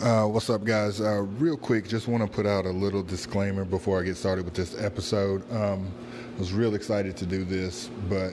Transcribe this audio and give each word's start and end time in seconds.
Uh, 0.00 0.24
what's 0.24 0.48
up, 0.48 0.64
guys? 0.64 0.98
Uh, 0.98 1.20
real 1.36 1.58
quick, 1.58 1.86
just 1.86 2.08
want 2.08 2.22
to 2.22 2.26
put 2.26 2.46
out 2.46 2.64
a 2.64 2.70
little 2.70 3.02
disclaimer 3.02 3.66
before 3.66 4.00
I 4.00 4.02
get 4.02 4.16
started 4.16 4.46
with 4.46 4.54
this 4.54 4.74
episode. 4.82 5.42
Um, 5.52 5.92
I 6.34 6.38
was 6.38 6.54
real 6.54 6.74
excited 6.74 7.18
to 7.18 7.26
do 7.26 7.44
this, 7.44 7.90
but 8.08 8.32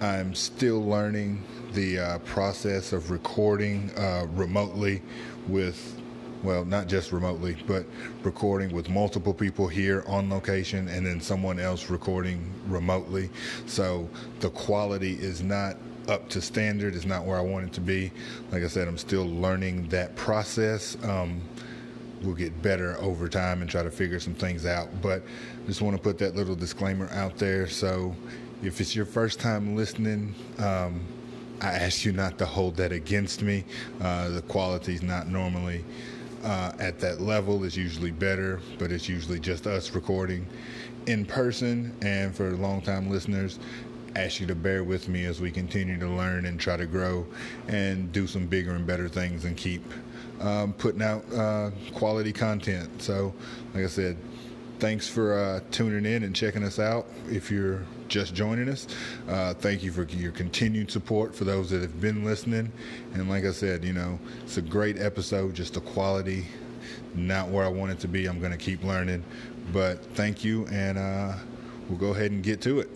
I'm 0.00 0.32
still 0.32 0.80
learning 0.80 1.42
the 1.72 1.98
uh, 1.98 2.18
process 2.20 2.92
of 2.92 3.10
recording 3.10 3.90
uh, 3.96 4.28
remotely 4.30 5.02
with, 5.48 6.00
well, 6.44 6.64
not 6.64 6.86
just 6.86 7.10
remotely, 7.10 7.56
but 7.66 7.84
recording 8.22 8.72
with 8.72 8.88
multiple 8.88 9.34
people 9.34 9.66
here 9.66 10.04
on 10.06 10.30
location 10.30 10.86
and 10.86 11.04
then 11.04 11.20
someone 11.20 11.58
else 11.58 11.90
recording 11.90 12.48
remotely. 12.68 13.28
So 13.66 14.08
the 14.38 14.50
quality 14.50 15.14
is 15.14 15.42
not 15.42 15.76
up 16.08 16.28
to 16.30 16.40
standard. 16.40 16.94
It's 16.94 17.04
not 17.04 17.24
where 17.24 17.38
I 17.38 17.42
want 17.42 17.66
it 17.66 17.72
to 17.74 17.80
be. 17.80 18.12
Like 18.50 18.62
I 18.62 18.68
said, 18.68 18.88
I'm 18.88 18.98
still 18.98 19.26
learning 19.26 19.88
that 19.88 20.14
process. 20.16 20.96
Um, 21.04 21.40
we'll 22.22 22.34
get 22.34 22.62
better 22.62 22.96
over 22.98 23.28
time 23.28 23.62
and 23.62 23.70
try 23.70 23.82
to 23.82 23.90
figure 23.90 24.20
some 24.20 24.34
things 24.34 24.66
out. 24.66 24.88
But 25.00 25.22
just 25.66 25.82
want 25.82 25.96
to 25.96 26.02
put 26.02 26.18
that 26.18 26.34
little 26.34 26.54
disclaimer 26.54 27.08
out 27.10 27.36
there. 27.36 27.66
So 27.66 28.14
if 28.62 28.80
it's 28.80 28.94
your 28.94 29.06
first 29.06 29.40
time 29.40 29.76
listening, 29.76 30.34
um, 30.58 31.00
I 31.60 31.72
ask 31.72 32.04
you 32.04 32.12
not 32.12 32.38
to 32.38 32.46
hold 32.46 32.76
that 32.76 32.92
against 32.92 33.42
me. 33.42 33.64
Uh, 34.00 34.30
the 34.30 34.42
quality 34.42 34.94
is 34.94 35.02
not 35.02 35.28
normally 35.28 35.84
uh, 36.42 36.72
at 36.78 36.98
that 37.00 37.20
level. 37.20 37.62
It's 37.64 37.76
usually 37.76 38.10
better, 38.10 38.60
but 38.78 38.90
it's 38.90 39.08
usually 39.08 39.38
just 39.38 39.66
us 39.66 39.90
recording 39.90 40.46
in 41.06 41.24
person. 41.24 41.94
And 42.02 42.34
for 42.34 42.50
long-time 42.56 43.10
listeners, 43.10 43.58
ask 44.16 44.40
you 44.40 44.46
to 44.46 44.54
bear 44.54 44.84
with 44.84 45.08
me 45.08 45.24
as 45.24 45.40
we 45.40 45.50
continue 45.50 45.98
to 45.98 46.08
learn 46.08 46.46
and 46.46 46.60
try 46.60 46.76
to 46.76 46.86
grow 46.86 47.26
and 47.68 48.12
do 48.12 48.26
some 48.26 48.46
bigger 48.46 48.72
and 48.72 48.86
better 48.86 49.08
things 49.08 49.44
and 49.44 49.56
keep 49.56 49.84
um, 50.40 50.72
putting 50.74 51.02
out 51.02 51.24
uh, 51.32 51.70
quality 51.94 52.32
content. 52.32 53.00
So, 53.00 53.32
like 53.74 53.84
I 53.84 53.88
said, 53.88 54.16
thanks 54.78 55.08
for 55.08 55.38
uh, 55.38 55.60
tuning 55.70 56.04
in 56.04 56.24
and 56.24 56.34
checking 56.34 56.64
us 56.64 56.78
out. 56.78 57.06
If 57.30 57.50
you're 57.50 57.84
just 58.08 58.34
joining 58.34 58.68
us, 58.68 58.86
uh, 59.28 59.54
thank 59.54 59.82
you 59.82 59.92
for 59.92 60.02
your 60.02 60.32
continued 60.32 60.90
support 60.90 61.34
for 61.34 61.44
those 61.44 61.70
that 61.70 61.82
have 61.82 62.00
been 62.00 62.24
listening. 62.24 62.72
And 63.14 63.30
like 63.30 63.44
I 63.44 63.52
said, 63.52 63.84
you 63.84 63.92
know, 63.92 64.18
it's 64.42 64.56
a 64.56 64.62
great 64.62 64.98
episode, 64.98 65.54
just 65.54 65.74
the 65.74 65.80
quality, 65.80 66.46
not 67.14 67.48
where 67.48 67.64
I 67.64 67.68
want 67.68 67.92
it 67.92 68.00
to 68.00 68.08
be. 68.08 68.26
I'm 68.26 68.40
going 68.40 68.52
to 68.52 68.58
keep 68.58 68.82
learning. 68.82 69.24
But 69.72 70.04
thank 70.14 70.42
you, 70.44 70.66
and 70.66 70.98
uh, 70.98 71.34
we'll 71.88 71.98
go 71.98 72.08
ahead 72.08 72.32
and 72.32 72.42
get 72.42 72.60
to 72.62 72.80
it. 72.80 72.90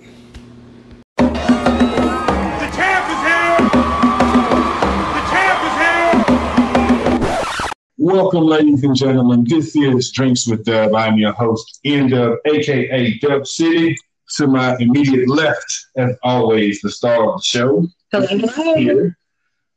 Welcome, 8.08 8.44
ladies 8.46 8.84
and 8.84 8.94
gentlemen. 8.94 9.42
This 9.42 9.74
is 9.74 10.12
Drinks 10.12 10.46
with 10.46 10.64
Dub. 10.64 10.94
I'm 10.94 11.18
your 11.18 11.32
host, 11.32 11.80
Ian 11.84 12.08
Dub, 12.08 12.38
aka 12.46 13.18
Dub 13.18 13.44
City. 13.48 13.96
To 14.36 14.46
my 14.46 14.76
immediate 14.78 15.28
left, 15.28 15.86
as 15.96 16.14
always, 16.22 16.80
the 16.82 16.88
star 16.88 17.28
of 17.28 17.40
the 17.40 17.42
show. 17.42 17.88
Hello. 18.12 18.74
Here. 18.76 19.18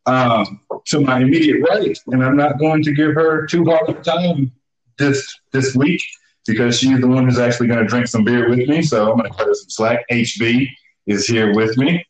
Um, 0.05 0.61
to 0.86 1.02
my 1.02 1.21
immediate 1.21 1.67
right, 1.67 1.97
and 2.11 2.23
I'm 2.23 2.38
not 2.38 2.59
going 2.59 2.83
to 2.83 2.94
give 2.94 3.16
her 3.16 3.47
too 3.47 3.66
hard 3.66 3.89
of 3.89 3.97
a 3.97 4.02
time 4.03 4.52
this 4.99 5.27
this 5.52 5.75
week 5.75 6.03
because 6.45 6.77
she's 6.77 7.02
the 7.02 7.08
one 7.08 7.25
who's 7.25 7.39
actually 7.39 7.66
going 7.66 7.80
to 7.80 7.88
drink 7.88 8.05
some 8.05 8.23
beer 8.23 8.47
with 8.47 8.69
me. 8.69 8.83
So 8.83 9.09
I'm 9.09 9.17
going 9.17 9.31
to 9.31 9.36
cut 9.36 9.47
her 9.47 9.55
some 9.55 9.71
slack. 9.71 10.05
HB 10.11 10.67
is 11.08 11.25
here 11.25 11.55
with 11.55 11.80
me. 11.80 12.05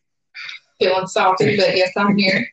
Feeling 0.80 1.08
salty, 1.08 1.56
but 1.56 1.78
yes, 1.78 1.94
I'm 1.96 2.18
here. 2.18 2.46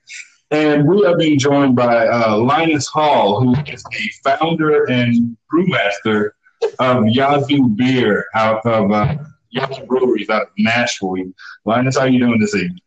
And 0.50 0.86
we 0.86 1.04
are 1.04 1.16
being 1.16 1.38
joined 1.38 1.74
by 1.74 2.06
uh, 2.06 2.36
Linus 2.38 2.86
Hall, 2.86 3.40
who 3.40 3.54
is 3.66 3.82
the 3.82 4.10
founder 4.22 4.84
and 4.84 5.36
brewmaster 5.52 6.30
of 6.78 7.06
Yazoo 7.08 7.68
Beer 7.70 8.24
out 8.34 8.64
of 8.64 8.92
uh, 8.92 9.16
Yazoo 9.50 9.84
Breweries 9.86 10.30
out 10.30 10.42
of 10.42 10.48
Nashville. 10.56 11.16
Linus, 11.64 11.96
how 11.96 12.02
are 12.02 12.08
you 12.08 12.20
doing 12.20 12.38
this 12.38 12.54
evening? 12.54 12.78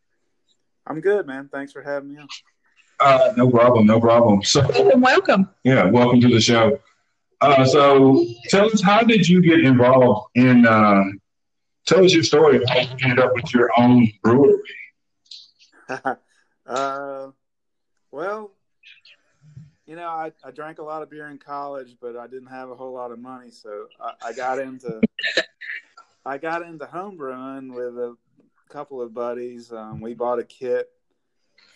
I'm 0.86 1.00
good, 1.02 1.26
man. 1.26 1.50
Thanks 1.52 1.72
for 1.72 1.82
having 1.82 2.14
me 2.14 2.20
on. 2.20 2.28
Uh, 2.98 3.32
no 3.36 3.50
problem, 3.50 3.86
no 3.86 4.00
problem. 4.00 4.42
So, 4.42 4.66
Welcome, 4.66 5.00
welcome. 5.02 5.50
yeah, 5.62 5.84
welcome 5.84 6.20
to 6.22 6.28
the 6.28 6.40
show. 6.40 6.78
Uh, 7.42 7.64
so, 7.66 8.24
tell 8.48 8.66
us, 8.66 8.82
how 8.82 9.02
did 9.02 9.28
you 9.28 9.42
get 9.42 9.60
involved 9.60 10.30
in? 10.34 10.66
Uh, 10.66 11.04
tell 11.86 12.04
us 12.04 12.12
your 12.14 12.22
story 12.22 12.56
of 12.56 12.68
how 12.68 12.80
you 12.80 12.88
ended 13.02 13.18
up 13.18 13.34
with 13.34 13.52
your 13.52 13.70
own 13.78 14.08
brewery. 14.22 14.58
uh, 16.66 17.28
well, 18.10 18.52
you 19.86 19.96
know, 19.96 20.08
I, 20.08 20.32
I 20.44 20.50
drank 20.50 20.78
a 20.78 20.82
lot 20.82 21.02
of 21.02 21.10
beer 21.10 21.28
in 21.28 21.38
college, 21.38 21.96
but 22.00 22.16
I 22.16 22.26
didn't 22.26 22.48
have 22.48 22.70
a 22.70 22.74
whole 22.74 22.92
lot 22.92 23.10
of 23.10 23.18
money, 23.18 23.50
so 23.50 23.86
I, 24.00 24.28
I 24.28 24.32
got 24.32 24.58
into 24.58 25.00
I 26.24 26.38
got 26.38 26.62
into 26.62 26.86
home 26.86 27.18
homebrewing 27.18 27.74
with 27.74 27.98
a 27.98 28.16
couple 28.68 29.00
of 29.00 29.14
buddies. 29.14 29.72
Um, 29.72 30.00
we 30.00 30.14
bought 30.14 30.38
a 30.38 30.44
kit 30.44 30.90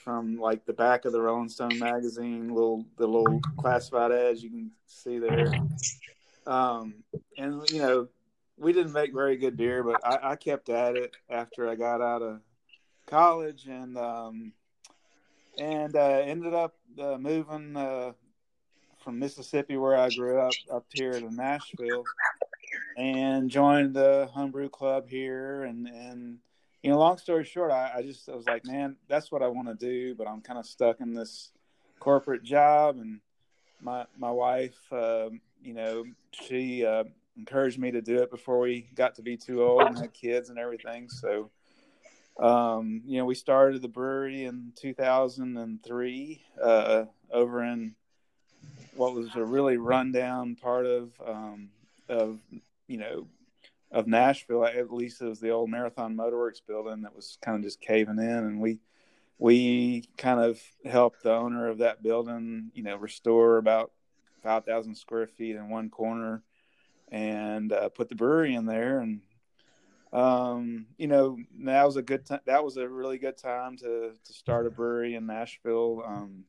from 0.05 0.39
like 0.39 0.67
the 0.67 0.73
back 0.73 1.07
of 1.07 1.13
the 1.13 1.21
Rolling 1.21 1.49
Stone 1.49 1.79
magazine, 1.79 2.55
little 2.55 2.85
the 2.99 3.07
little 3.07 3.41
classified 3.57 4.13
ads 4.13 4.43
you 4.43 4.51
can 4.51 4.71
see 4.87 5.19
there. 5.19 5.53
Um, 6.47 7.03
and 7.39 7.69
you 7.71 7.79
know, 7.79 8.09
we 8.59 8.73
didn't 8.73 8.93
make 8.93 9.15
very 9.15 9.37
good 9.37 9.57
beer, 9.57 9.83
but 9.83 10.07
I, 10.07 10.33
I 10.33 10.37
kept 10.37 10.69
at 10.69 10.97
it 10.97 11.17
after 11.31 11.69
I 11.69 11.75
got 11.75 12.01
out 12.01 12.23
of 12.23 12.41
college 13.07 13.67
and 13.67 13.97
um, 13.97 14.53
and 15.59 15.95
uh, 15.97 16.23
ended 16.25 16.55
up 16.55 16.75
uh, 17.01 17.17
moving 17.19 17.77
uh, 17.77 18.13
from 19.03 19.19
Mississippi, 19.19 19.77
where 19.77 19.97
I 19.97 20.11
grew 20.11 20.39
up, 20.41 20.53
up 20.73 20.87
here 20.93 21.13
to 21.13 21.35
Nashville, 21.35 22.05
and 22.97 23.51
joined 23.51 23.95
the 23.95 24.29
homebrew 24.33 24.69
club 24.69 25.09
here. 25.09 25.65
And 25.65 25.87
and 25.87 26.39
you 26.83 26.91
know, 26.91 26.99
long 26.99 27.19
story 27.19 27.45
short, 27.45 27.71
I, 27.71 27.93
I 27.97 28.03
just 28.03 28.29
I 28.29 28.35
was 28.35 28.47
like, 28.47 28.65
man, 28.65 28.97
that's 29.09 29.31
what 29.31 29.43
I 29.43 29.49
want 29.49 29.69
to 29.69 29.75
do, 29.75 30.15
but 30.15 30.29
I'm 30.29 30.41
kind 30.41 30.59
of 30.59 30.67
stuck 30.67 31.01
in 31.01 31.15
this 31.15 31.53
corporate 31.99 32.43
job. 32.43 32.99
And 32.99 33.21
my 33.81 34.07
my 34.19 34.31
wife, 34.31 34.79
um, 34.93 35.41
you 35.63 35.75
know, 35.75 36.05
she 36.33 36.85
uh, 36.85 37.05
encouraged 37.37 37.79
me 37.79 37.91
to 37.91 38.03
do 38.03 38.17
it 38.17 38.31
before 38.31 38.59
we 38.59 38.89
got 38.95 39.15
to 39.17 39.23
be 39.23 39.37
too 39.37 39.63
old 39.63 39.83
and 39.83 39.99
had 39.99 40.13
kids 40.13 40.51
and 40.51 40.59
everything. 40.59 41.09
So 41.09 41.51
um, 42.39 43.03
you 43.07 43.19
know, 43.19 43.25
we 43.25 43.35
started 43.35 43.83
the 43.83 43.89
brewery 43.89 44.45
in 44.45 44.73
2003 44.77 46.43
uh, 46.63 47.05
over 47.31 47.63
in 47.63 47.95
what 48.97 49.15
was 49.15 49.35
a 49.35 49.45
really 49.45 49.77
rundown 49.77 50.57
part 50.57 50.87
of 50.87 51.13
um, 51.25 51.69
of 52.09 52.41
you 52.87 52.99
know 52.99 53.27
of 53.91 54.07
Nashville. 54.07 54.65
At 54.65 54.93
least 54.93 55.21
it 55.21 55.27
was 55.27 55.41
the 55.41 55.51
old 55.51 55.71
Marathon 55.71 56.17
Motorworks 56.17 56.61
building 56.67 57.03
that 57.03 57.15
was 57.15 57.39
kind 57.43 57.57
of 57.57 57.63
just 57.63 57.81
caving 57.81 58.19
in, 58.19 58.25
and 58.25 58.61
we 58.61 58.81
we 59.39 60.09
kind 60.17 60.41
of 60.41 60.61
helped 60.85 61.23
the 61.23 61.33
owner 61.33 61.69
of 61.69 61.79
that 61.79 62.03
building, 62.03 62.71
you 62.75 62.83
know, 62.83 62.97
restore 62.97 63.59
about 63.59 63.91
5,000 64.43 64.95
square 64.95 65.27
feet 65.27 65.57
in 65.57 65.69
one 65.69 65.91
corner 65.91 66.43
and 67.11 67.73
uh, 67.73 67.89
put 67.89 68.09
the 68.09 68.15
brewery 68.15 68.55
in 68.55 68.67
there 68.67 69.01
and 69.01 69.21
um, 70.15 70.87
you 70.97 71.09
know, 71.09 71.37
that 71.65 71.85
was 71.85 71.97
a 71.97 72.03
good 72.03 72.25
time. 72.25 72.41
That 72.47 72.65
was 72.65 72.77
a 72.77 72.89
really 72.89 73.19
good 73.19 73.37
time 73.37 73.77
to 73.79 74.13
to 74.25 74.33
start 74.33 74.67
a 74.67 74.71
brewery 74.71 75.15
in 75.17 75.27
Nashville. 75.27 76.03
Um, 76.07 76.45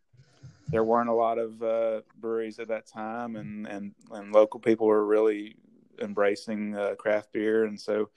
there 0.70 0.84
weren't 0.84 1.10
a 1.10 1.14
lot 1.14 1.38
of 1.38 1.62
uh, 1.62 2.02
breweries 2.18 2.60
at 2.60 2.68
that 2.68 2.86
time, 2.88 3.36
and 3.36 3.68
and 3.68 3.94
and 4.12 4.32
local 4.32 4.60
people 4.60 4.88
were 4.88 5.06
really 5.06 5.56
embracing 6.00 6.76
uh, 6.76 6.96
craft 6.96 7.34
beer, 7.34 7.66
and 7.66 7.80
so. 7.80 8.10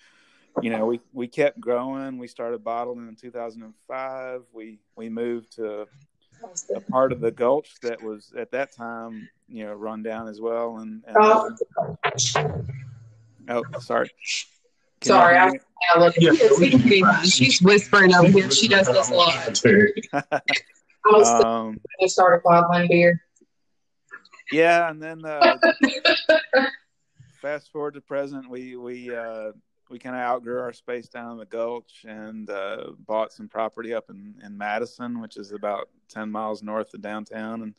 You 0.61 0.71
know, 0.71 0.87
we, 0.87 0.99
we 1.13 1.29
kept 1.29 1.61
growing. 1.61 2.19
We 2.19 2.27
started 2.27 2.65
bottling 2.65 3.07
in 3.07 3.15
2005. 3.15 4.43
We 4.53 4.81
we 4.97 5.09
moved 5.09 5.53
to 5.55 5.87
a 6.75 6.81
part 6.81 7.13
of 7.13 7.21
the 7.21 7.31
Gulch 7.31 7.77
that 7.83 8.03
was 8.03 8.33
at 8.37 8.51
that 8.51 8.75
time, 8.75 9.29
you 9.49 9.65
know, 9.67 9.75
run 9.75 10.03
down 10.03 10.27
as 10.27 10.41
well. 10.41 10.79
And, 10.79 11.05
and 11.07 11.17
Oh. 11.17 11.57
oh, 13.49 13.65
sorry. 13.79 14.11
Can 15.01 15.09
Sorry, 15.09 15.37
I, 15.37 15.45
hear 15.45 15.53
me? 15.53 15.61
I 15.95 15.99
look. 15.99 16.15
Yeah. 16.19 16.33
She 16.33 16.71
can 16.71 16.89
be 16.89 17.01
fine. 17.01 17.27
She's 17.27 17.63
whispering 17.63 18.15
over 18.15 18.29
here. 18.29 18.51
She 18.51 18.69
does 18.69 18.87
this 18.87 19.11
a 19.11 19.15
lot. 19.15 19.61
I 20.13 20.41
was 21.07 21.45
um, 21.45 21.81
to 22.01 22.09
start 22.09 22.35
a 22.35 22.41
quad 22.41 22.89
beer. 22.89 23.23
yeah, 24.53 24.91
and 24.91 25.03
then 25.03 25.25
uh, 25.25 25.57
fast 27.41 27.71
forward 27.71 27.95
to 27.95 28.01
present, 28.01 28.51
we 28.51 28.77
we 28.77 29.15
uh, 29.15 29.53
we 29.89 29.99
kind 29.99 30.17
of 30.17 30.23
outgrew 30.23 30.61
our 30.61 30.73
space 30.73 31.09
down 31.09 31.33
in 31.33 31.39
the 31.39 31.47
Gulch 31.47 32.05
and 32.07 32.51
uh, 32.51 32.91
bought 33.07 33.33
some 33.33 33.49
property 33.49 33.95
up 33.95 34.11
in, 34.11 34.35
in 34.45 34.59
Madison, 34.59 35.21
which 35.21 35.37
is 35.37 35.53
about 35.53 35.89
ten 36.09 36.31
miles 36.31 36.63
north 36.63 36.93
of 36.93 37.01
downtown, 37.01 37.63
and 37.63 37.75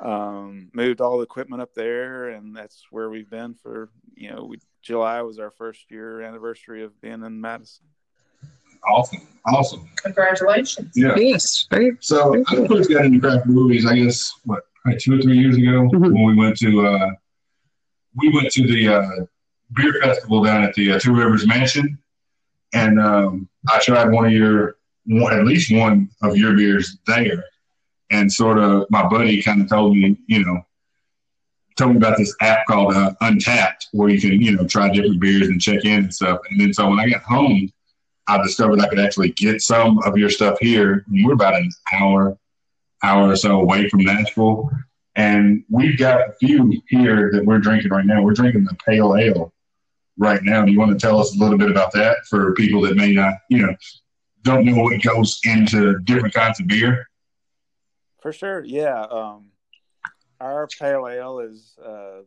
um, 0.00 0.70
moved 0.72 1.00
all 1.00 1.18
the 1.18 1.24
equipment 1.24 1.62
up 1.62 1.74
there, 1.74 2.28
and 2.28 2.56
that's 2.56 2.86
where 2.90 3.10
we've 3.10 3.30
been 3.30 3.54
for 3.54 3.90
you 4.14 4.30
know 4.30 4.44
we, 4.44 4.58
July 4.84 5.22
was 5.22 5.38
our 5.38 5.50
first 5.50 5.90
year 5.90 6.20
anniversary 6.20 6.84
of 6.84 7.00
being 7.00 7.22
in 7.24 7.40
Madison. 7.40 7.86
Awesome, 8.86 9.26
awesome. 9.46 9.88
Congratulations. 9.96 10.92
Yeah. 10.94 11.14
Yes. 11.16 11.66
Very, 11.70 11.96
So 12.00 12.36
I 12.46 12.66
first 12.68 12.90
got 12.90 13.06
into 13.06 13.18
craft 13.18 13.46
movies, 13.46 13.86
I 13.86 13.96
guess, 13.96 14.30
what, 14.44 14.64
like 14.84 14.98
two 14.98 15.18
or 15.18 15.22
three 15.22 15.38
years 15.38 15.56
ago 15.56 15.88
Mhm. 15.88 16.12
when 16.12 16.24
we 16.24 16.34
went 16.36 16.58
to 16.58 16.86
uh, 16.86 17.10
we 18.16 18.28
went 18.28 18.50
to 18.52 18.66
the 18.66 18.88
uh, 18.88 19.24
beer 19.74 19.94
festival 20.02 20.44
down 20.44 20.62
at 20.62 20.74
the 20.74 20.92
uh, 20.92 20.98
Two 21.00 21.14
Rivers 21.14 21.46
Mansion, 21.46 21.98
and 22.74 23.00
um, 23.00 23.48
I 23.70 23.78
tried 23.80 24.10
one 24.12 24.26
of 24.26 24.32
your 24.32 24.76
one, 25.06 25.32
at 25.32 25.44
least 25.46 25.72
one 25.74 26.10
of 26.22 26.36
your 26.36 26.54
beers 26.54 26.98
there, 27.06 27.42
and 28.10 28.30
sort 28.30 28.58
of 28.58 28.84
my 28.90 29.08
buddy 29.08 29.42
kind 29.42 29.62
of 29.62 29.68
told 29.70 29.96
me, 29.96 30.18
you 30.26 30.44
know, 30.44 30.60
told 31.76 31.92
me 31.92 31.96
about 31.96 32.16
this 32.16 32.34
app 32.40 32.66
called 32.66 32.94
uh, 32.94 33.12
Untappd 33.22 33.86
where 33.92 34.08
you 34.08 34.20
can 34.20 34.40
you 34.40 34.56
know 34.56 34.66
try 34.66 34.90
different 34.90 35.20
beers 35.20 35.48
and 35.48 35.60
check 35.60 35.84
in 35.84 36.04
and 36.04 36.14
stuff, 36.14 36.40
and 36.50 36.60
then 36.60 36.72
so 36.72 36.88
when 36.88 37.00
I 37.00 37.08
got 37.08 37.22
home. 37.22 37.70
I 38.26 38.42
discovered 38.42 38.80
I 38.80 38.88
could 38.88 39.00
actually 39.00 39.32
get 39.32 39.60
some 39.60 39.98
of 40.02 40.16
your 40.16 40.30
stuff 40.30 40.58
here. 40.58 41.04
We're 41.10 41.34
about 41.34 41.56
an 41.56 41.70
hour, 41.92 42.38
hour 43.02 43.28
or 43.28 43.36
so 43.36 43.60
away 43.60 43.90
from 43.90 44.00
Nashville, 44.00 44.70
and 45.14 45.62
we've 45.70 45.98
got 45.98 46.28
a 46.28 46.32
few 46.40 46.80
here 46.88 47.30
that 47.32 47.44
we're 47.44 47.58
drinking 47.58 47.90
right 47.90 48.04
now. 48.06 48.22
We're 48.22 48.32
drinking 48.32 48.64
the 48.64 48.76
pale 48.86 49.14
ale 49.14 49.52
right 50.16 50.42
now. 50.42 50.64
Do 50.64 50.72
you 50.72 50.78
want 50.78 50.98
to 50.98 51.06
tell 51.06 51.20
us 51.20 51.36
a 51.36 51.38
little 51.38 51.58
bit 51.58 51.70
about 51.70 51.92
that 51.92 52.18
for 52.28 52.54
people 52.54 52.80
that 52.82 52.96
may 52.96 53.12
not, 53.12 53.34
you 53.48 53.58
know, 53.58 53.74
don't 54.42 54.64
know 54.64 54.82
what 54.82 55.02
goes 55.02 55.40
into 55.44 55.98
different 56.00 56.34
kinds 56.34 56.60
of 56.60 56.66
beer? 56.66 57.08
For 58.20 58.32
sure, 58.32 58.64
yeah. 58.64 59.02
Um, 59.02 59.50
our 60.40 60.66
pale 60.66 61.06
ale 61.08 61.40
is, 61.40 61.76
uh, 61.84 62.22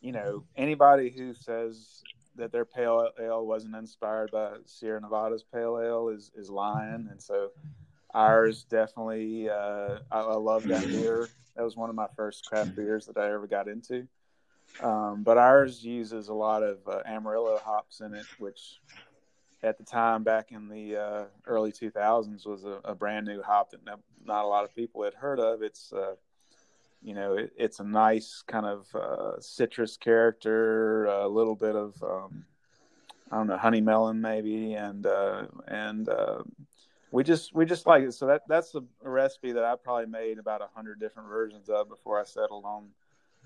you 0.00 0.12
know, 0.12 0.44
anybody 0.56 1.10
who 1.10 1.34
says 1.34 2.02
that 2.36 2.52
their 2.52 2.64
pale 2.64 3.10
ale 3.20 3.46
wasn't 3.46 3.74
inspired 3.74 4.30
by 4.30 4.52
Sierra 4.66 5.00
Nevada's 5.00 5.44
pale 5.52 5.78
ale 5.82 6.08
is 6.08 6.30
is 6.36 6.50
lying, 6.50 7.08
and 7.10 7.22
so 7.22 7.50
ours 8.14 8.64
definitely. 8.64 9.48
Uh, 9.48 9.98
I, 10.10 10.20
I 10.20 10.34
love 10.34 10.64
that 10.64 10.86
beer. 10.86 11.28
That 11.56 11.64
was 11.64 11.76
one 11.76 11.90
of 11.90 11.96
my 11.96 12.06
first 12.16 12.46
craft 12.46 12.74
beers 12.76 13.06
that 13.06 13.18
I 13.18 13.32
ever 13.32 13.46
got 13.46 13.68
into. 13.68 14.06
Um, 14.80 15.22
but 15.22 15.36
ours 15.36 15.84
uses 15.84 16.28
a 16.28 16.34
lot 16.34 16.62
of 16.62 16.78
uh, 16.88 17.02
Amarillo 17.04 17.60
hops 17.62 18.00
in 18.00 18.14
it, 18.14 18.24
which 18.38 18.80
at 19.62 19.78
the 19.78 19.84
time 19.84 20.22
back 20.22 20.50
in 20.50 20.68
the 20.68 20.96
uh, 20.96 21.24
early 21.46 21.72
2000s 21.72 22.46
was 22.46 22.64
a, 22.64 22.80
a 22.84 22.94
brand 22.94 23.26
new 23.26 23.42
hop 23.42 23.70
that 23.70 23.84
no, 23.84 23.96
not 24.24 24.44
a 24.44 24.48
lot 24.48 24.64
of 24.64 24.74
people 24.74 25.04
had 25.04 25.14
heard 25.14 25.38
of. 25.38 25.62
It's 25.62 25.92
uh, 25.92 26.14
you 27.02 27.14
know 27.14 27.34
it, 27.34 27.52
it's 27.56 27.80
a 27.80 27.84
nice 27.84 28.42
kind 28.46 28.66
of 28.66 28.94
uh, 28.94 29.40
citrus 29.40 29.96
character, 29.96 31.06
a 31.06 31.28
little 31.28 31.54
bit 31.54 31.74
of 31.74 32.02
um, 32.02 32.44
I 33.30 33.36
don't 33.36 33.46
know 33.46 33.56
honey 33.56 33.80
melon 33.80 34.20
maybe, 34.20 34.74
and 34.74 35.06
uh, 35.06 35.44
and 35.66 36.08
uh, 36.08 36.42
we 37.10 37.24
just 37.24 37.54
we 37.54 37.64
just 37.64 37.86
like 37.86 38.02
it. 38.02 38.12
So 38.12 38.26
that 38.26 38.42
that's 38.48 38.74
a, 38.74 38.82
a 39.04 39.10
recipe 39.10 39.52
that 39.52 39.64
I 39.64 39.74
probably 39.76 40.06
made 40.06 40.38
about 40.38 40.62
a 40.62 40.68
hundred 40.74 41.00
different 41.00 41.28
versions 41.28 41.68
of 41.68 41.88
before 41.88 42.20
I 42.20 42.24
settled 42.24 42.64
on 42.64 42.88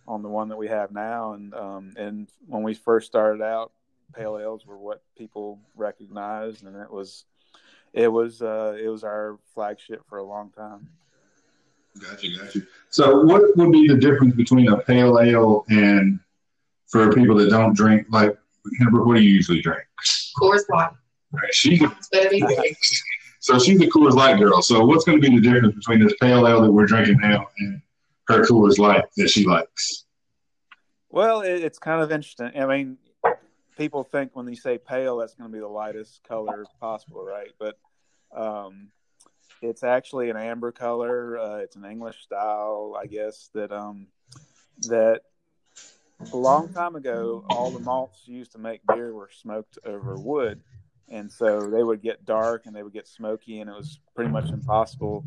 on 0.09 0.23
the 0.23 0.29
one 0.29 0.49
that 0.49 0.57
we 0.57 0.69
have 0.69 0.91
now. 0.93 1.33
And 1.33 1.55
um, 1.55 1.93
and 1.97 2.29
when 2.47 2.63
we 2.63 2.75
first 2.75 3.07
started 3.07 3.43
out, 3.43 3.73
pale 4.15 4.39
ales 4.39 4.67
were 4.67 4.79
what 4.79 5.03
people 5.17 5.59
recognized, 5.75 6.65
and 6.65 6.77
it 6.77 6.91
was 6.91 7.25
it 7.93 8.09
was 8.09 8.43
uh, 8.43 8.77
it 8.81 8.89
was 8.89 9.05
our 9.05 9.39
flagship 9.55 10.03
for 10.09 10.19
a 10.19 10.25
long 10.25 10.51
time. 10.51 10.89
Gotcha, 12.01 12.29
gotcha. 12.37 12.61
So, 12.91 13.23
what 13.23 13.43
would 13.57 13.73
be 13.73 13.89
the 13.89 13.97
difference 13.97 14.35
between 14.35 14.69
a 14.69 14.79
pale 14.79 15.19
ale 15.19 15.65
and 15.69 16.21
for 16.89 17.13
people 17.13 17.37
that 17.37 17.51
don't 17.51 17.77
drink? 17.77 18.07
Like, 18.11 18.37
Amber, 18.81 19.05
what 19.05 19.17
do 19.17 19.23
you 19.23 19.31
usually 19.31 19.61
drink? 19.61 19.83
Coors 20.39 20.63
Light. 20.71 20.91
Right, 21.33 21.53
she's 21.55 21.83
better 22.13 22.31
be 22.31 22.43
so 23.41 23.59
she's 23.59 23.81
a 23.81 23.87
Coors 23.87 24.15
Light 24.15 24.39
girl. 24.39 24.63
So, 24.63 24.85
what's 24.85 25.05
going 25.05 25.21
to 25.21 25.29
be 25.29 25.37
the 25.37 25.43
difference 25.43 25.75
between 25.75 26.01
this 26.01 26.15
pale 26.21 26.47
ale 26.47 26.63
that 26.63 26.71
we're 26.73 26.87
drinking 26.87 27.19
now 27.21 27.47
and 27.59 27.81
her 28.29 28.43
Coors 28.43 28.79
Light 28.79 29.05
that 29.17 29.29
she 29.29 29.47
likes? 29.47 30.05
Well, 31.11 31.43
it, 31.43 31.63
it's 31.63 31.79
kind 31.79 32.03
of 32.03 32.11
interesting. 32.11 32.51
I 32.57 32.67
mean, 32.67 32.99
people 33.77 34.03
think 34.03 34.35
when 34.35 34.49
you 34.49 34.57
say 34.57 34.79
pale, 34.79 35.19
that's 35.19 35.35
going 35.35 35.51
to 35.51 35.55
be 35.55 35.61
the 35.61 35.69
lightest 35.69 36.23
color 36.25 36.65
possible, 36.81 37.25
right? 37.25 37.53
But 37.59 37.79
um, 38.37 38.89
it's 39.63 39.83
actually 39.83 40.31
an 40.31 40.37
amber 40.37 40.73
color. 40.73 41.39
Uh, 41.39 41.57
it's 41.57 41.77
an 41.77 41.85
English 41.85 42.23
style, 42.23 42.97
I 43.01 43.07
guess. 43.07 43.51
That 43.55 43.73
um, 43.73 44.09
that 44.83 45.23
a 46.33 46.37
long 46.37 46.73
time 46.73 46.97
ago, 46.97 47.45
all 47.51 47.71
the 47.71 47.81
malts 47.81 48.23
used 48.27 48.53
to 48.53 48.59
make 48.59 48.81
beer 48.87 49.13
were 49.13 49.31
smoked 49.33 49.79
over 49.85 50.17
wood, 50.17 50.61
and 51.09 51.31
so 51.31 51.69
they 51.69 51.83
would 51.83 52.03
get 52.03 52.25
dark 52.25 52.67
and 52.67 52.75
they 52.75 52.83
would 52.83 52.93
get 52.93 53.09
smoky, 53.09 53.61
and 53.61 53.71
it 53.71 53.75
was 53.75 54.01
pretty 54.15 54.31
much 54.31 54.51
impossible 54.51 55.25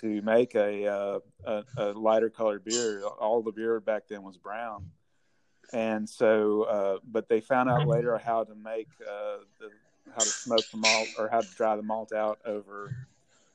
to 0.00 0.20
make 0.22 0.54
a 0.54 0.86
uh, 0.86 1.18
a, 1.44 1.64
a 1.76 1.84
lighter 1.92 2.30
colored 2.30 2.64
beer. 2.64 3.02
All 3.04 3.42
the 3.42 3.52
beer 3.52 3.80
back 3.80 4.08
then 4.08 4.22
was 4.22 4.36
brown 4.36 4.90
and 5.72 6.08
so 6.08 6.62
uh, 6.62 6.98
but 7.10 7.28
they 7.28 7.40
found 7.40 7.68
out 7.68 7.86
later 7.86 8.16
how 8.18 8.44
to 8.44 8.54
make 8.54 8.88
uh, 9.02 9.38
the 9.58 9.70
how 10.12 10.20
to 10.20 10.28
smoke 10.28 10.64
the 10.70 10.76
malt 10.76 11.08
or 11.18 11.28
how 11.28 11.40
to 11.40 11.48
dry 11.56 11.76
the 11.76 11.82
malt 11.82 12.12
out 12.12 12.38
over 12.46 12.94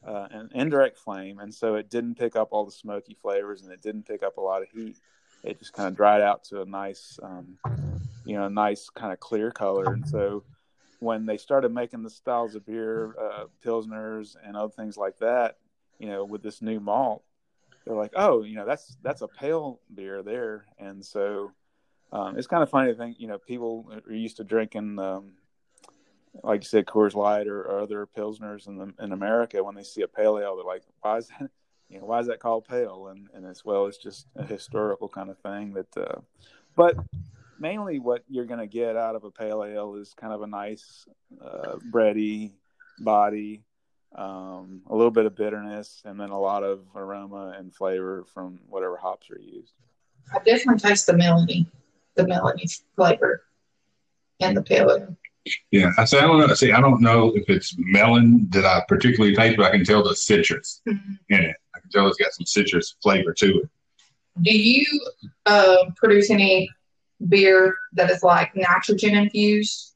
uh, 0.06 0.28
an 0.32 0.50
indirect 0.54 0.98
flame 0.98 1.40
and 1.40 1.54
so 1.54 1.76
it 1.76 1.90
didn't 1.90 2.16
pick 2.16 2.36
up 2.36 2.50
all 2.52 2.66
the 2.66 2.72
smoky 2.72 3.16
flavors 3.22 3.62
and 3.62 3.72
it 3.72 3.82
didn't 3.82 4.08
pick 4.08 4.24
up 4.24 4.38
a 4.38 4.42
lot 4.42 4.62
of 4.62 4.70
heat. 4.70 4.98
It 5.44 5.60
just 5.60 5.74
kind 5.74 5.88
of 5.88 5.96
dried 5.96 6.22
out 6.22 6.44
to 6.46 6.62
a 6.62 6.66
nice 6.66 7.20
um, 7.22 7.58
you 8.26 8.36
know 8.36 8.46
a 8.46 8.50
nice 8.50 8.90
kind 8.90 9.14
of 9.14 9.20
clear 9.20 9.52
color. 9.52 9.94
And 9.94 10.08
so 10.08 10.44
when 11.00 11.26
they 11.26 11.38
started 11.38 11.74
making 11.74 12.04
the 12.04 12.10
styles 12.10 12.56
of 12.56 12.66
beer 12.66 13.16
uh, 13.20 13.46
pilsners 13.66 14.36
and 14.44 14.56
other 14.56 14.72
things 14.72 14.98
like 14.98 15.18
that 15.20 15.58
you 16.00 16.08
know 16.08 16.24
with 16.24 16.44
this 16.44 16.62
new 16.62 16.80
malt 16.80 17.24
they're 17.86 17.96
like 17.96 18.14
oh 18.16 18.44
you 18.44 18.56
know 18.56 18.66
that's 18.66 18.98
that's 19.02 19.22
a 19.22 19.28
pale 19.28 19.80
beer 19.94 20.24
there. 20.24 20.66
And 20.80 21.06
so 21.06 21.52
um, 22.12 22.38
it's 22.38 22.48
kind 22.48 22.62
of 22.62 22.70
funny 22.70 22.92
to 22.92 22.98
think, 22.98 23.20
you 23.20 23.28
know, 23.28 23.38
people 23.38 23.90
are 24.06 24.14
used 24.14 24.38
to 24.38 24.44
drinking, 24.44 25.00
um, 25.00 25.34
like 26.44 26.62
you 26.62 26.68
said, 26.68 26.86
Coors 26.86 27.14
Light 27.14 27.48
or, 27.48 27.62
or 27.62 27.80
other 27.82 28.08
pilsners 28.18 28.68
in 28.68 28.78
the, 28.78 28.94
in 29.04 29.12
America. 29.12 29.64
When 29.64 29.76
they 29.76 29.84
see 29.84 30.02
a 30.02 30.08
pale 30.08 30.40
ale, 30.40 30.56
they're 30.56 30.66
like, 30.66 30.84
"Why 31.02 31.18
is 31.18 31.28
that? 31.28 31.50
You 31.90 32.00
know, 32.00 32.06
why 32.06 32.20
is 32.20 32.28
that 32.28 32.40
called 32.40 32.68
pale?" 32.68 33.08
And 33.08 33.28
and 33.34 33.46
as 33.46 33.66
well, 33.66 33.88
it's 33.88 33.98
just 33.98 34.28
a 34.36 34.46
historical 34.46 35.10
kind 35.10 35.30
of 35.30 35.38
thing. 35.40 35.74
That, 35.74 35.98
uh, 35.98 36.22
but 36.76 36.96
mainly 37.60 38.00
what 38.00 38.24
you're 38.28 38.46
going 38.46 38.60
to 38.60 38.68
get 38.68 38.96
out 38.96 39.16
of 39.16 39.24
a 39.24 39.32
pale 39.32 39.64
ale 39.64 39.96
is 39.96 40.14
kind 40.20 40.34
of 40.34 40.42
a 40.42 40.48
nice, 40.48 41.06
uh, 41.44 41.76
bready 41.92 42.52
body, 43.00 43.64
um, 44.16 44.82
a 44.88 44.96
little 44.96 45.12
bit 45.12 45.26
of 45.26 45.36
bitterness, 45.36 46.02
and 46.06 46.20
then 46.20 46.30
a 46.30 46.40
lot 46.40 46.64
of 46.64 46.82
aroma 46.96 47.54
and 47.58 47.74
flavor 47.74 48.26
from 48.34 48.60
whatever 48.68 48.98
hops 48.98 49.30
are 49.30 49.40
used. 49.40 49.74
I 50.34 50.40
definitely 50.40 50.80
taste 50.80 51.06
the 51.08 51.14
melody, 51.14 51.68
the 52.16 52.28
melody 52.28 52.68
flavor, 52.96 53.44
and 54.40 54.56
the 54.58 54.64
pale 54.64 54.90
ale. 54.90 55.16
Yeah, 55.72 55.92
I 55.98 56.06
say 56.06 56.20
I 56.20 56.28
don't 56.28 56.40
know. 56.40 56.54
See, 56.54 56.72
I 56.72 56.80
don't 56.82 57.02
know 57.02 57.32
if 57.36 57.50
it's 57.50 57.76
melon 57.78 58.48
that 58.52 58.66
I 58.66 58.84
particularly 58.88 59.36
taste, 59.36 59.58
but 59.58 59.66
I 59.66 59.72
can 59.72 59.84
tell 59.84 60.04
the 60.04 60.16
citrus 60.16 60.82
Mhm. 60.88 61.18
in 61.30 61.42
it. 61.42 61.56
I 61.76 61.80
can 61.80 61.90
tell 61.90 62.08
it's 62.08 62.18
got 62.18 62.32
some 62.34 62.46
citrus 62.46 62.96
flavor 63.02 63.34
to 63.34 63.60
it. 63.62 63.70
Do 64.42 64.58
you 64.58 64.86
uh, 65.46 65.90
produce 65.96 66.30
any 66.30 66.70
beer 67.28 67.76
that 67.94 68.10
is 68.12 68.24
like 68.24 68.56
nitrogen 68.56 69.16
infused? 69.16 69.96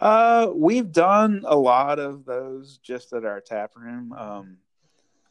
Uh, 0.00 0.50
we've 0.54 0.92
done 0.92 1.42
a 1.46 1.56
lot 1.56 1.98
of 1.98 2.24
those 2.24 2.78
just 2.78 3.12
at 3.12 3.24
our 3.24 3.40
tap 3.40 3.72
room. 3.76 4.12
Um, 4.12 4.58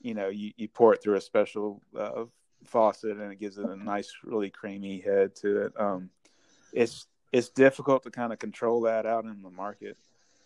you 0.02 0.14
know, 0.14 0.28
you, 0.30 0.52
you 0.58 0.68
pour 0.68 0.94
it 0.94 1.02
through 1.02 1.16
a 1.16 1.22
special 1.22 1.82
uh, 1.98 2.26
faucet 2.66 3.18
and 3.18 3.32
it 3.32 3.40
gives 3.40 3.58
it 3.58 3.66
a 3.66 3.76
nice, 3.76 4.12
really 4.24 4.50
creamy 4.50 5.00
head 5.00 5.36
to 5.38 5.64
it. 5.64 5.74
Um, 5.80 6.10
it's 6.74 7.08
it's 7.32 7.50
difficult 7.50 8.04
to 8.04 8.12
kind 8.12 8.32
of 8.32 8.40
control 8.40 8.82
that 8.82 9.06
out 9.06 9.26
in 9.26 9.42
the 9.42 9.50
market, 9.50 9.98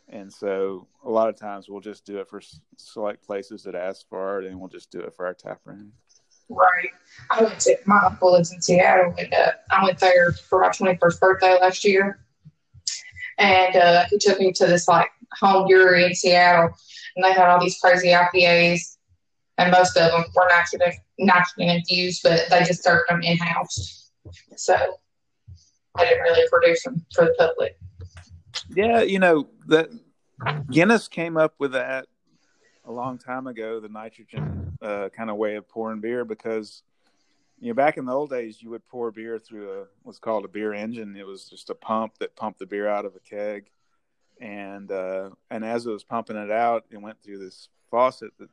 and 0.09 0.31
so 0.31 0.87
a 1.05 1.09
lot 1.09 1.29
of 1.29 1.37
times 1.37 1.69
we'll 1.69 1.81
just 1.81 2.05
do 2.05 2.17
it 2.17 2.27
for 2.27 2.41
select 2.77 3.25
places 3.25 3.63
that 3.63 3.75
ask 3.75 4.07
for 4.09 4.41
it, 4.41 4.47
and 4.47 4.59
we'll 4.59 4.69
just 4.69 4.91
do 4.91 4.99
it 4.99 5.13
for 5.13 5.25
our 5.25 5.33
tap 5.33 5.61
room. 5.65 5.93
Right. 6.49 6.89
I 7.29 7.43
went 7.43 7.59
to 7.61 7.77
my 7.85 8.01
uncle 8.05 8.33
lives 8.33 8.51
in 8.51 8.61
Seattle, 8.61 9.15
and 9.17 9.33
uh, 9.33 9.51
I 9.69 9.83
went 9.83 9.99
there 9.99 10.33
for 10.33 10.59
my 10.61 10.69
twenty 10.69 10.97
first 10.97 11.21
birthday 11.21 11.57
last 11.61 11.85
year, 11.85 12.25
and 13.37 13.75
uh, 13.75 14.05
he 14.09 14.17
took 14.17 14.39
me 14.39 14.51
to 14.53 14.65
this 14.65 14.87
like 14.87 15.09
home 15.39 15.67
brewery 15.67 16.05
in 16.05 16.13
Seattle, 16.13 16.71
and 17.15 17.23
they 17.23 17.31
had 17.31 17.47
all 17.47 17.61
these 17.61 17.79
crazy 17.79 18.09
IPAs, 18.09 18.97
and 19.57 19.71
most 19.71 19.95
of 19.95 20.11
them 20.11 20.25
were 20.35 20.49
nitrogen 20.49 20.93
nitrogen 21.19 21.69
infused, 21.69 22.21
but 22.23 22.49
they 22.49 22.63
just 22.63 22.83
served 22.83 23.09
them 23.09 23.21
in 23.21 23.37
house, 23.37 24.11
so 24.57 24.75
I 25.95 26.05
didn't 26.05 26.23
really 26.23 26.47
produce 26.49 26.83
them 26.83 27.05
for 27.13 27.25
the 27.25 27.35
public. 27.37 27.77
Yeah, 28.75 29.01
you 29.01 29.19
know 29.19 29.47
that 29.67 29.89
Guinness 30.69 31.07
came 31.07 31.37
up 31.37 31.55
with 31.59 31.73
that 31.73 32.07
a 32.85 32.91
long 32.91 33.17
time 33.17 33.47
ago, 33.47 33.79
the 33.79 33.89
nitrogen 33.89 34.77
uh, 34.81 35.09
kind 35.09 35.29
of 35.29 35.37
way 35.37 35.55
of 35.55 35.67
pouring 35.69 36.01
beer 36.01 36.25
because 36.25 36.83
you 37.59 37.69
know 37.69 37.73
back 37.73 37.97
in 37.97 38.05
the 38.05 38.13
old 38.13 38.29
days 38.29 38.61
you 38.61 38.69
would 38.69 38.85
pour 38.87 39.11
beer 39.11 39.37
through 39.37 39.71
a 39.71 39.85
what's 40.03 40.19
called 40.19 40.45
a 40.45 40.47
beer 40.47 40.73
engine. 40.73 41.15
It 41.15 41.25
was 41.25 41.45
just 41.45 41.69
a 41.69 41.75
pump 41.75 42.17
that 42.19 42.35
pumped 42.35 42.59
the 42.59 42.65
beer 42.65 42.87
out 42.87 43.05
of 43.05 43.15
a 43.15 43.19
keg, 43.19 43.69
and 44.39 44.91
uh, 44.91 45.29
and 45.49 45.63
as 45.63 45.85
it 45.85 45.91
was 45.91 46.03
pumping 46.03 46.37
it 46.37 46.51
out, 46.51 46.85
it 46.89 47.01
went 47.01 47.21
through 47.21 47.39
this 47.39 47.69
faucet 47.89 48.31
that 48.39 48.49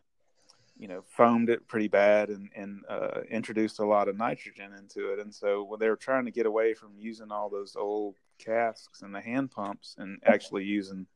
you 0.78 0.88
know, 0.88 1.02
foamed 1.08 1.50
it 1.50 1.66
pretty 1.66 1.88
bad 1.88 2.28
and 2.28 2.48
and 2.54 2.84
uh, 2.88 3.20
introduced 3.30 3.80
a 3.80 3.84
lot 3.84 4.08
of 4.08 4.16
nitrogen 4.16 4.72
into 4.78 5.12
it. 5.12 5.18
And 5.18 5.34
so 5.34 5.64
when 5.64 5.80
they 5.80 5.88
were 5.88 5.96
trying 5.96 6.24
to 6.26 6.30
get 6.30 6.46
away 6.46 6.74
from 6.74 6.92
using 6.98 7.32
all 7.32 7.50
those 7.50 7.76
old 7.76 8.16
casks 8.38 9.02
and 9.02 9.14
the 9.14 9.20
hand 9.20 9.50
pumps 9.50 9.96
and 9.98 10.20
actually 10.24 10.64
using 10.64 11.06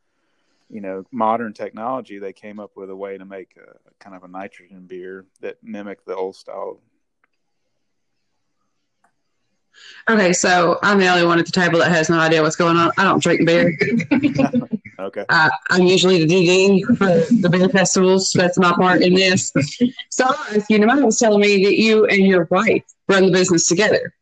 you 0.68 0.80
know 0.80 1.04
modern 1.12 1.52
technology 1.52 2.18
they 2.18 2.32
came 2.32 2.58
up 2.58 2.72
with 2.76 2.90
a 2.90 2.96
way 2.96 3.16
to 3.16 3.24
make 3.24 3.56
a 3.56 3.78
kind 4.02 4.16
of 4.16 4.24
a 4.24 4.28
nitrogen 4.28 4.86
beer 4.86 5.26
that 5.40 5.56
mimicked 5.62 6.06
the 6.06 6.16
old 6.16 6.34
style 6.34 6.80
Okay, 10.08 10.32
so 10.32 10.78
I'm 10.82 10.98
the 10.98 11.08
only 11.08 11.24
one 11.24 11.38
at 11.38 11.46
the 11.46 11.52
table 11.52 11.78
that 11.78 11.90
has 11.90 12.10
no 12.10 12.18
idea 12.18 12.42
what's 12.42 12.56
going 12.56 12.76
on. 12.76 12.90
I 12.98 13.04
don't 13.04 13.22
drink 13.22 13.46
beer. 13.46 13.74
okay 15.02 15.26
Uh, 15.28 15.50
I'm 15.70 15.82
usually 15.86 16.24
the 16.24 16.26
DD 16.26 16.82
for 16.98 17.06
the 17.40 17.48
beer 17.50 17.68
festivals. 17.68 18.32
That's 18.34 18.58
my 18.58 18.72
part 18.72 19.02
in 19.02 19.14
this. 19.14 19.52
So 20.10 20.24
I'll 20.26 20.56
ask 20.56 20.68
you, 20.70 20.78
Namaya 20.78 21.04
was 21.04 21.18
telling 21.18 21.40
me 21.40 21.64
that 21.64 21.76
you 21.78 22.06
and 22.06 22.26
your 22.26 22.46
wife 22.50 22.84
run 23.08 23.26
the 23.26 23.32
business 23.32 23.66
together. 23.66 24.14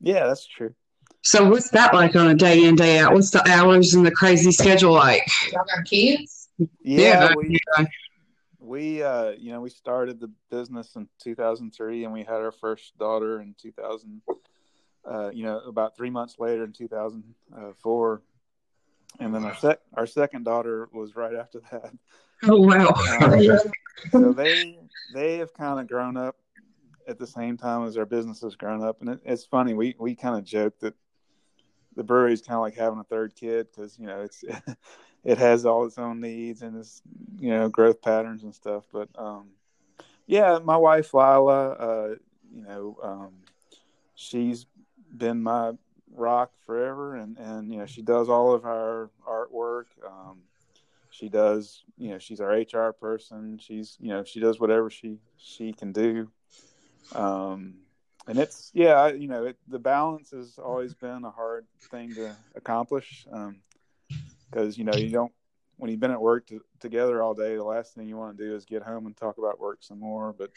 yeah 0.00 0.26
that's 0.26 0.46
true 0.46 0.74
So 1.22 1.48
what's 1.48 1.70
that 1.70 1.94
like 1.94 2.14
on 2.16 2.28
a 2.28 2.34
day 2.34 2.64
in, 2.64 2.76
day 2.76 2.98
out? 2.98 3.12
What's 3.14 3.30
the 3.30 3.46
hours 3.48 3.94
and 3.94 4.06
the 4.06 4.10
crazy 4.10 4.52
schedule 4.52 4.92
like? 4.92 5.22
Y'all 5.52 5.64
got 5.74 5.84
kids? 5.84 6.48
yeah, 6.82 7.28
we, 7.34 7.58
yeah. 7.78 7.86
we 8.58 9.02
uh 9.02 9.30
you 9.30 9.52
know 9.52 9.60
we 9.60 9.70
started 9.70 10.20
the 10.20 10.30
business 10.50 10.96
in 10.96 11.08
2003 11.22 12.04
and 12.04 12.12
we 12.12 12.20
had 12.22 12.40
our 12.40 12.52
first 12.52 12.96
daughter 12.98 13.40
in 13.40 13.54
2000 13.60 14.22
uh 15.08 15.30
you 15.32 15.44
know 15.44 15.58
about 15.60 15.96
three 15.96 16.10
months 16.10 16.36
later 16.38 16.64
in 16.64 16.72
2004 16.72 18.22
and 19.20 19.34
then 19.34 19.44
our 19.44 19.56
sec 19.56 19.78
our 19.94 20.06
second 20.06 20.44
daughter 20.44 20.88
was 20.92 21.16
right 21.16 21.34
after 21.34 21.60
that 21.70 21.92
Oh 22.42 22.60
wow. 22.60 22.88
Um, 22.88 23.58
so 24.12 24.32
they 24.32 24.78
they 25.12 25.38
have 25.38 25.54
kind 25.54 25.80
of 25.80 25.88
grown 25.88 26.16
up 26.16 26.36
at 27.08 27.18
the 27.18 27.26
same 27.26 27.56
time 27.56 27.86
as 27.86 27.96
our 27.96 28.04
business 28.04 28.40
has 28.42 28.56
grown 28.56 28.82
up, 28.82 29.00
and 29.00 29.10
it, 29.10 29.20
it's 29.24 29.44
funny. 29.44 29.74
We 29.74 29.94
we 29.98 30.14
kind 30.14 30.36
of 30.36 30.44
joke 30.44 30.78
that 30.80 30.94
the 31.94 32.04
brewery 32.04 32.34
is 32.34 32.42
kind 32.42 32.56
of 32.56 32.62
like 32.62 32.74
having 32.74 32.98
a 32.98 33.04
third 33.04 33.34
kid 33.34 33.68
because 33.70 33.98
you 33.98 34.06
know 34.06 34.22
it's 34.22 34.44
it 35.24 35.38
has 35.38 35.64
all 35.64 35.86
its 35.86 35.98
own 35.98 36.20
needs 36.20 36.62
and 36.62 36.76
its 36.76 37.02
you 37.38 37.50
know 37.50 37.68
growth 37.68 38.02
patterns 38.02 38.42
and 38.42 38.54
stuff. 38.54 38.84
But 38.92 39.08
um, 39.16 39.48
yeah, 40.26 40.58
my 40.62 40.76
wife 40.76 41.14
Lila, 41.14 41.70
uh, 41.70 42.14
you 42.52 42.62
know, 42.62 42.98
um, 43.02 43.32
she's 44.14 44.66
been 45.16 45.42
my 45.42 45.72
rock 46.16 46.52
forever, 46.66 47.16
and 47.16 47.36
and 47.38 47.70
you 47.70 47.78
know 47.78 47.86
she 47.86 48.02
does 48.02 48.28
all 48.28 48.54
of 48.54 48.64
our 48.64 49.10
artwork. 49.28 49.86
Um, 50.06 50.42
she 51.10 51.28
does 51.28 51.82
you 51.96 52.10
know 52.10 52.18
she's 52.18 52.40
our 52.40 52.52
hr 52.52 52.92
person 52.92 53.58
she's 53.58 53.96
you 54.00 54.10
know 54.10 54.22
she 54.22 54.38
does 54.38 54.60
whatever 54.60 54.90
she 54.90 55.18
she 55.38 55.72
can 55.72 55.90
do 55.92 56.28
um 57.14 57.74
and 58.28 58.38
it's 58.38 58.70
yeah 58.74 59.08
you 59.08 59.26
know 59.26 59.46
it, 59.46 59.56
the 59.68 59.78
balance 59.78 60.32
has 60.32 60.58
always 60.58 60.92
been 60.92 61.24
a 61.24 61.30
hard 61.30 61.66
thing 61.90 62.14
to 62.14 62.36
accomplish 62.54 63.26
um 63.32 63.56
because 64.50 64.76
you 64.76 64.84
know 64.84 64.94
you 64.96 65.10
don't 65.10 65.32
when 65.78 65.90
you've 65.90 66.00
been 66.00 66.10
at 66.10 66.20
work 66.20 66.46
to, 66.46 66.60
together 66.80 67.22
all 67.22 67.34
day 67.34 67.56
the 67.56 67.64
last 67.64 67.94
thing 67.94 68.06
you 68.06 68.16
want 68.16 68.36
to 68.36 68.44
do 68.44 68.54
is 68.54 68.66
get 68.66 68.82
home 68.82 69.06
and 69.06 69.16
talk 69.16 69.38
about 69.38 69.58
work 69.58 69.78
some 69.80 70.00
more 70.00 70.34
but 70.36 70.50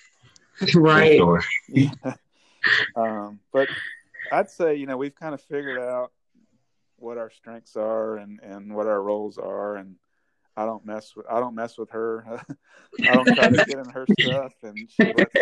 right. 0.73 1.21
Yeah. 1.69 1.91
um, 2.95 3.39
but 3.51 3.69
I'd 4.31 4.49
say 4.49 4.75
you 4.75 4.85
know 4.85 4.97
we've 4.97 5.15
kind 5.15 5.33
of 5.33 5.41
figured 5.41 5.79
out 5.79 6.11
what 6.97 7.17
our 7.17 7.29
strengths 7.29 7.75
are 7.75 8.17
and 8.17 8.39
and 8.41 8.75
what 8.75 8.87
our 8.87 9.01
roles 9.01 9.37
are, 9.37 9.75
and 9.75 9.95
I 10.57 10.65
don't 10.65 10.85
mess 10.85 11.15
with 11.15 11.25
I 11.29 11.39
don't 11.39 11.55
mess 11.55 11.77
with 11.77 11.89
her. 11.91 12.25
I 13.01 13.13
don't 13.13 13.25
try 13.35 13.49
to 13.49 13.65
get 13.65 13.79
in 13.79 13.89
her 13.89 14.05
stuff, 14.19 14.53
and 14.63 14.89
she 14.89 15.03
lets, 15.03 15.33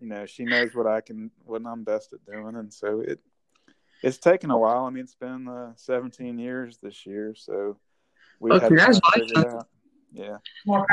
you 0.00 0.08
know 0.08 0.26
she 0.26 0.44
knows 0.44 0.74
what 0.74 0.86
I 0.86 1.00
can 1.00 1.30
what 1.44 1.62
I'm 1.66 1.84
best 1.84 2.12
at 2.12 2.24
doing, 2.24 2.56
and 2.56 2.72
so 2.72 3.00
it 3.00 3.20
it's 4.02 4.18
taken 4.18 4.50
a 4.50 4.58
while. 4.58 4.84
I 4.84 4.90
mean, 4.90 5.04
it's 5.04 5.14
been 5.14 5.48
uh, 5.48 5.72
17 5.76 6.38
years 6.38 6.78
this 6.82 7.06
year, 7.06 7.34
so 7.34 7.78
we 8.38 8.50
Well, 8.50 8.60
had 8.60 8.68
to 8.68 9.00
figure 9.14 9.48
out. 9.48 9.68
Yeah. 10.16 10.38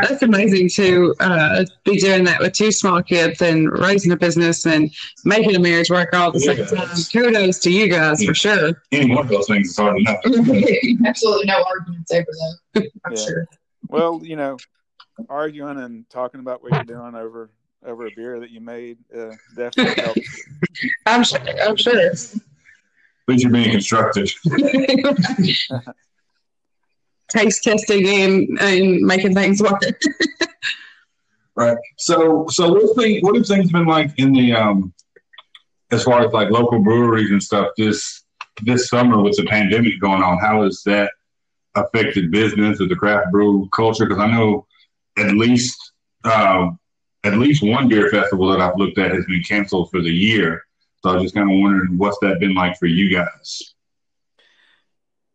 That's 0.01 0.21
amazing 0.21 0.67
to 0.75 1.15
uh, 1.21 1.63
be 1.85 1.97
doing 1.97 2.25
that 2.25 2.41
with 2.41 2.51
two 2.51 2.73
small 2.73 3.01
kids 3.01 3.41
and 3.41 3.71
raising 3.71 4.11
a 4.11 4.17
business 4.17 4.65
and 4.65 4.93
making 5.23 5.55
a 5.55 5.59
marriage 5.59 5.89
work 5.89 6.09
all 6.13 6.27
at 6.27 6.33
the 6.33 6.39
same 6.41 6.57
Yeah. 6.57 6.65
time. 6.65 6.97
Kudos 7.11 7.59
to 7.59 7.71
you 7.71 7.87
guys 7.89 8.21
for 8.23 8.33
sure. 8.33 8.73
Any 8.91 9.15
one 9.15 9.23
of 9.25 9.29
those 9.31 9.47
things 9.47 9.69
is 9.69 9.77
hard 9.77 9.97
enough. 9.97 10.17
Absolutely 11.05 11.45
no 11.45 11.63
arguments 11.63 12.11
over 12.11 12.25
though. 12.75 12.81
I'm 13.05 13.13
Yeah. 13.13 13.25
sure. 13.25 13.47
Well, 13.87 14.19
you 14.23 14.35
know, 14.35 14.57
arguing 15.29 15.77
and 15.79 16.09
talking 16.09 16.41
about 16.41 16.61
what 16.61 16.73
you're 16.73 16.83
doing 16.83 17.15
over 17.15 17.49
over 17.85 18.07
a 18.07 18.11
beer 18.15 18.39
that 18.41 18.49
you 18.49 18.59
made 18.61 18.97
uh, 19.17 19.31
definitely 19.55 20.03
helps. 20.03 20.43
I'm 21.05 21.23
sure. 21.23 21.39
I'm 21.61 21.75
sure. 21.77 21.97
At 21.97 22.13
least 23.27 23.43
you're 23.43 23.51
being 23.51 23.71
constructive. 23.71 24.29
Taste 27.33 27.63
testing 27.63 28.07
and, 28.07 28.59
and 28.61 29.01
making 29.01 29.33
things 29.33 29.61
work. 29.61 29.81
Right. 31.55 31.77
So, 31.97 32.45
so 32.49 32.73
what 32.73 32.95
thing? 32.95 33.21
What 33.21 33.35
have 33.35 33.45
things 33.45 33.71
been 33.71 33.85
like 33.85 34.11
in 34.17 34.33
the 34.33 34.53
um, 34.53 34.93
as 35.91 36.03
far 36.03 36.25
as 36.25 36.33
like 36.33 36.49
local 36.49 36.79
breweries 36.79 37.29
and 37.29 37.41
stuff 37.41 37.67
this 37.77 38.23
this 38.63 38.89
summer 38.89 39.21
with 39.21 39.37
the 39.37 39.45
pandemic 39.45 40.01
going 40.01 40.23
on? 40.23 40.39
How 40.39 40.63
has 40.63 40.81
that 40.85 41.11
affected 41.75 42.31
business 42.31 42.81
or 42.81 42.87
the 42.87 42.95
craft 42.95 43.31
brew 43.31 43.69
culture? 43.71 44.05
Because 44.05 44.21
I 44.21 44.31
know 44.31 44.65
at 45.17 45.33
least 45.33 45.77
um, 46.23 46.79
at 47.23 47.33
least 47.33 47.61
one 47.61 47.87
beer 47.87 48.09
festival 48.09 48.49
that 48.49 48.59
I've 48.59 48.77
looked 48.77 48.97
at 48.97 49.11
has 49.11 49.25
been 49.25 49.43
canceled 49.43 49.91
for 49.91 50.01
the 50.01 50.11
year. 50.11 50.63
So 51.03 51.11
I 51.11 51.13
was 51.13 51.23
just 51.23 51.35
kind 51.35 51.51
of 51.51 51.59
wondering 51.59 51.99
what's 51.99 52.17
that 52.21 52.39
been 52.39 52.55
like 52.55 52.79
for 52.79 52.87
you 52.87 53.15
guys? 53.15 53.72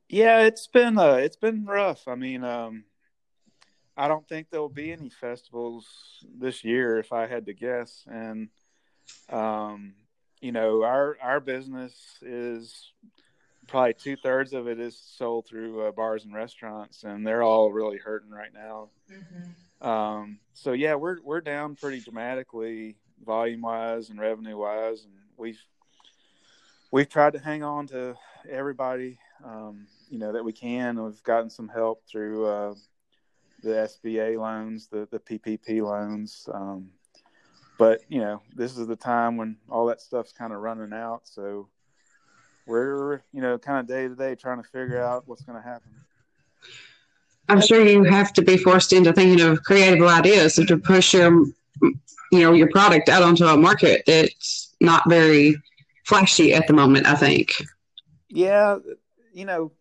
Yeah, 0.09 0.41
it's 0.41 0.67
been 0.67 0.99
uh, 0.99 1.15
it's 1.15 1.37
been 1.37 1.67
rough. 1.67 2.09
I 2.09 2.15
mean, 2.15 2.43
um, 2.43 2.85
I 3.97 4.09
don't 4.09 4.27
think 4.27 4.49
there'll 4.51 4.69
be 4.69 4.91
any 4.93 5.11
festivals 5.11 5.87
this 6.39 6.65
year, 6.65 6.99
if 6.99 7.13
I 7.13 7.27
had 7.27 7.47
to 7.47 7.53
guess. 7.53 8.05
And 8.11 8.49
um, 9.29 9.95
you 10.41 10.53
know, 10.53 10.83
our 10.83 11.19
our 11.21 11.41
business 11.41 11.93
is 12.23 12.93
probably 13.67 13.93
two 13.95 14.17
thirds 14.17 14.55
of 14.55 14.67
it 14.67 14.81
is 14.81 14.99
sold 14.99 15.47
through 15.47 15.83
uh, 15.83 15.93
bars 15.93 16.25
and 16.25 16.35
restaurants, 16.35 17.05
and 17.05 17.27
they're 17.27 17.43
all 17.43 17.71
really 17.71 17.99
hurting 17.99 18.31
right 18.31 18.53
now. 18.55 18.89
Um, 19.87 20.39
so 20.55 20.73
yeah, 20.73 20.95
we're 20.95 21.19
we're 21.23 21.43
down 21.43 21.77
pretty 21.77 22.01
dramatically 22.01 22.97
volume 23.25 23.61
wise 23.61 24.09
and 24.09 24.19
revenue 24.19 24.57
wise, 24.57 25.05
and 25.05 25.13
we've 25.37 25.61
we've 26.91 27.09
tried 27.11 27.35
to 27.35 27.39
hang 27.39 27.63
on 27.63 27.89
to 27.89 28.17
everybody 28.49 29.19
um, 29.45 29.87
you 30.11 30.19
know 30.19 30.33
that 30.33 30.45
we 30.45 30.53
can. 30.53 31.03
We've 31.03 31.23
gotten 31.23 31.51
some 31.51 31.69
help 31.69 32.05
through 32.11 32.47
uh, 32.47 32.75
the 33.63 33.89
SBA 34.05 34.39
loans, 34.39 34.89
the 34.89 35.09
the 35.11 35.19
PPP 35.19 35.83
loans, 35.83 36.49
um, 36.53 36.91
but 37.79 38.01
you 38.09 38.21
know 38.21 38.43
this 38.55 38.77
is 38.77 38.87
the 38.87 38.97
time 38.97 39.37
when 39.37 39.57
all 39.69 39.87
that 39.87 40.01
stuff's 40.01 40.33
kind 40.33 40.53
of 40.53 40.61
running 40.61 40.93
out. 40.93 41.23
So 41.25 41.69
we're 42.67 43.23
you 43.33 43.41
know 43.41 43.59
kind 43.59 43.81
of 43.81 43.87
day 43.87 44.09
to 44.09 44.15
day 44.15 44.35
trying 44.35 44.63
to 44.63 44.69
figure 44.69 45.03
out 45.03 45.27
what's 45.27 45.43
going 45.43 45.61
to 45.61 45.67
happen. 45.67 45.91
I'm 47.49 47.61
sure 47.63 47.85
you 47.85 48.05
have 48.05 48.33
to 48.35 48.43
be 48.43 48.57
forced 48.57 48.93
into 48.93 49.13
thinking 49.13 49.41
of 49.41 49.63
creative 49.63 50.07
ideas 50.07 50.57
to 50.57 50.77
push 50.77 51.15
your, 51.15 51.31
you 51.81 51.97
know, 52.33 52.53
your 52.53 52.69
product 52.69 53.09
out 53.09 53.23
onto 53.23 53.47
a 53.47 53.57
market 53.57 54.03
that's 54.07 54.75
not 54.81 55.09
very 55.09 55.57
flashy 56.05 56.53
at 56.53 56.67
the 56.67 56.75
moment. 56.75 57.07
I 57.07 57.15
think. 57.15 57.53
Yeah, 58.29 58.79
you 59.33 59.47
know, 59.47 59.73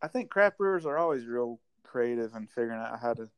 I 0.00 0.08
think 0.08 0.30
craft 0.30 0.58
brewers 0.58 0.86
are 0.86 0.98
always 0.98 1.26
real 1.26 1.60
creative 1.82 2.34
and 2.34 2.48
figuring 2.48 2.78
out 2.78 3.00
how 3.00 3.14
to 3.14 3.28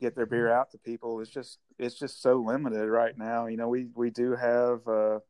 get 0.00 0.14
their 0.14 0.26
beer 0.26 0.50
out 0.50 0.70
to 0.72 0.78
people. 0.78 1.20
It's 1.20 1.30
just 1.30 1.58
it's 1.78 1.98
just 1.98 2.20
so 2.20 2.36
limited 2.36 2.88
right 2.88 3.16
now. 3.16 3.46
You 3.46 3.56
know, 3.56 3.68
we 3.68 3.88
we 3.94 4.10
do 4.10 4.34
have 4.36 4.86
uh 4.86 5.20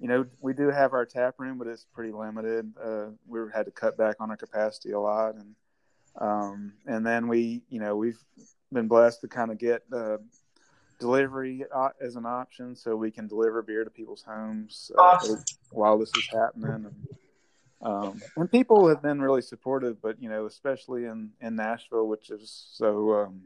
you 0.00 0.08
know, 0.08 0.26
we 0.42 0.52
do 0.52 0.70
have 0.70 0.92
our 0.92 1.06
tap 1.06 1.36
room, 1.38 1.56
but 1.56 1.68
it's 1.68 1.86
pretty 1.94 2.12
limited. 2.12 2.72
Uh 2.82 3.06
we 3.26 3.40
had 3.54 3.66
to 3.66 3.72
cut 3.72 3.96
back 3.96 4.16
on 4.20 4.30
our 4.30 4.36
capacity 4.36 4.92
a 4.92 5.00
lot 5.00 5.34
and 5.36 5.54
um 6.20 6.72
and 6.86 7.06
then 7.06 7.28
we, 7.28 7.62
you 7.68 7.80
know, 7.80 7.96
we've 7.96 8.18
been 8.72 8.88
blessed 8.88 9.20
to 9.22 9.28
kind 9.28 9.50
of 9.50 9.58
get 9.58 9.82
uh 9.92 10.18
delivery 11.00 11.64
as 12.00 12.16
an 12.16 12.26
option 12.26 12.74
so 12.76 12.94
we 12.96 13.10
can 13.10 13.26
deliver 13.26 13.62
beer 13.62 13.84
to 13.84 13.90
people's 13.90 14.22
homes 14.22 14.90
uh, 14.96 15.02
Awesome. 15.02 15.42
while 15.70 15.98
this 15.98 16.10
is 16.16 16.28
happening 16.32 16.70
and 16.70 16.94
um, 17.84 18.20
and 18.36 18.50
people 18.50 18.88
have 18.88 19.02
been 19.02 19.20
really 19.20 19.42
supportive, 19.42 20.00
but 20.00 20.20
you 20.20 20.28
know, 20.28 20.46
especially 20.46 21.04
in 21.04 21.30
in 21.40 21.54
Nashville, 21.54 22.08
which 22.08 22.30
is 22.30 22.66
so 22.72 23.14
um, 23.14 23.42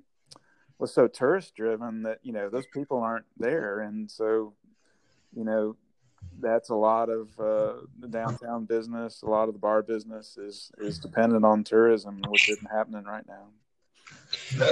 was 0.78 0.94
so 0.94 1.08
tourist 1.08 1.56
driven 1.56 2.02
that 2.04 2.20
you 2.22 2.32
know 2.32 2.48
those 2.48 2.66
people 2.72 2.98
aren't 2.98 3.26
there, 3.36 3.80
and 3.80 4.08
so 4.08 4.54
you 5.34 5.44
know 5.44 5.76
that's 6.40 6.70
a 6.70 6.74
lot 6.74 7.08
of 7.08 7.28
uh, 7.40 7.80
the 7.98 8.08
downtown 8.08 8.64
business, 8.64 9.22
a 9.22 9.26
lot 9.26 9.48
of 9.48 9.54
the 9.54 9.60
bar 9.60 9.82
business 9.82 10.36
is 10.36 10.70
is 10.78 10.98
dependent 11.00 11.44
on 11.44 11.64
tourism, 11.64 12.20
which 12.28 12.48
isn't 12.48 12.70
happening 12.70 13.04
right 13.04 13.26
now. 13.26 13.48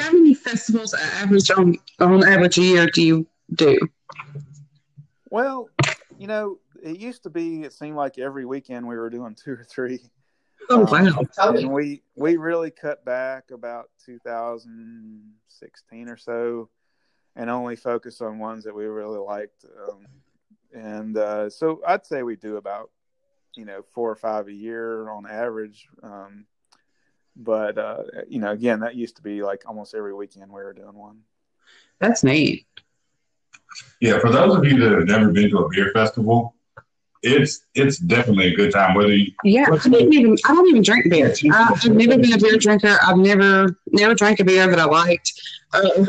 How 0.00 0.12
many 0.12 0.34
festivals 0.34 0.94
average 0.94 1.50
on 1.50 1.76
on 1.98 2.26
average 2.26 2.58
a 2.58 2.62
year 2.62 2.86
do 2.86 3.02
you 3.02 3.26
do? 3.52 3.78
Well, 5.28 5.68
you 6.18 6.28
know, 6.28 6.58
it 6.86 6.98
used 6.98 7.22
to 7.24 7.30
be. 7.30 7.62
It 7.62 7.72
seemed 7.72 7.96
like 7.96 8.18
every 8.18 8.44
weekend 8.46 8.86
we 8.86 8.96
were 8.96 9.10
doing 9.10 9.34
two 9.44 9.52
or 9.52 9.64
three. 9.64 10.00
Oh 10.70 10.86
Um, 10.86 10.90
wow! 10.90 11.20
And 11.38 11.72
we 11.72 12.02
we 12.16 12.36
really 12.36 12.70
cut 12.70 13.04
back 13.04 13.50
about 13.52 13.90
2016 14.04 16.08
or 16.08 16.16
so 16.16 16.68
and 17.36 17.50
only 17.50 17.76
focus 17.76 18.20
on 18.20 18.38
ones 18.38 18.64
that 18.64 18.74
we 18.74 18.86
really 18.86 19.18
liked 19.18 19.64
um, 19.86 20.06
and 20.72 21.16
uh, 21.18 21.50
so 21.50 21.82
i'd 21.86 22.06
say 22.06 22.22
we 22.22 22.34
do 22.34 22.56
about 22.56 22.90
you 23.54 23.64
know 23.64 23.82
four 23.94 24.10
or 24.10 24.16
five 24.16 24.48
a 24.48 24.52
year 24.52 25.08
on 25.10 25.26
average 25.30 25.86
um, 26.02 26.46
but 27.36 27.78
uh, 27.78 28.02
you 28.28 28.40
know 28.40 28.50
again 28.50 28.80
that 28.80 28.96
used 28.96 29.16
to 29.16 29.22
be 29.22 29.42
like 29.42 29.62
almost 29.68 29.94
every 29.94 30.14
weekend 30.14 30.50
we 30.50 30.62
were 30.62 30.72
doing 30.72 30.94
one 30.94 31.18
That's 32.00 32.24
neat. 32.24 32.66
Yeah, 34.00 34.18
for 34.18 34.30
those 34.30 34.56
of 34.56 34.64
you 34.64 34.78
that 34.80 34.92
have 34.92 35.06
never 35.06 35.30
been 35.30 35.50
to 35.50 35.58
a 35.58 35.68
beer 35.68 35.90
festival, 35.92 36.55
it's 37.26 37.66
it's 37.74 37.98
definitely 37.98 38.52
a 38.52 38.56
good 38.56 38.72
time. 38.72 38.94
Whether 38.94 39.14
you 39.14 39.32
Yeah, 39.42 39.66
I 39.70 39.78
didn't 39.78 40.12
even. 40.12 40.36
I 40.44 40.54
don't 40.54 40.68
even 40.68 40.82
drink 40.82 41.10
beer. 41.10 41.34
I, 41.52 41.72
I've 41.72 41.84
never 41.84 42.18
been 42.18 42.32
a 42.32 42.38
beer 42.38 42.56
drinker. 42.56 42.96
I've 43.02 43.18
never 43.18 43.76
never 43.88 44.14
drank 44.14 44.40
a 44.40 44.44
beer 44.44 44.66
that 44.66 44.78
I 44.78 44.84
liked. 44.84 45.32
Uh, 45.74 46.06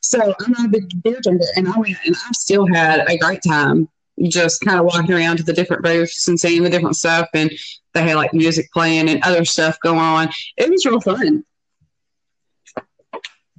so 0.00 0.34
I'm 0.40 0.52
not 0.52 0.66
a 0.66 0.68
big 0.68 1.02
beer 1.02 1.18
drinker, 1.22 1.44
and 1.56 1.68
I 1.68 1.78
went 1.78 1.96
and 2.06 2.16
I 2.16 2.32
still 2.32 2.66
had 2.66 3.04
a 3.08 3.18
great 3.18 3.42
time. 3.46 3.88
Just 4.28 4.62
kind 4.62 4.80
of 4.80 4.86
walking 4.86 5.12
around 5.12 5.36
to 5.36 5.42
the 5.44 5.52
different 5.52 5.84
booths 5.84 6.26
and 6.26 6.40
seeing 6.40 6.62
the 6.62 6.70
different 6.70 6.96
stuff, 6.96 7.28
and 7.34 7.52
they 7.94 8.02
had 8.02 8.16
like 8.16 8.32
music 8.34 8.72
playing 8.72 9.08
and 9.08 9.22
other 9.22 9.44
stuff 9.44 9.78
going 9.80 9.98
on. 9.98 10.28
It 10.56 10.70
was 10.70 10.84
real 10.84 11.00
fun. 11.00 11.44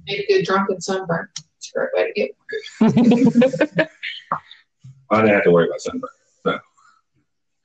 Made 0.06 0.20
a 0.20 0.26
good 0.26 0.44
drunken 0.44 0.80
sunburn. 0.80 1.28
It's 1.56 1.72
a 1.74 1.78
great 1.78 1.88
way 1.94 2.12
to 2.12 2.20
get. 2.20 3.90
I 5.12 5.16
didn't 5.16 5.34
have 5.34 5.44
to 5.44 5.50
worry 5.50 5.66
about 5.66 5.80
sunburn. 5.80 6.10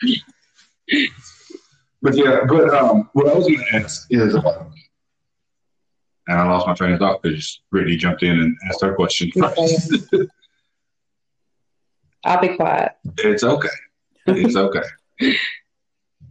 So. 0.03 0.07
But 2.01 2.15
yeah, 2.15 2.41
but 2.47 2.69
um, 2.73 3.09
what 3.13 3.27
I 3.27 3.33
was 3.33 3.47
going 3.47 3.57
to 3.59 3.75
ask 3.75 4.05
is, 4.11 4.35
um, 4.35 4.71
and 6.27 6.39
I 6.39 6.47
lost 6.47 6.67
my 6.67 6.73
train 6.75 6.93
of 6.93 6.99
thought 6.99 7.21
because 7.23 7.61
Brittany 7.71 7.97
jumped 7.97 8.21
in 8.23 8.39
and 8.39 8.55
asked 8.67 8.81
her 8.83 8.93
question 8.95 9.31
first. 9.31 9.57
I'll 12.23 12.41
be 12.41 12.55
quiet. 12.55 12.91
it's 13.17 13.43
okay. 13.43 13.69
It's 14.27 14.55
okay. 14.55 14.81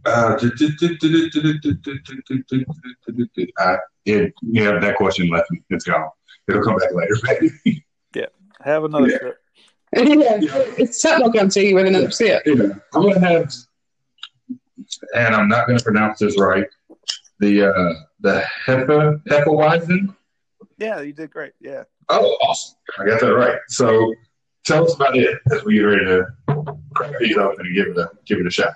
Uh, 0.05 0.37
I, 3.57 3.77
it, 4.05 4.33
yeah, 4.43 4.79
that 4.79 4.95
question 4.97 5.29
left 5.29 5.49
me. 5.51 5.61
It's 5.69 5.85
gone. 5.85 6.09
It'll 6.47 6.61
come 6.63 6.75
back 6.75 6.93
later. 6.93 7.15
Maybe. 7.23 7.83
Yeah. 8.13 8.25
Have 8.63 8.83
another 8.83 9.07
Yeah. 9.09 9.17
sip. 9.19 9.37
Yeah, 9.95 10.37
it's 10.77 11.01
something 11.01 11.25
will 11.25 11.33
come 11.33 11.49
to 11.49 11.63
you 11.65 11.75
with 11.75 11.87
another 11.87 12.11
sip. 12.11 12.43
Yeah, 12.45 12.69
I'm 12.93 13.01
gonna 13.01 13.19
have, 13.19 13.53
and 15.15 15.35
I'm 15.35 15.47
not 15.47 15.67
gonna 15.67 15.79
pronounce 15.79 16.19
this 16.19 16.39
right. 16.39 16.67
The 17.39 17.69
uh, 17.73 17.93
the 18.21 18.43
Heffa 18.65 19.21
Hefeweizen. 19.27 20.15
yeah 20.77 21.01
you 21.01 21.13
did 21.13 21.31
great 21.31 21.53
yeah 21.59 21.83
Oh, 22.09 22.37
awesome! 22.43 22.77
I 22.99 23.05
got 23.05 23.19
that 23.21 23.33
right. 23.33 23.57
So, 23.67 24.13
tell 24.63 24.85
us 24.85 24.93
about 24.93 25.17
it 25.17 25.39
as 25.51 25.63
we 25.63 25.75
get 25.75 25.81
ready 25.81 26.05
to 26.05 26.25
crack 26.93 27.13
these 27.19 27.35
open 27.35 27.65
and 27.65 27.75
give 27.75 27.87
it 27.87 27.97
a 27.97 28.09
give 28.27 28.39
it 28.39 28.45
a 28.45 28.51
shot. 28.51 28.73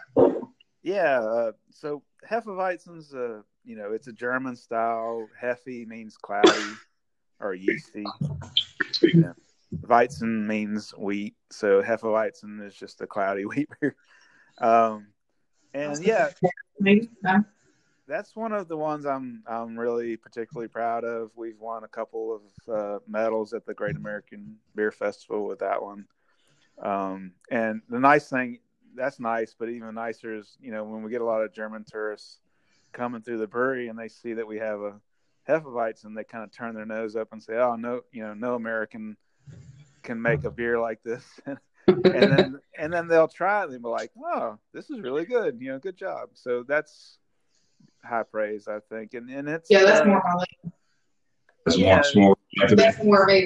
Yeah, 0.82 1.20
uh, 1.20 1.52
so 1.72 2.02
Hefeweizen's 2.28 3.14
uh, 3.14 3.42
you 3.64 3.76
know, 3.76 3.92
it's 3.92 4.08
a 4.08 4.14
German 4.14 4.56
style. 4.56 5.28
Hefe 5.40 5.86
means 5.86 6.18
cloudy 6.18 6.50
or 7.40 7.54
yeasty. 7.54 8.04
Yeah. 9.14 9.34
Weizen 9.76 10.46
means 10.48 10.92
wheat, 10.92 11.36
so 11.52 11.82
Hefeweizen 11.82 12.66
is 12.66 12.76
just 12.76 13.02
a 13.02 13.08
cloudy 13.08 13.46
wheat 13.46 13.70
beer. 13.80 13.96
Um, 14.60 15.08
and 15.74 16.03
yeah, 16.03 16.29
that's 18.08 18.36
one 18.36 18.51
of 18.51 18.68
the 18.68 18.77
ones 18.77 19.05
I'm 19.05 19.44
I'm 19.48 19.77
really 19.77 20.18
particularly 20.18 20.68
proud 20.68 21.03
of. 21.03 21.32
We've 21.36 21.60
won 21.60 21.84
a 21.84 21.88
couple 21.88 22.36
of 22.36 22.74
uh, 22.74 23.00
medals 23.08 23.53
at 23.53 23.66
the 23.66 23.74
Great 23.74 23.96
American 23.96 24.58
Beer 24.75 24.92
Festival 24.92 25.46
with 25.46 25.60
that 25.60 25.82
one. 25.82 26.05
Um, 26.82 27.34
and 27.51 27.82
the 27.90 28.00
nice 28.00 28.29
thing, 28.29 28.60
that's 28.96 29.20
nice, 29.20 29.53
but 29.58 29.70
even 29.70 29.94
nicer 29.94 30.36
is 30.36 30.58
you 30.60 30.72
know 30.72 30.84
when 30.84 31.03
we 31.03 31.12
get 31.12 31.22
a 31.22 31.25
lot 31.25 31.44
of 31.44 31.53
German 31.53 31.86
tourists 31.88 32.40
coming 32.92 33.22
through 33.22 33.38
the 33.38 33.48
brewery 33.48 33.88
and 33.88 34.00
they 34.00 34.08
see 34.08 34.34
that 34.34 34.48
we 34.48 34.58
have 34.58 34.82
a 34.82 35.00
Hefeweizen, 35.48 36.16
they 36.16 36.24
kind 36.24 36.44
of 36.44 36.51
turn 36.51 36.74
their 36.74 36.86
nose 36.86 37.16
up 37.16 37.29
and 37.32 37.42
say, 37.42 37.53
"Oh 37.53 37.75
no, 37.75 38.01
you 38.12 38.24
know, 38.24 38.34
no 38.34 38.55
American 38.55 39.18
can 40.03 40.22
make 40.22 40.44
a 40.44 40.51
beer 40.51 40.79
like 40.79 41.01
this." 41.03 41.25
and 41.46 41.59
then 42.14 42.59
and 42.77 42.92
then 42.94 43.07
they'll 43.07 43.27
try 43.27 43.62
it 43.62 43.64
and 43.66 43.74
they'll 43.74 43.79
be 43.79 43.88
like, 43.88 44.12
"Oh, 44.18 44.57
this 44.74 44.90
is 44.90 45.00
really 45.01 45.25
good. 45.25 45.57
You 45.59 45.74
know, 45.74 45.79
good 45.79 45.98
job." 45.98 46.29
So 46.33 46.64
that's 46.64 47.18
high 48.03 48.24
praise, 48.24 48.68
I 48.68 48.79
think, 48.79 49.14
and 49.14 49.29
and 49.29 49.48
it's 49.48 49.70
Yeah, 49.70 49.83
that's 49.85 50.01
uh, 50.01 50.05
more 50.05 50.22
my. 50.25 50.46
That's 51.66 51.77
Yeah. 51.77 52.01
more 52.16 52.35
more. 52.35 52.35
That's 52.75 53.03
more 53.03 53.25
me 53.25 53.46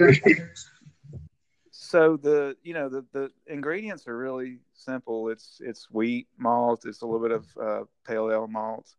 so 1.76 2.18
the 2.18 2.56
you 2.64 2.74
know 2.74 2.88
the 2.88 3.06
the 3.12 3.30
ingredients 3.48 4.08
are 4.08 4.18
really 4.18 4.60
simple. 4.74 5.30
It's 5.30 5.60
it's 5.64 5.90
wheat 5.90 6.28
malt. 6.38 6.86
It's 6.86 7.02
a 7.02 7.06
little 7.06 7.22
bit 7.22 7.32
of 7.32 7.58
uh, 7.62 7.84
pale 8.06 8.32
ale 8.32 8.48
malt, 8.48 8.96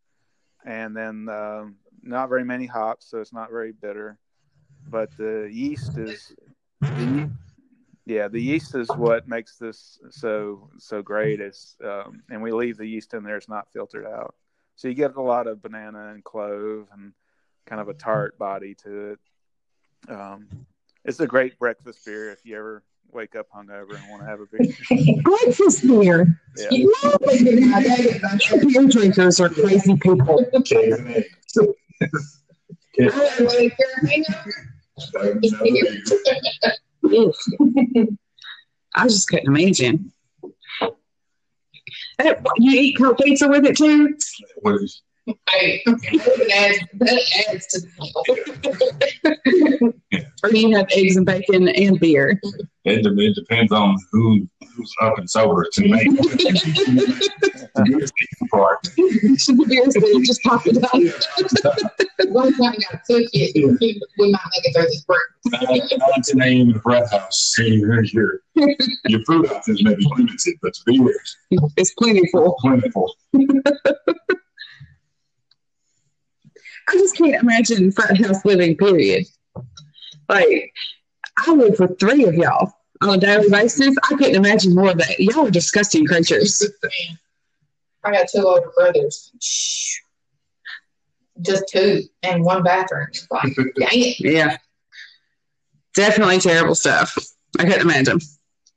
and 0.64 0.97
then 0.97 1.29
um, 1.29 1.77
not 2.03 2.29
very 2.29 2.45
many 2.45 2.67
hops, 2.67 3.09
so 3.09 3.21
it's 3.21 3.33
not 3.33 3.51
very 3.51 3.73
bitter. 3.73 4.19
But 4.90 5.17
the 5.17 5.49
yeast 5.51 5.97
is 5.97 6.33
the, 6.81 7.31
yeah 8.07 8.29
the 8.29 8.41
yeast 8.41 8.75
is 8.75 8.89
what 8.97 9.29
makes 9.29 9.57
this 9.57 9.99
so 10.11 10.69
so 10.79 11.03
great. 11.03 11.41
Is 11.41 11.77
um, 11.85 12.23
and 12.31 12.43
we 12.43 12.53
leave 12.53 12.77
the 12.77 12.87
yeast 12.87 13.15
in 13.15 13.25
there. 13.25 13.37
It's 13.37 13.49
not 13.49 13.73
filtered 13.73 14.07
out, 14.07 14.35
so 14.77 14.89
you 14.89 14.95
get 14.95 15.17
a 15.17 15.23
lot 15.23 15.47
of 15.47 15.63
banana 15.63 16.09
and 16.09 16.23
clove 16.23 16.89
and 16.93 17.13
kind 17.67 17.81
of 17.81 17.89
a 17.89 17.95
tart 17.95 18.39
body 18.39 18.75
to 18.85 19.13
it. 19.13 19.19
Um, 20.09 20.49
it's 21.05 21.21
a 21.21 21.27
great 21.27 21.59
breakfast 21.59 22.05
beer 22.05 22.31
if 22.31 22.45
you 22.45 22.57
ever 22.57 22.83
wake 23.13 23.37
up 23.37 23.47
hungover 23.51 23.95
and 23.95 24.11
want 24.11 24.23
to 24.23 24.29
have 24.29 24.41
a 24.41 24.47
beer. 24.47 24.75
Breakfast 25.23 25.87
beer. 25.87 26.41
Yeah. 26.57 26.67
You 26.71 26.95
know, 27.03 27.17
beer 28.67 28.89
drinkers 28.89 29.41
are 29.41 29.49
crazy 29.49 29.97
people. 29.97 30.45
I 38.95 39.09
just 39.09 39.29
couldn't 39.29 39.49
imagine. 39.49 40.13
Uh, 42.19 42.35
you 42.59 42.81
eat 42.81 42.99
cold 42.99 43.19
pizza 43.19 43.49
with 43.49 43.67
it 43.67 43.77
too? 43.77 44.17
What 44.63 44.83
is- 44.83 45.03
Hey, 45.27 45.83
that 45.87 47.23
adds, 47.49 47.67
to 47.69 47.81
the 47.81 47.89
Or 50.43 50.51
you 50.51 50.77
have 50.77 50.87
eggs 50.95 51.17
and 51.17 51.25
bacon 51.25 51.69
and 51.69 51.99
beer? 51.99 52.39
It, 52.85 53.03
de- 53.03 53.19
it 53.19 53.35
depends 53.35 53.73
on 53.73 53.97
who 54.13 54.47
who's 54.77 54.93
up 55.01 55.17
and 55.19 55.29
sober 55.31 55.67
to 55.73 55.89
make 55.89 56.11
the 56.11 57.69
beer's 57.87 58.13
the 58.41 58.49
part. 58.51 58.87
Beer's 58.97 59.95
good, 59.95 60.25
just 60.25 60.43
pop 60.43 60.63
it 60.67 60.77
out. 60.85 60.93
One 62.31 62.53
time 62.53 62.73
I 62.73 62.77
got 62.77 63.01
a 63.11 63.15
we 64.19 64.31
might 64.31 64.39
make 64.53 64.65
it 64.65 64.73
through 64.75 64.85
this 64.85 65.05
break. 65.05 65.21
Nine 65.47 65.81
nine, 65.99 66.23
10 66.23 66.43
a.m. 66.43 66.71
in 66.71 66.77
a 66.77 66.81
frat 66.81 67.11
house. 67.11 67.55
and 67.59 67.75
Your, 67.81 68.03
your, 68.05 68.41
your 69.07 69.21
food 69.25 69.51
options 69.51 69.83
may 69.83 69.95
be 69.95 70.07
limited, 70.17 70.55
but 70.61 70.75
the 70.87 70.93
beer 70.93 71.11
is 71.11 71.37
It's 71.77 71.93
plentiful. 71.95 72.57
plentiful. 72.61 73.15
I 76.88 76.92
just 76.94 77.16
can't 77.16 77.42
imagine 77.42 77.92
frat 77.92 78.16
house 78.18 78.44
living, 78.44 78.77
period. 78.77 79.27
Like, 80.29 80.73
I 81.37 81.53
live 81.53 81.79
with 81.79 81.99
three 81.99 82.25
of 82.25 82.35
y'all 82.35 82.73
on 83.03 83.14
a 83.14 83.18
daily 83.18 83.49
basis. 83.51 83.94
I 84.11 84.14
couldn't 84.14 84.37
imagine 84.37 84.75
more 84.75 84.90
of 84.90 84.99
that. 84.99 85.18
Y'all 85.18 85.47
are 85.47 85.51
disgusting 85.51 86.07
creatures. 86.07 86.62
I 88.05 88.12
got 88.12 88.29
two 88.29 88.47
older 88.47 88.70
brothers. 88.77 89.31
Just 91.40 91.64
two 91.68 92.03
and 92.23 92.44
one 92.44 92.62
bathroom. 92.62 93.09
Like, 93.31 93.55
dang 93.57 93.88
it. 93.92 94.20
Yeah. 94.20 94.57
Definitely 95.94 96.38
terrible 96.38 96.75
stuff. 96.75 97.16
I 97.59 97.64
couldn't 97.64 97.83
imagine. 97.83 98.18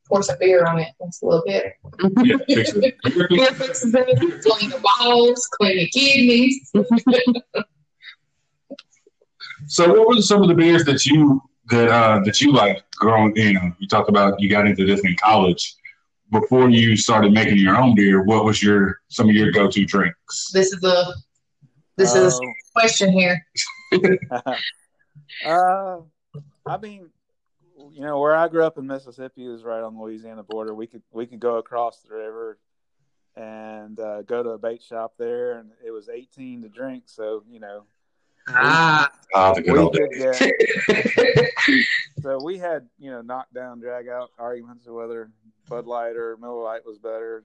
Pour 0.08 0.24
some 0.24 0.38
beer 0.40 0.66
on 0.66 0.80
it. 0.80 0.90
That's 1.00 1.22
a 1.22 1.26
little 1.26 1.44
better. 1.46 1.76
Yeah, 2.24 2.38
fix 2.48 2.74
it. 2.74 2.96
Beer 3.30 3.52
fixes 3.52 3.94
it. 3.94 4.06
Clean 4.44 4.70
the 4.70 4.82
balls, 5.00 5.48
clean 5.54 5.78
the 5.78 5.88
kidneys. 5.90 6.72
So, 9.68 9.90
what 9.90 10.08
were 10.08 10.22
some 10.22 10.42
of 10.42 10.48
the 10.48 10.56
beers 10.56 10.84
that 10.86 11.06
you 11.06 11.42
that 11.70 11.90
uh, 11.90 12.20
that 12.26 12.42
you 12.42 12.52
liked 12.54 12.96
growing? 12.96 13.36
You 13.36 13.54
know, 13.54 13.72
you 13.80 13.88
talked 13.88 14.10
about 14.10 14.40
you 14.40 14.50
got 14.50 14.66
into 14.68 14.86
this 14.86 15.02
in 15.04 15.16
college. 15.18 15.76
Before 16.32 16.70
you 16.70 16.98
started 16.98 17.32
making 17.32 17.58
your 17.58 17.78
own 17.78 17.96
beer, 17.96 18.24
what 18.24 18.44
was 18.44 18.62
your 18.62 19.00
some 19.08 19.30
of 19.30 19.36
your 19.36 19.52
go 19.52 19.70
to 19.70 19.86
drinks? 19.86 20.52
This 20.52 20.74
is 20.74 20.84
a 20.84 21.14
this 21.96 22.16
is 22.16 22.34
a 22.34 22.38
Oh, 22.44 22.54
question 22.74 23.12
here. 23.12 23.46
Uh, 25.46 25.98
I 26.66 26.78
mean, 26.82 27.10
you 27.92 28.02
know, 28.02 28.20
where 28.20 28.36
I 28.36 28.48
grew 28.48 28.64
up 28.64 28.78
in 28.78 28.88
Mississippi 28.88 29.46
is 29.46 29.64
right 29.64 29.84
on 29.84 29.96
the 29.96 30.02
Louisiana 30.02 30.42
border. 30.44 30.74
We 30.74 30.88
could 30.88 31.04
we 31.12 31.28
could 31.28 31.40
go 31.40 31.58
across 31.58 32.00
the 32.02 32.16
river 32.16 32.58
and 33.36 34.00
uh, 34.00 34.24
go 34.24 34.42
to 34.42 34.50
a 34.52 34.58
bait 34.58 34.82
shop 34.82 35.14
there, 35.20 35.60
and 35.60 35.72
it 35.86 35.92
was 35.92 36.10
eighteen 36.10 36.62
to 36.64 36.70
drink. 36.70 37.04
So 37.06 37.44
you 37.50 37.60
know, 37.60 37.84
Ah, 38.50 39.12
Ah, 39.34 39.54
the 39.54 39.62
good 39.62 39.78
old 39.78 39.94
could 39.94 40.10
days. 40.12 40.42
get. 40.88 41.48
so 42.22 42.40
we 42.42 42.58
had 42.58 42.88
you 42.98 43.12
know 43.12 43.22
knockdown, 43.22 43.80
drag 43.80 44.08
out 44.08 44.30
arguments 44.40 44.88
of 44.88 44.94
whether 44.94 45.30
Bud 45.70 45.86
Light 45.86 46.16
or 46.16 46.38
Miller 46.38 46.64
Lite 46.64 46.86
was 46.86 46.98
better, 46.98 47.44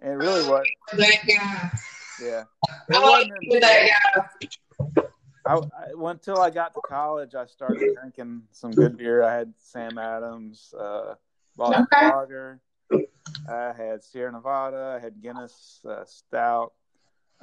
and 0.00 0.12
it 0.12 0.16
really 0.16 0.42
was. 0.48 0.66
That 0.96 1.18
guy. 1.26 1.70
Yeah, 2.22 2.44
I 2.90 2.96
it 2.96 3.00
wasn't. 3.02 3.60
that 3.62 3.90
guy. 4.14 5.02
I, 5.46 5.54
I 5.56 6.10
until 6.10 6.38
I 6.40 6.50
got 6.50 6.74
to 6.74 6.80
college, 6.86 7.34
I 7.34 7.46
started 7.46 7.94
drinking 7.94 8.42
some 8.52 8.72
good 8.72 8.98
beer. 8.98 9.22
I 9.22 9.34
had 9.34 9.54
Sam 9.56 9.96
Adams, 9.96 10.74
uh, 10.78 11.14
Boston 11.56 11.86
Okay. 11.92 12.06
Lager. 12.06 12.60
I 13.48 13.72
had 13.72 14.04
Sierra 14.04 14.30
Nevada. 14.32 14.94
I 14.98 15.02
had 15.02 15.22
Guinness 15.22 15.80
uh, 15.88 16.04
Stout, 16.04 16.72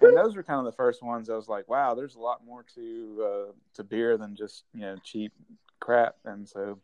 and 0.01 0.17
those 0.17 0.35
were 0.35 0.43
kind 0.43 0.59
of 0.59 0.65
the 0.65 0.75
first 0.75 1.01
ones. 1.01 1.29
I 1.29 1.35
was 1.35 1.47
like, 1.47 1.67
wow, 1.67 1.95
there's 1.95 2.15
a 2.15 2.19
lot 2.19 2.45
more 2.45 2.63
to 2.75 3.25
uh, 3.25 3.51
to 3.75 3.83
beer 3.83 4.17
than 4.17 4.35
just 4.35 4.63
you 4.73 4.81
know 4.81 4.97
cheap 5.03 5.31
crap. 5.79 6.15
And 6.25 6.47
so, 6.47 6.79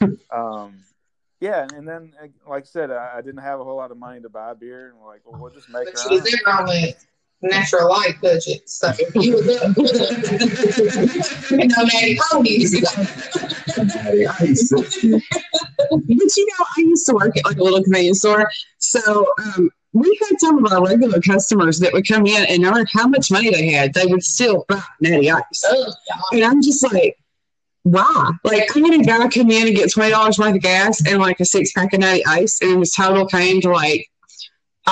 um, 0.30 0.80
yeah, 1.40 1.66
and 1.74 1.86
then 1.86 2.12
uh, 2.22 2.26
like 2.48 2.64
I 2.64 2.66
said, 2.66 2.90
I, 2.90 3.14
I 3.18 3.20
didn't 3.20 3.42
have 3.42 3.60
a 3.60 3.64
whole 3.64 3.76
lot 3.76 3.90
of 3.90 3.96
money 3.96 4.20
to 4.20 4.28
buy 4.28 4.54
beer, 4.54 4.88
and 4.88 4.98
we're 4.98 5.06
like, 5.06 5.20
well, 5.24 5.40
we'll 5.40 5.52
just 5.52 5.68
make 5.68 5.86
But 5.86 5.98
our 5.98 6.08
she 6.08 6.20
was 6.20 6.32
in 6.32 6.40
on 6.46 6.66
the 6.66 6.94
natural 7.42 7.88
light 7.88 8.20
budget. 8.20 8.68
So 8.68 8.90
he 9.14 9.32
was 9.32 9.48
up. 9.62 9.76
you 11.50 11.66
know, 11.68 11.82
Natty 11.84 12.18
Ponies. 12.30 12.80
but 12.80 12.94
you 15.04 16.46
know, 16.46 16.64
I 16.76 16.80
used 16.80 17.06
to 17.06 17.14
work 17.14 17.36
at 17.36 17.44
like 17.44 17.58
a 17.58 17.62
little 17.62 17.82
convenience 17.82 18.18
store. 18.18 18.50
So 18.78 19.32
um, 19.38 19.70
we 19.92 20.18
had 20.28 20.38
some 20.38 20.64
of 20.64 20.72
our 20.72 20.84
regular 20.84 21.20
customers 21.20 21.78
that 21.80 21.92
would 21.92 22.06
come 22.06 22.26
in 22.26 22.44
and 22.46 22.62
no 22.62 22.70
matter 22.70 22.86
how 22.92 23.06
much 23.06 23.30
money 23.30 23.50
they 23.50 23.70
had, 23.70 23.94
they 23.94 24.06
would 24.06 24.22
still 24.22 24.64
buy 24.68 24.82
natty 25.00 25.30
ice. 25.30 25.62
Oh, 25.64 25.92
And 26.32 26.44
I'm 26.44 26.62
just 26.62 26.84
like, 26.92 27.18
why? 27.84 28.32
Like, 28.44 28.68
I 28.76 28.80
had 28.80 29.00
a 29.00 29.02
guy 29.02 29.28
come 29.28 29.50
in 29.50 29.66
and 29.68 29.76
get 29.76 29.90
twenty 29.90 30.10
dollars 30.10 30.38
worth 30.38 30.54
of 30.54 30.60
gas 30.60 31.06
and 31.06 31.20
like 31.20 31.40
a 31.40 31.44
six 31.44 31.72
pack 31.72 31.94
of 31.94 32.00
natty 32.00 32.24
ice, 32.26 32.58
and 32.60 32.80
his 32.80 32.92
total 32.92 33.26
came 33.26 33.60
to 33.62 33.70
like 33.70 34.08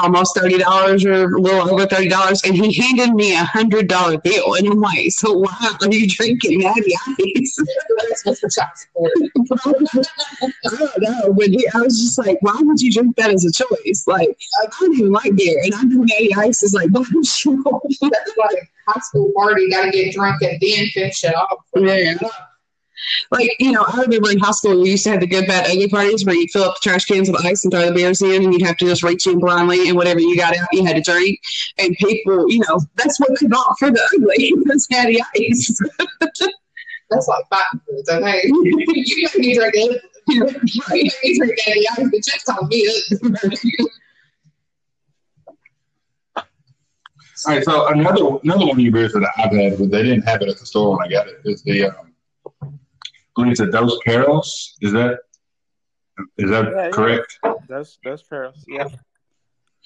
almost 0.02 0.37
thirty 0.37 0.59
dollars 0.59 1.04
or 1.04 1.35
a 1.35 1.40
little 1.40 1.70
over 1.72 1.87
thirty 1.87 2.09
dollars, 2.09 2.42
and 2.44 2.54
he 2.54 2.72
handed 2.72 3.14
me 3.14 3.35
a 3.35 3.44
hundred 3.44 3.88
dollar 3.88 4.18
bill, 4.18 4.54
and 4.54 4.68
I'm 4.68 4.80
like, 4.80 5.11
so 5.11 5.32
why 5.32 5.76
are 5.80 5.92
you 5.92 6.09
drinking 6.09 6.61
natty 6.61 6.94
ice? 7.37 7.56
That's 8.09 8.24
what's 8.24 8.40
for 8.40 8.48
child 8.48 8.70
support. 8.74 9.12
I 10.64 10.76
don't 10.76 11.02
know, 11.02 11.32
but 11.32 11.48
he, 11.48 11.68
I 11.74 11.78
was 11.80 11.98
just 11.98 12.18
like, 12.18 12.38
why 12.40 12.56
would 12.59 12.80
you 12.80 12.92
drink 12.92 13.16
that 13.16 13.30
as 13.30 13.44
a 13.44 13.52
choice? 13.52 14.04
Like, 14.06 14.38
I 14.62 14.66
don't 14.80 14.94
even 14.94 15.12
like 15.12 15.35
beer, 15.37 15.61
and 15.64 15.74
I 15.74 15.82
know 15.82 16.02
natty 16.02 16.35
ice 16.35 16.62
is 16.62 16.74
like, 16.74 16.90
That's 16.92 18.37
like 18.37 18.70
high 18.87 19.00
school 19.00 19.32
party. 19.37 19.70
Got 19.70 19.87
to 19.87 19.90
get 19.90 20.14
drunk 20.14 20.42
and 20.42 20.61
then 20.61 20.87
finish 20.94 21.24
it 21.24 21.35
off. 21.35 21.64
Yeah. 21.76 22.16
Like, 23.30 23.50
you 23.59 23.72
know, 23.72 23.85
I 23.87 24.00
remember 24.00 24.30
in 24.30 24.38
high 24.38 24.52
school 24.52 24.80
we 24.80 24.90
used 24.90 25.04
to 25.04 25.11
have 25.11 25.20
the 25.20 25.26
good, 25.26 25.46
bad, 25.46 25.66
ugly 25.66 25.88
parties 25.88 26.24
where 26.24 26.35
you'd 26.35 26.50
fill 26.50 26.64
up 26.64 26.74
the 26.74 26.88
trash 26.88 27.04
cans 27.04 27.30
with 27.30 27.44
ice 27.44 27.64
and 27.64 27.72
throw 27.72 27.87
the 27.87 27.92
beers 27.92 28.22
in, 28.22 28.44
and 28.44 28.52
you'd 28.52 28.66
have 28.66 28.76
to 28.78 28.87
just 28.87 29.02
reach 29.02 29.26
in 29.26 29.38
blindly, 29.38 29.88
and 29.88 29.96
whatever 29.96 30.20
you 30.20 30.37
got 30.37 30.56
out, 30.56 30.68
you 30.72 30.85
had 30.85 30.96
to 30.96 31.02
drink. 31.02 31.40
And 31.78 31.96
people, 31.96 32.50
you 32.50 32.61
know, 32.61 32.80
that's 32.96 33.18
what 33.20 33.38
they 33.40 33.46
bought 33.46 33.78
for 33.78 33.90
the 33.90 34.02
ugly, 34.14 34.52
was 34.66 34.88
natty 34.90 35.20
ice. 35.37 35.80
That's 37.09 37.28
like 37.28 37.44
fighting 37.48 37.80
foods, 37.88 38.11
okay? 38.11 38.42
you 38.44 39.28
got 39.28 39.37
me 39.37 39.54
drinking. 39.54 39.98
You 40.26 40.40
got 40.44 40.61
me 40.61 41.11
drinking 41.22 41.56
Natty 41.66 41.87
Ice, 41.88 42.09
but 42.11 42.24
just 42.24 42.50
on 42.50 42.68
me. 42.68 42.90
All 47.46 47.54
right, 47.54 47.64
so 47.64 47.87
another 47.88 48.38
another 48.42 48.66
one 48.66 48.70
of 48.70 48.80
your 48.80 48.92
beers 48.92 49.12
that 49.12 49.30
I've 49.37 49.52
had, 49.52 49.78
but 49.78 49.90
they 49.90 50.02
didn't 50.02 50.22
have 50.22 50.42
it 50.42 50.48
at 50.48 50.59
the 50.59 50.66
store 50.66 50.96
when 50.96 51.06
I 51.06 51.11
got 51.11 51.28
it, 51.28 51.37
is 51.44 51.62
the 51.62 51.85
um, 51.85 51.94
I 51.94 52.02
believe 53.37 53.53
it's 53.53 53.61
a 53.61 53.66
Dos 53.70 53.99
Perros. 54.05 54.77
Is 54.81 54.92
that 54.92 55.18
is 56.38 56.51
that 56.51 56.64
Yeah, 56.70 56.85
yeah. 56.85 56.90
correct? 56.90 57.38
Those 57.68 57.99
those 58.05 58.22
Paris, 58.22 58.64
yeah. 58.68 58.85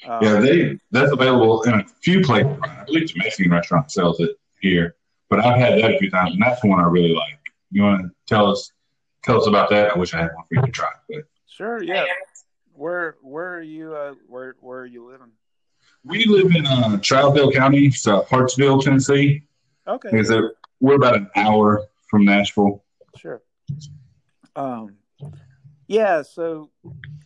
Um, 0.08 0.18
Yeah, 0.22 0.40
they 0.40 0.78
that's 0.90 1.12
available 1.12 1.62
in 1.62 1.74
a 1.74 1.84
few 2.02 2.20
places. 2.22 2.56
I 2.62 2.84
believe 2.84 3.08
the 3.08 3.18
Mexican 3.18 3.52
restaurant 3.52 3.90
sells 3.90 4.20
it 4.20 4.30
here, 4.60 4.94
but 5.28 5.40
I've 5.44 5.58
had 5.58 5.78
that 5.82 5.94
a 5.94 5.98
few 5.98 6.10
times, 6.10 6.32
and 6.34 6.42
that's 6.42 6.60
the 6.60 6.68
one 6.68 6.80
I 6.80 6.84
really 6.86 7.14
like. 7.14 7.38
You 7.70 7.82
want 7.82 8.02
to 8.02 8.10
tell 8.26 8.50
us 8.50 8.72
tell 9.24 9.38
us 9.38 9.46
about 9.46 9.70
that? 9.70 9.90
I 9.94 9.98
wish 9.98 10.14
I 10.14 10.18
had 10.18 10.30
one 10.34 10.44
for 10.48 10.54
you 10.54 10.62
to 10.62 10.70
try, 10.72 10.88
but 11.08 11.24
Sure, 11.46 11.82
yeah. 11.82 12.04
Where 12.74 13.16
where 13.22 13.54
are 13.54 13.62
you? 13.62 13.94
Uh, 13.94 14.14
where 14.28 14.54
where 14.60 14.80
are 14.80 14.86
you 14.86 15.10
living? 15.10 15.32
we 16.02 16.24
live 16.24 16.54
in 16.56 16.64
uh, 16.66 16.96
Trousdale 16.96 17.52
County, 17.52 17.90
so 17.90 18.22
Hartsville, 18.30 18.80
Tennessee. 18.80 19.42
Okay, 19.86 20.18
Is 20.18 20.30
it? 20.30 20.44
We're 20.80 20.94
about 20.94 21.14
an 21.16 21.28
hour 21.36 21.84
from 22.08 22.24
Nashville. 22.24 22.82
Sure. 23.16 23.42
Um, 24.56 24.96
yeah. 25.86 26.22
So 26.22 26.70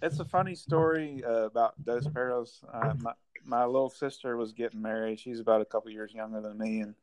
it's 0.03 0.19
a 0.21 0.25
funny 0.25 0.55
story 0.55 1.23
uh, 1.27 1.47
about 1.47 1.75
Dos 1.85 2.07
Perros. 2.09 2.63
Uh, 2.73 2.95
my 3.01 3.13
my 3.47 3.65
little 3.67 3.91
sister 3.91 4.37
was 4.37 4.53
getting 4.53 4.81
married. 4.81 5.21
She's 5.21 5.41
about 5.41 5.61
a 5.61 5.65
couple 5.67 5.91
years 5.91 6.15
younger 6.15 6.41
than 6.41 6.57
me, 6.59 6.81
and 6.81 6.95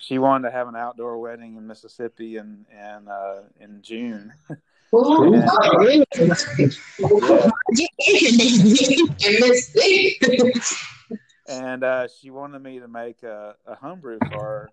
she 0.00 0.18
wanted 0.18 0.48
to 0.48 0.52
have 0.56 0.68
an 0.68 0.76
outdoor 0.76 1.18
wedding 1.18 1.56
in 1.56 1.66
Mississippi 1.66 2.36
in 2.36 2.66
in 2.72 3.08
uh, 3.08 3.42
in 3.60 3.82
June. 3.82 4.32
Ooh, 4.94 5.32
Yeah. 5.32 5.46
really? 5.78 6.04
Yeah. 6.16 6.34
and 10.28 10.52
and 11.48 11.84
uh, 11.84 12.08
she 12.08 12.30
wanted 12.30 12.60
me 12.62 12.80
to 12.80 12.88
make 12.88 13.22
a, 13.22 13.54
a 13.66 13.74
homebrew 13.74 14.18
for 14.32 14.40
her, 14.42 14.70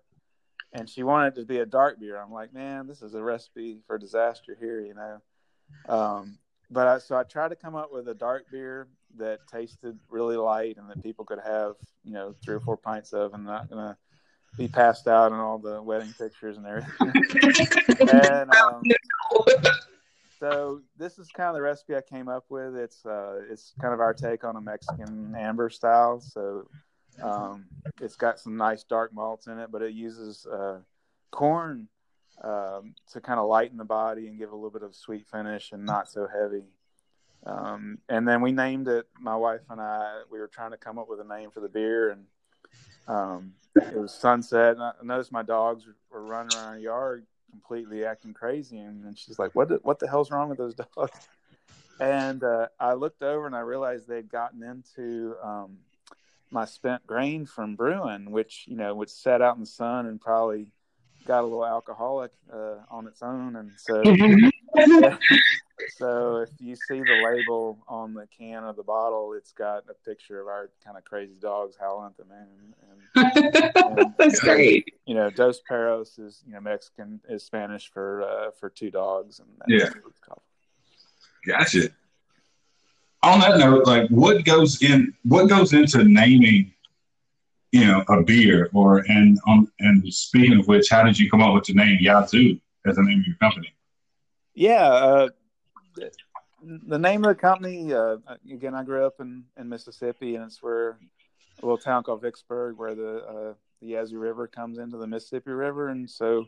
and 0.74 0.90
she 0.90 1.04
wanted 1.04 1.36
to 1.36 1.44
be 1.44 1.58
a 1.58 1.66
dark 1.66 2.00
beer. 2.00 2.20
I'm 2.20 2.32
like, 2.32 2.52
man, 2.52 2.86
this 2.86 3.00
is 3.00 3.14
a 3.14 3.22
recipe 3.22 3.78
for 3.86 3.96
disaster 3.96 4.56
here, 4.58 4.80
you 4.80 4.94
know. 4.94 5.22
Um, 5.88 6.38
but 6.70 6.88
I, 6.88 6.98
so 6.98 7.16
I 7.16 7.22
tried 7.22 7.48
to 7.48 7.56
come 7.56 7.76
up 7.76 7.92
with 7.92 8.08
a 8.08 8.14
dark 8.14 8.46
beer 8.50 8.88
that 9.16 9.46
tasted 9.46 9.96
really 10.08 10.36
light 10.36 10.76
and 10.76 10.90
that 10.90 11.02
people 11.02 11.24
could 11.24 11.38
have, 11.38 11.76
you 12.02 12.12
know, 12.12 12.34
three 12.44 12.56
or 12.56 12.60
four 12.60 12.76
pints 12.76 13.12
of, 13.12 13.32
and 13.32 13.44
not 13.44 13.70
gonna 13.70 13.96
be 14.58 14.66
passed 14.66 15.06
out 15.06 15.30
in 15.30 15.38
all 15.38 15.58
the 15.58 15.80
wedding 15.80 16.12
pictures 16.18 16.56
and 16.56 16.66
everything. 16.66 17.12
and 18.08 18.50
um, 18.50 18.82
so 20.40 20.80
this 20.96 21.18
is 21.18 21.28
kind 21.28 21.48
of 21.48 21.54
the 21.54 21.62
recipe 21.62 21.94
I 21.94 22.00
came 22.00 22.28
up 22.28 22.46
with. 22.48 22.76
It's 22.76 23.06
uh, 23.06 23.42
it's 23.48 23.72
kind 23.80 23.94
of 23.94 24.00
our 24.00 24.12
take 24.12 24.42
on 24.42 24.56
a 24.56 24.60
Mexican 24.60 25.34
amber 25.38 25.70
style. 25.70 26.20
So 26.20 26.68
um, 27.22 27.66
it's 28.00 28.16
got 28.16 28.38
some 28.38 28.56
nice 28.56 28.84
dark 28.84 29.12
malts 29.12 29.46
in 29.46 29.58
it, 29.58 29.70
but 29.70 29.82
it 29.82 29.92
uses 29.92 30.46
uh, 30.46 30.78
corn 31.30 31.88
um, 32.42 32.94
to 33.12 33.20
kind 33.20 33.38
of 33.38 33.48
lighten 33.48 33.76
the 33.76 33.84
body 33.84 34.26
and 34.26 34.38
give 34.38 34.50
a 34.50 34.54
little 34.54 34.70
bit 34.70 34.82
of 34.82 34.94
sweet 34.94 35.26
finish 35.26 35.72
and 35.72 35.84
not 35.84 36.08
so 36.08 36.26
heavy. 36.26 36.64
Um, 37.46 37.98
and 38.08 38.26
then 38.26 38.40
we 38.40 38.52
named 38.52 38.88
it. 38.88 39.06
My 39.20 39.36
wife 39.36 39.60
and 39.68 39.80
I 39.80 40.22
we 40.30 40.38
were 40.38 40.48
trying 40.48 40.70
to 40.70 40.76
come 40.76 40.98
up 40.98 41.08
with 41.08 41.20
a 41.20 41.24
name 41.24 41.50
for 41.50 41.60
the 41.60 41.68
beer, 41.68 42.10
and 42.10 42.24
um, 43.06 43.52
it 43.76 43.96
was 43.96 44.14
sunset. 44.14 44.72
And 44.72 44.82
I 44.82 44.92
noticed 45.02 45.30
my 45.30 45.42
dogs 45.42 45.84
were 46.10 46.24
running 46.24 46.56
around 46.56 46.76
the 46.76 46.82
yard 46.82 47.26
completely 47.50 48.04
acting 48.04 48.32
crazy, 48.32 48.78
and, 48.78 49.16
she's 49.16 49.38
like, 49.38 49.54
"What? 49.54 49.68
The, 49.68 49.74
what 49.82 49.98
the 49.98 50.08
hell's 50.08 50.30
wrong 50.30 50.48
with 50.48 50.58
those 50.58 50.74
dogs?" 50.96 51.28
And 52.00 52.42
uh, 52.42 52.68
I 52.80 52.94
looked 52.94 53.22
over 53.22 53.46
and 53.46 53.54
I 53.54 53.60
realized 53.60 54.08
they'd 54.08 54.28
gotten 54.28 54.62
into 54.62 55.36
um, 55.42 55.76
my 56.50 56.64
spent 56.64 57.06
grain 57.06 57.46
from 57.46 57.74
brewing, 57.76 58.30
which 58.30 58.64
you 58.66 58.76
know 58.76 58.94
would 58.94 59.10
set 59.10 59.42
out 59.42 59.54
in 59.56 59.60
the 59.60 59.66
sun 59.66 60.06
and 60.06 60.20
probably 60.20 60.66
got 61.26 61.40
a 61.40 61.46
little 61.46 61.64
alcoholic 61.66 62.30
uh, 62.52 62.76
on 62.90 63.06
its 63.06 63.22
own, 63.22 63.56
and 63.56 63.72
so. 63.76 64.02
So 65.96 66.38
if 66.38 66.50
you 66.58 66.74
see 66.74 67.02
the 67.02 67.14
label 67.14 67.78
on 67.88 68.14
the 68.14 68.26
can 68.26 68.64
of 68.64 68.74
the 68.74 68.82
bottle, 68.82 69.34
it's 69.34 69.52
got 69.52 69.84
a 69.88 69.94
picture 69.94 70.40
of 70.40 70.48
our 70.48 70.70
kind 70.84 70.96
of 70.96 71.04
crazy 71.04 71.36
dogs 71.40 71.76
howling 71.78 72.10
at 72.10 72.16
the 72.16 72.24
moon. 72.24 72.74
And, 73.14 73.96
and 73.98 74.14
That's 74.18 74.40
great. 74.40 74.94
you 75.06 75.14
know, 75.14 75.30
Dos 75.30 75.60
Perros 75.60 76.18
is 76.18 76.42
you 76.46 76.54
know 76.54 76.60
Mexican 76.60 77.20
is 77.28 77.44
Spanish 77.44 77.90
for 77.92 78.22
uh, 78.22 78.50
for 78.58 78.70
two 78.70 78.90
dogs, 78.90 79.38
and 79.38 79.48
that's 79.58 79.70
Yeah. 79.70 79.88
what 80.00 80.10
it's 80.10 80.18
called. 80.20 80.42
Gotcha. 81.46 81.90
On 83.24 83.40
that 83.40 83.58
note, 83.58 83.86
like 83.86 84.08
what 84.10 84.44
goes 84.44 84.82
in 84.82 85.14
what 85.24 85.48
goes 85.48 85.72
into 85.72 86.04
naming, 86.04 86.72
you 87.72 87.86
know, 87.86 88.04
a 88.08 88.22
beer 88.22 88.68
or 88.74 88.98
and 89.08 89.38
on 89.46 89.66
and 89.80 90.12
speaking 90.12 90.58
of 90.60 90.68
which, 90.68 90.90
how 90.90 91.02
did 91.02 91.18
you 91.18 91.30
come 91.30 91.40
up 91.42 91.54
with 91.54 91.64
the 91.64 91.72
name 91.74 91.96
Yazoo 92.00 92.58
as 92.86 92.96
the 92.96 93.02
name 93.02 93.20
of 93.20 93.26
your 93.26 93.36
company? 93.36 93.72
Yeah, 94.54 94.84
uh, 94.86 95.28
the- 95.96 96.10
the 96.86 96.98
name 96.98 97.22
of 97.24 97.28
the 97.28 97.34
company 97.34 97.92
uh, 97.92 98.16
again. 98.50 98.74
I 98.74 98.84
grew 98.84 99.04
up 99.04 99.16
in, 99.20 99.44
in 99.58 99.68
Mississippi, 99.68 100.34
and 100.36 100.44
it's 100.46 100.62
where 100.62 100.90
a 100.92 100.96
little 101.62 101.76
town 101.76 102.02
called 102.04 102.22
Vicksburg, 102.22 102.78
where 102.78 102.94
the 102.94 103.16
uh, 103.18 103.54
the 103.82 103.88
Yazoo 103.88 104.18
River 104.18 104.46
comes 104.46 104.78
into 104.78 104.96
the 104.96 105.06
Mississippi 105.06 105.50
River, 105.50 105.88
and 105.90 106.08
so 106.08 106.46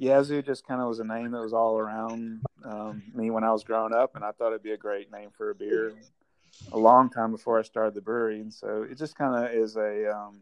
Yazoo 0.00 0.40
just 0.40 0.66
kind 0.66 0.80
of 0.80 0.88
was 0.88 0.98
a 0.98 1.04
name 1.04 1.30
that 1.32 1.42
was 1.42 1.52
all 1.52 1.78
around 1.78 2.40
um, 2.64 3.02
me 3.14 3.30
when 3.30 3.44
I 3.44 3.52
was 3.52 3.64
growing 3.64 3.92
up, 3.92 4.16
and 4.16 4.24
I 4.24 4.32
thought 4.32 4.48
it'd 4.48 4.62
be 4.62 4.72
a 4.72 4.78
great 4.78 5.12
name 5.12 5.28
for 5.36 5.50
a 5.50 5.54
beer. 5.54 5.92
A 6.72 6.78
long 6.78 7.10
time 7.10 7.30
before 7.30 7.58
I 7.58 7.62
started 7.62 7.92
the 7.92 8.00
brewery, 8.00 8.40
and 8.40 8.52
so 8.52 8.86
it 8.90 8.96
just 8.96 9.14
kind 9.14 9.44
of 9.44 9.52
is 9.52 9.76
a 9.76 10.10
um, 10.16 10.40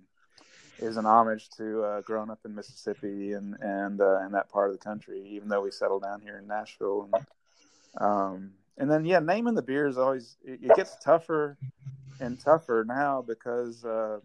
is 0.79 0.97
an 0.97 1.07
homage 1.07 1.51
to 1.57 1.83
uh, 1.83 2.01
growing 2.03 2.31
up 2.31 2.39
in 2.45 2.55
Mississippi 2.55 3.33
and 3.33 3.57
and 3.61 4.01
uh, 4.01 4.29
that 4.31 4.49
part 4.49 4.71
of 4.71 4.79
the 4.79 4.85
country. 4.85 5.27
Even 5.31 5.49
though 5.49 5.63
we 5.63 5.73
settled 5.73 6.03
down 6.03 6.21
here 6.21 6.39
in 6.39 6.47
Nashville, 6.47 7.09
and 7.13 7.27
um, 8.01 8.53
and 8.79 8.89
then 8.89 9.05
yeah, 9.05 9.19
naming 9.19 9.55
the 9.55 9.63
beer 9.63 9.89
is 9.89 9.99
always 9.99 10.37
it, 10.45 10.61
it 10.63 10.77
gets 10.77 10.97
tougher 11.03 11.59
and 12.21 12.39
tougher 12.39 12.85
now 12.87 13.23
because 13.27 13.85
uh, 13.85 14.21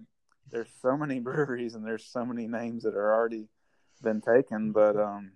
there's 0.52 0.70
so 0.80 0.96
many 0.96 1.20
breweries 1.28 1.74
and 1.74 1.84
there's 1.84 2.06
so 2.06 2.24
many 2.24 2.48
names 2.48 2.84
that 2.84 2.94
are 2.94 3.14
already 3.14 3.48
been 4.04 4.22
taken. 4.22 4.72
But 4.72 4.98
um, 4.98 5.32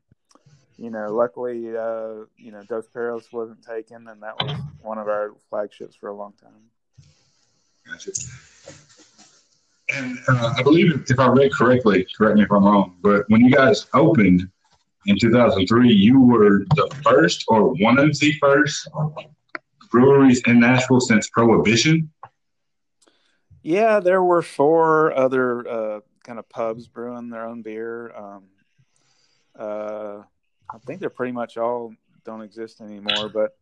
you 0.78 0.92
know, 0.92 1.14
luckily, 1.14 1.76
uh, 1.76 2.26
you 2.38 2.52
know, 2.52 2.62
Dos 2.68 2.88
Perros 2.88 3.28
wasn't 3.32 3.64
taken, 3.64 4.08
and 4.08 4.22
that 4.22 4.36
was 4.40 4.56
one 4.82 4.98
of 4.98 5.08
our 5.08 5.32
flagships 5.50 5.96
for 5.96 6.10
a 6.10 6.16
long 6.16 6.34
time. 6.42 6.52
Gotcha. 7.86 8.12
And 9.96 10.18
uh, 10.28 10.54
I 10.58 10.64
believe, 10.64 11.06
if 11.10 11.20
I 11.20 11.28
read 11.28 11.52
correctly, 11.54 12.06
correct 12.16 12.38
me 12.38 12.44
if 12.44 12.52
I'm 12.52 12.66
wrong, 12.66 12.98
but 13.02 13.24
when 13.30 13.42
you 13.42 13.52
guys 13.52 13.88
opened 13.94 14.48
in 15.06 15.18
2003, 15.18 15.92
you 15.92 16.20
were 16.20 16.66
the 16.76 16.94
first 17.04 17.46
or 17.48 17.74
one 17.76 17.98
of 17.98 18.20
the 18.20 18.34
first 18.34 18.90
breweries 19.90 20.42
in 20.46 20.60
Nashville 20.60 21.00
since 21.00 21.30
Prohibition. 21.30 22.12
Yeah, 23.64 24.02
there 24.02 24.22
were 24.22 24.42
four 24.42 25.18
other 25.18 25.68
uh, 25.68 26.00
kind 26.24 26.40
of 26.40 26.50
pubs 26.50 26.88
brewing 26.88 27.30
their 27.30 27.46
own 27.46 27.62
beer. 27.62 28.14
Um, 28.16 28.44
uh, 29.58 30.22
I 30.70 30.78
think 30.86 31.00
they're 31.00 31.10
pretty 31.10 31.32
much 31.32 31.58
all 31.58 31.94
don't 32.26 32.42
exist 32.42 32.82
anymore. 32.82 33.30
But 33.30 33.58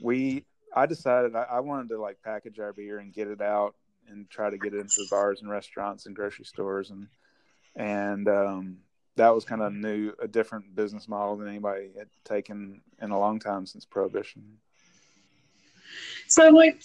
we, 0.00 0.44
I 0.74 0.86
decided 0.86 1.34
I, 1.34 1.44
I, 1.44 1.60
wanted 1.60 1.88
to 1.90 2.00
like 2.00 2.18
package 2.22 2.58
our 2.58 2.72
beer 2.72 2.98
and 2.98 3.12
get 3.12 3.28
it 3.28 3.40
out 3.40 3.74
and 4.08 4.28
try 4.28 4.50
to 4.50 4.58
get 4.58 4.74
it 4.74 4.80
into 4.80 5.06
bars 5.10 5.40
and 5.40 5.50
restaurants 5.50 6.06
and 6.06 6.16
grocery 6.16 6.44
stores 6.44 6.90
and 6.90 7.06
and 7.76 8.28
um, 8.28 8.78
that 9.18 9.34
was 9.34 9.44
kind 9.44 9.62
of 9.62 9.72
new, 9.72 10.12
a 10.20 10.26
different 10.26 10.74
business 10.74 11.08
model 11.08 11.36
than 11.36 11.48
anybody 11.48 11.90
had 11.96 12.08
taken 12.24 12.80
in 13.00 13.10
a 13.10 13.18
long 13.18 13.38
time 13.38 13.66
since 13.66 13.84
prohibition. 13.84 14.42
So, 16.26 16.48
like, 16.48 16.82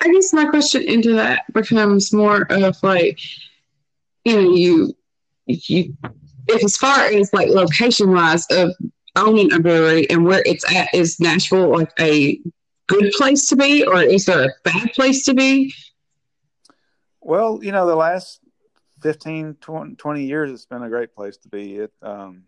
I 0.00 0.12
guess 0.12 0.32
my 0.32 0.44
question 0.46 0.82
into 0.82 1.14
that 1.14 1.52
becomes 1.52 2.12
more 2.12 2.46
of 2.50 2.80
like, 2.82 3.18
you 4.24 4.34
know, 4.34 4.54
you 4.54 4.96
you 5.46 5.96
if 6.48 6.64
as 6.64 6.76
far 6.76 7.00
as 7.06 7.32
like 7.32 7.48
location 7.48 8.12
wise 8.12 8.46
of 8.50 8.74
owning 9.16 9.52
a 9.52 9.60
brewery 9.60 10.08
and 10.10 10.24
where 10.24 10.42
it's 10.46 10.64
at, 10.74 10.92
is 10.94 11.18
Nashville 11.20 11.70
like 11.70 11.92
a 11.98 12.40
good 12.86 13.12
place 13.16 13.46
to 13.48 13.56
be, 13.56 13.84
or 13.84 14.02
is 14.02 14.24
there 14.24 14.44
a 14.44 14.50
bad 14.64 14.92
place 14.94 15.24
to 15.26 15.34
be? 15.34 15.72
Well, 17.20 17.60
you 17.62 17.72
know, 17.72 17.86
the 17.86 17.96
last 17.96 18.40
15, 19.02 19.56
20, 19.60 19.94
20 19.96 20.24
years, 20.24 20.50
it's 20.50 20.66
been 20.66 20.82
a 20.82 20.88
great 20.88 21.14
place 21.14 21.36
to 21.38 21.48
be. 21.48 21.76
It, 21.76 21.92
um, 22.02 22.44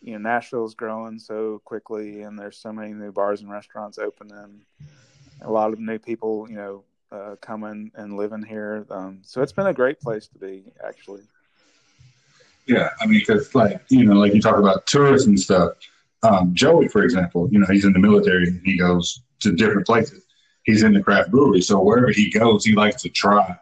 you 0.00 0.12
know, 0.12 0.18
Nashville's 0.18 0.74
growing 0.74 1.18
so 1.18 1.60
quickly, 1.64 2.22
and 2.22 2.38
there's 2.38 2.56
so 2.56 2.72
many 2.72 2.92
new 2.94 3.12
bars 3.12 3.42
and 3.42 3.50
restaurants 3.50 3.98
opening. 3.98 4.62
A 5.42 5.50
lot 5.50 5.72
of 5.72 5.78
new 5.78 5.98
people, 5.98 6.48
you 6.48 6.56
know, 6.56 6.84
uh, 7.12 7.36
coming 7.40 7.90
and 7.94 8.16
living 8.16 8.42
here. 8.42 8.86
Um, 8.90 9.20
so 9.22 9.42
it's 9.42 9.52
been 9.52 9.66
a 9.66 9.74
great 9.74 10.00
place 10.00 10.28
to 10.28 10.38
be, 10.38 10.64
actually. 10.84 11.22
Yeah, 12.68 12.90
I 13.00 13.06
mean, 13.06 13.20
because 13.20 13.54
like 13.54 13.80
you 13.88 14.04
know, 14.04 14.14
like 14.14 14.34
you 14.34 14.42
talk 14.42 14.58
about 14.58 14.86
tourists 14.86 15.26
and 15.26 15.40
stuff. 15.40 15.72
Um, 16.22 16.54
Joey, 16.54 16.88
for 16.88 17.02
example, 17.02 17.48
you 17.50 17.58
know, 17.58 17.66
he's 17.66 17.84
in 17.84 17.92
the 17.92 17.98
military 17.98 18.48
and 18.48 18.60
he 18.64 18.76
goes 18.76 19.22
to 19.40 19.52
different 19.52 19.86
places. 19.86 20.24
He's 20.64 20.82
in 20.82 20.92
the 20.92 21.02
craft 21.02 21.30
brewery, 21.30 21.62
so 21.62 21.80
wherever 21.80 22.10
he 22.10 22.30
goes, 22.30 22.64
he 22.64 22.74
likes 22.74 23.02
to 23.02 23.08
try 23.08 23.56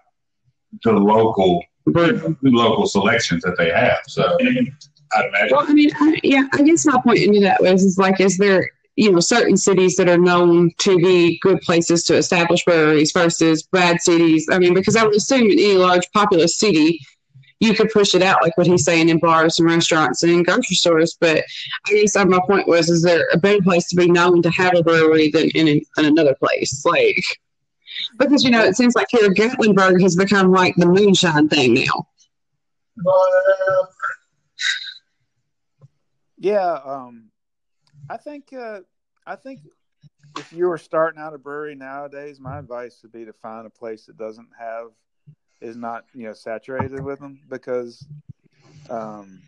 the 0.82 0.92
local 0.92 1.62
the 1.86 2.34
local 2.42 2.86
selections 2.88 3.42
that 3.42 3.56
they 3.56 3.70
have. 3.70 3.98
So 4.08 4.36
I'd 4.42 5.26
imagine. 5.26 5.56
Well, 5.56 5.66
I 5.68 5.72
mean, 5.72 5.90
I, 5.94 6.18
yeah, 6.24 6.48
I 6.52 6.62
guess 6.62 6.84
my 6.84 7.00
point 7.00 7.20
into 7.20 7.40
that 7.40 7.62
was 7.62 7.84
is 7.84 7.98
like, 7.98 8.20
is 8.20 8.38
there 8.38 8.68
you 8.96 9.12
know 9.12 9.20
certain 9.20 9.56
cities 9.56 9.94
that 9.96 10.08
are 10.08 10.18
known 10.18 10.72
to 10.78 10.96
be 10.96 11.38
good 11.42 11.60
places 11.60 12.02
to 12.04 12.16
establish 12.16 12.64
breweries 12.64 13.12
versus 13.12 13.62
bad 13.70 14.00
cities? 14.00 14.48
I 14.50 14.58
mean, 14.58 14.74
because 14.74 14.96
I 14.96 15.04
would 15.04 15.14
assume 15.14 15.50
in 15.50 15.52
any 15.52 15.74
large 15.74 16.10
populous 16.12 16.58
city, 16.58 17.00
you 17.60 17.74
could 17.74 17.90
push 17.90 18.14
it 18.14 18.22
out 18.22 18.42
like 18.42 18.56
what 18.56 18.66
he's 18.66 18.84
saying 18.84 19.08
in 19.08 19.18
bars 19.18 19.58
and 19.58 19.68
restaurants 19.68 20.22
and 20.22 20.32
in 20.32 20.42
grocery 20.42 20.76
stores. 20.76 21.16
But 21.20 21.44
I 21.86 21.92
guess 21.92 22.16
my 22.16 22.40
point 22.46 22.68
was, 22.68 22.90
is 22.90 23.02
there 23.02 23.26
a 23.32 23.38
better 23.38 23.62
place 23.62 23.88
to 23.88 23.96
be 23.96 24.10
known 24.10 24.42
to 24.42 24.50
have 24.50 24.74
a 24.76 24.82
brewery 24.82 25.30
than 25.30 25.48
in, 25.50 25.68
in 25.68 26.04
another 26.04 26.34
place? 26.34 26.84
Like, 26.84 27.22
because 28.18 28.44
you 28.44 28.50
know, 28.50 28.62
it 28.64 28.76
seems 28.76 28.94
like 28.94 29.06
here 29.10 29.30
Gatlinburg 29.30 30.02
has 30.02 30.16
become 30.16 30.50
like 30.50 30.74
the 30.76 30.86
moonshine 30.86 31.48
thing 31.48 31.74
now. 31.74 32.06
Yeah, 36.38 36.78
um, 36.84 37.30
I 38.10 38.18
think 38.18 38.52
uh, 38.52 38.80
I 39.26 39.36
think 39.36 39.60
if 40.38 40.52
you 40.52 40.66
were 40.66 40.78
starting 40.78 41.20
out 41.20 41.34
a 41.34 41.38
brewery 41.38 41.74
nowadays, 41.74 42.38
my 42.38 42.58
advice 42.58 43.00
would 43.02 43.12
be 43.12 43.24
to 43.24 43.32
find 43.32 43.66
a 43.66 43.70
place 43.70 44.06
that 44.06 44.18
doesn't 44.18 44.48
have 44.58 44.88
is 45.60 45.76
not 45.76 46.04
you 46.14 46.24
know 46.24 46.32
saturated 46.32 47.02
with 47.02 47.18
them 47.18 47.40
because 47.48 48.06
um, 48.90 49.40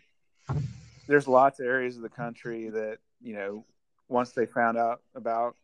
there's 1.07 1.27
lots 1.27 1.59
of 1.59 1.65
areas 1.65 1.95
of 1.95 2.01
the 2.01 2.09
country 2.09 2.69
that 2.69 2.97
you 3.21 3.33
know 3.33 3.65
once 4.07 4.31
they 4.31 4.45
found 4.45 4.77
out 4.77 5.01
about 5.15 5.55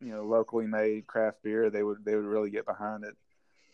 you 0.00 0.10
know 0.10 0.24
locally 0.24 0.66
made 0.66 1.06
craft 1.06 1.42
beer, 1.42 1.70
they 1.70 1.82
would 1.82 2.04
they 2.04 2.14
would 2.14 2.24
really 2.24 2.50
get 2.50 2.66
behind 2.66 3.04
it. 3.04 3.16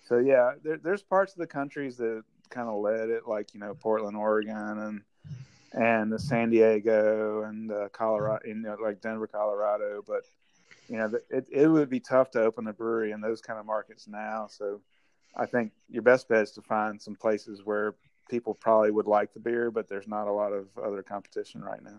So 0.07 0.19
yeah, 0.19 0.53
there, 0.63 0.79
there's 0.79 1.03
parts 1.03 1.33
of 1.33 1.39
the 1.39 1.47
countries 1.47 1.97
that 1.99 2.23
kind 2.49 2.69
of 2.69 2.81
led 2.81 3.11
it, 3.11 3.27
like 3.27 3.55
you 3.55 3.61
know 3.61 3.75
Portland, 3.75 4.17
Oregon, 4.17 4.79
and 4.79 5.03
and 5.73 6.13
the 6.13 6.19
San 6.19 6.51
Diego 6.51 7.43
and 7.45 7.71
uh, 7.71 7.89
Colorado, 7.93 8.47
you 8.47 8.55
know, 8.55 8.77
like 8.83 9.01
Denver, 9.01 9.27
Colorado. 9.27 10.03
But 10.07 10.23
you 10.89 10.97
know, 10.97 11.13
it 11.31 11.49
it 11.51 11.69
would 11.69 11.91
be 11.91 12.01
tough 12.01 12.31
to 12.33 12.43
open 12.43 12.67
a 12.67 12.73
brewery 12.73 13.13
in 13.13 13.21
those 13.21 13.41
kind 13.41 13.59
of 13.59 13.67
markets 13.67 14.09
now. 14.09 14.49
So 14.49 14.81
I 15.37 15.47
think 15.47 15.73
your 15.89 16.03
best 16.03 16.29
bet 16.29 16.43
is 16.43 16.51
to 16.53 16.63
find 16.63 17.01
some 17.01 17.15
places 17.15 17.63
where 17.65 17.95
people 18.29 18.55
probably 18.55 18.91
would 18.91 19.07
like 19.07 19.33
the 19.33 19.41
beer, 19.41 19.71
but 19.71 19.89
there's 19.89 20.09
not 20.09 20.27
a 20.29 20.33
lot 20.33 20.53
of 20.53 20.67
other 20.83 21.03
competition 21.03 21.63
right 21.63 21.83
now. 21.83 21.99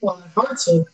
Well, 0.00 0.22
hard 0.34 0.56
to 0.58 0.86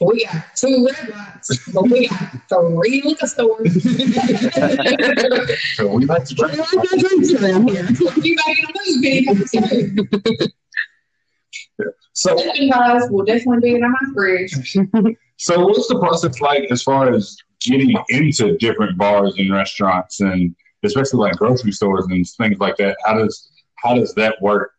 we 0.00 0.24
got 0.24 0.56
two 0.56 0.86
red 0.86 1.10
lights, 1.10 1.72
but 1.72 1.82
we 1.82 2.08
got 2.08 2.48
three 2.48 3.02
liquor 3.04 3.26
stores. 3.26 3.82
so 5.74 5.94
we 5.94 6.06
like 6.06 6.24
to 6.24 6.34
drink. 6.34 6.52
We 6.52 6.58
like 6.58 6.88
to 6.88 6.96
drink 6.98 7.42
around 7.42 7.68
here. 7.68 7.86
You 8.22 8.36
making 8.46 8.64
a 8.64 8.72
move, 8.76 9.02
baby. 9.02 10.52
So, 12.12 12.36
guys 12.36 13.08
will 13.08 13.24
definitely 13.24 13.70
be 13.70 13.74
in 13.76 13.80
my 13.80 14.12
fridge. 14.12 14.52
So, 15.38 15.64
what's 15.64 15.88
the 15.88 15.98
process 15.98 16.38
like 16.40 16.70
as 16.70 16.82
far 16.82 17.14
as 17.14 17.34
getting 17.60 17.94
into 18.08 18.56
different 18.58 18.96
bars 18.96 19.34
and 19.38 19.52
restaurants, 19.52 20.20
and 20.20 20.54
especially 20.82 21.20
like 21.20 21.36
grocery 21.36 21.72
stores 21.72 22.06
and 22.08 22.26
things 22.38 22.58
like 22.58 22.76
that? 22.76 22.96
How 23.04 23.14
does 23.14 23.50
how 23.76 23.94
does 23.94 24.14
that 24.14 24.40
work? 24.40 24.72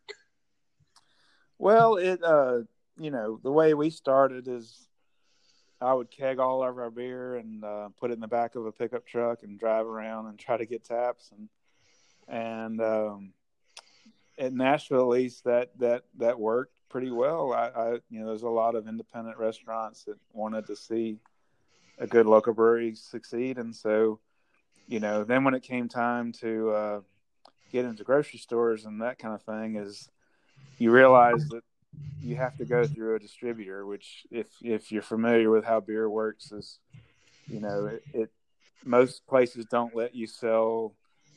Well, 1.58 1.96
it 1.96 2.22
uh, 2.22 2.60
you 2.98 3.10
know 3.10 3.38
the 3.42 3.52
way 3.52 3.74
we 3.74 3.90
started 3.90 4.48
is 4.48 4.88
I 5.80 5.92
would 5.94 6.10
keg 6.10 6.38
all 6.38 6.62
of 6.62 6.78
our 6.78 6.90
beer 6.90 7.36
and 7.36 7.64
uh, 7.64 7.88
put 7.98 8.10
it 8.10 8.14
in 8.14 8.20
the 8.20 8.28
back 8.28 8.54
of 8.54 8.66
a 8.66 8.72
pickup 8.72 9.06
truck 9.06 9.42
and 9.42 9.58
drive 9.58 9.86
around 9.86 10.26
and 10.26 10.38
try 10.38 10.56
to 10.56 10.66
get 10.66 10.84
taps 10.84 11.30
and 11.36 11.48
and 12.28 12.80
um, 12.80 13.32
at 14.38 14.52
Nashville 14.52 15.00
at 15.00 15.18
least 15.18 15.44
that 15.44 15.70
that 15.78 16.04
that 16.18 16.38
worked 16.38 16.74
pretty 16.88 17.10
well. 17.10 17.52
I, 17.52 17.68
I 17.68 17.90
you 18.10 18.20
know 18.20 18.26
there's 18.26 18.42
a 18.42 18.48
lot 18.48 18.74
of 18.74 18.86
independent 18.86 19.38
restaurants 19.38 20.04
that 20.04 20.18
wanted 20.32 20.66
to 20.66 20.76
see 20.76 21.18
a 21.98 22.06
good 22.06 22.26
local 22.26 22.54
brewery 22.54 22.94
succeed, 22.94 23.58
and 23.58 23.74
so 23.74 24.20
you 24.88 25.00
know 25.00 25.24
then 25.24 25.44
when 25.44 25.54
it 25.54 25.62
came 25.62 25.88
time 25.88 26.32
to 26.32 26.70
uh, 26.70 27.00
get 27.70 27.84
into 27.84 28.04
grocery 28.04 28.38
stores 28.38 28.84
and 28.84 29.00
that 29.02 29.18
kind 29.18 29.34
of 29.34 29.42
thing 29.42 29.76
is 29.76 30.08
you 30.78 30.90
realize 30.90 31.48
that 31.48 31.62
you 32.20 32.36
have 32.36 32.56
to 32.56 32.64
go 32.64 32.86
through 32.86 33.16
a 33.16 33.18
distributor, 33.18 33.84
which 33.86 34.26
if 34.30 34.46
if 34.62 34.92
you're 34.92 35.02
familiar 35.02 35.50
with 35.50 35.64
how 35.64 35.80
beer 35.80 36.08
works, 36.08 36.52
is 36.52 36.78
you 37.46 37.60
know 37.60 37.86
it, 37.86 38.02
it 38.12 38.30
most 38.84 39.26
places 39.26 39.66
don't 39.66 39.94
let 39.94 40.14
you 40.14 40.26
sell 40.26 40.94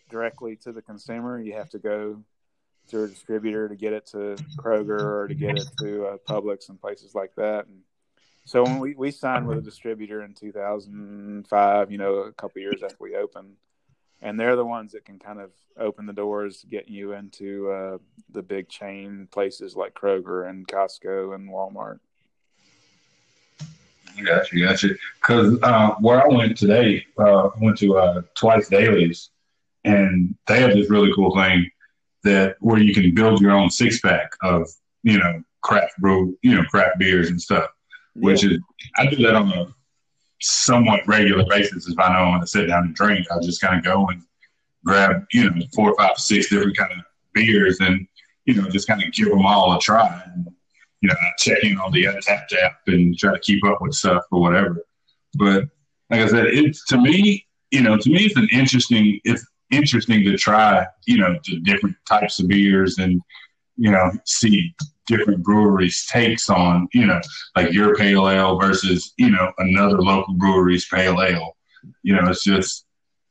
directly 0.09 0.55
to 0.57 0.71
the 0.71 0.81
consumer. 0.81 1.39
You 1.39 1.53
have 1.53 1.69
to 1.71 1.79
go 1.79 2.23
through 2.87 3.05
a 3.05 3.07
distributor 3.07 3.67
to 3.67 3.75
get 3.75 3.93
it 3.93 4.05
to 4.07 4.35
Kroger 4.57 5.01
or 5.01 5.27
to 5.27 5.35
get 5.35 5.57
it 5.57 5.67
to 5.79 6.05
uh, 6.05 6.17
Publix 6.29 6.69
and 6.69 6.79
places 6.79 7.15
like 7.15 7.33
that. 7.35 7.65
And 7.65 7.79
so 8.45 8.63
when 8.63 8.79
we, 8.79 8.93
we 8.93 9.09
signed 9.09 9.47
with 9.47 9.57
a 9.57 9.61
distributor 9.61 10.21
in 10.21 10.33
2005, 10.33 11.91
you 11.91 11.97
know, 11.97 12.13
a 12.17 12.31
couple 12.31 12.61
years 12.61 12.83
after 12.83 12.97
we 12.99 13.15
opened, 13.15 13.55
and 14.21 14.39
they're 14.39 14.55
the 14.55 14.65
ones 14.65 14.91
that 14.91 15.03
can 15.03 15.17
kind 15.17 15.39
of 15.39 15.49
open 15.79 16.05
the 16.05 16.13
doors, 16.13 16.63
getting 16.69 16.93
you 16.93 17.13
into 17.13 17.71
uh, 17.71 17.97
the 18.31 18.43
big 18.43 18.69
chain 18.69 19.27
places 19.31 19.75
like 19.75 19.95
Kroger 19.95 20.47
and 20.47 20.67
Costco 20.67 21.33
and 21.33 21.49
Walmart. 21.49 21.99
Gotcha, 24.23 24.59
gotcha. 24.59 24.89
Because 25.19 25.57
uh, 25.63 25.95
where 25.99 26.23
I 26.23 26.27
went 26.27 26.55
today, 26.55 27.03
uh, 27.17 27.47
I 27.47 27.59
went 27.59 27.77
to 27.79 27.97
uh, 27.97 28.21
Twice 28.35 28.69
Dailies, 28.69 29.31
and 29.83 30.35
they 30.47 30.61
have 30.61 30.73
this 30.73 30.89
really 30.89 31.11
cool 31.13 31.35
thing 31.35 31.69
that 32.23 32.57
where 32.59 32.79
you 32.79 32.93
can 32.93 33.13
build 33.13 33.41
your 33.41 33.51
own 33.51 33.69
six 33.69 33.99
pack 33.99 34.31
of 34.43 34.69
you 35.03 35.17
know 35.17 35.41
craft 35.61 35.97
brew, 35.97 36.37
you 36.43 36.55
know 36.55 36.63
craft 36.65 36.99
beers 36.99 37.29
and 37.29 37.41
stuff. 37.41 37.69
Yeah. 38.15 38.25
Which 38.25 38.43
is 38.43 38.59
I 38.97 39.07
do 39.07 39.17
that 39.17 39.35
on 39.35 39.51
a 39.51 39.67
somewhat 40.41 41.07
regular 41.07 41.45
basis. 41.49 41.87
If 41.87 41.99
I 41.99 42.09
know 42.09 42.19
I'm 42.19 42.31
going 42.31 42.41
to 42.41 42.47
sit 42.47 42.67
down 42.67 42.85
and 42.85 42.95
drink, 42.95 43.27
I'll 43.31 43.41
just 43.41 43.61
kind 43.61 43.77
of 43.77 43.83
go 43.83 44.07
and 44.07 44.21
grab 44.85 45.25
you 45.33 45.49
know 45.49 45.61
four, 45.73 45.95
five, 45.97 46.17
six 46.17 46.49
different 46.49 46.77
kind 46.77 46.91
of 46.91 46.99
beers 47.33 47.79
and 47.79 48.07
you 48.45 48.55
know 48.55 48.69
just 48.69 48.87
kind 48.87 49.03
of 49.03 49.11
give 49.11 49.29
them 49.29 49.45
all 49.45 49.75
a 49.75 49.79
try. 49.79 50.21
And, 50.33 50.47
you 51.01 51.09
know, 51.09 51.15
checking 51.37 51.77
on 51.77 51.91
the 51.91 52.05
Untappd 52.05 52.53
app 52.63 52.79
and 52.87 53.17
try 53.17 53.31
to 53.31 53.39
keep 53.39 53.63
up 53.65 53.79
with 53.81 53.93
stuff 53.93 54.23
or 54.31 54.41
whatever. 54.41 54.83
But 55.35 55.65
like 56.09 56.21
I 56.21 56.27
said, 56.27 56.45
it's 56.47 56.83
to 56.85 56.97
me, 56.97 57.45
you 57.69 57.81
know, 57.81 57.97
to 57.97 58.09
me, 58.09 58.25
it's 58.25 58.37
an 58.37 58.47
interesting. 58.51 59.19
It's 59.23 59.45
interesting 59.71 60.23
to 60.23 60.37
try, 60.37 60.85
you 61.05 61.17
know, 61.17 61.37
different 61.63 61.95
types 62.07 62.39
of 62.39 62.47
beers 62.47 62.97
and 62.97 63.21
you 63.77 63.91
know 63.91 64.11
see 64.25 64.73
different 65.07 65.43
breweries' 65.43 66.05
takes 66.07 66.49
on, 66.49 66.87
you 66.93 67.05
know, 67.05 67.21
like 67.55 67.71
your 67.71 67.95
pale 67.95 68.29
ale 68.29 68.59
versus 68.59 69.13
you 69.17 69.29
know 69.29 69.51
another 69.59 70.01
local 70.01 70.33
brewery's 70.33 70.87
pale 70.87 71.21
ale. 71.21 71.55
You 72.03 72.15
know, 72.15 72.29
it's 72.29 72.43
just 72.43 72.85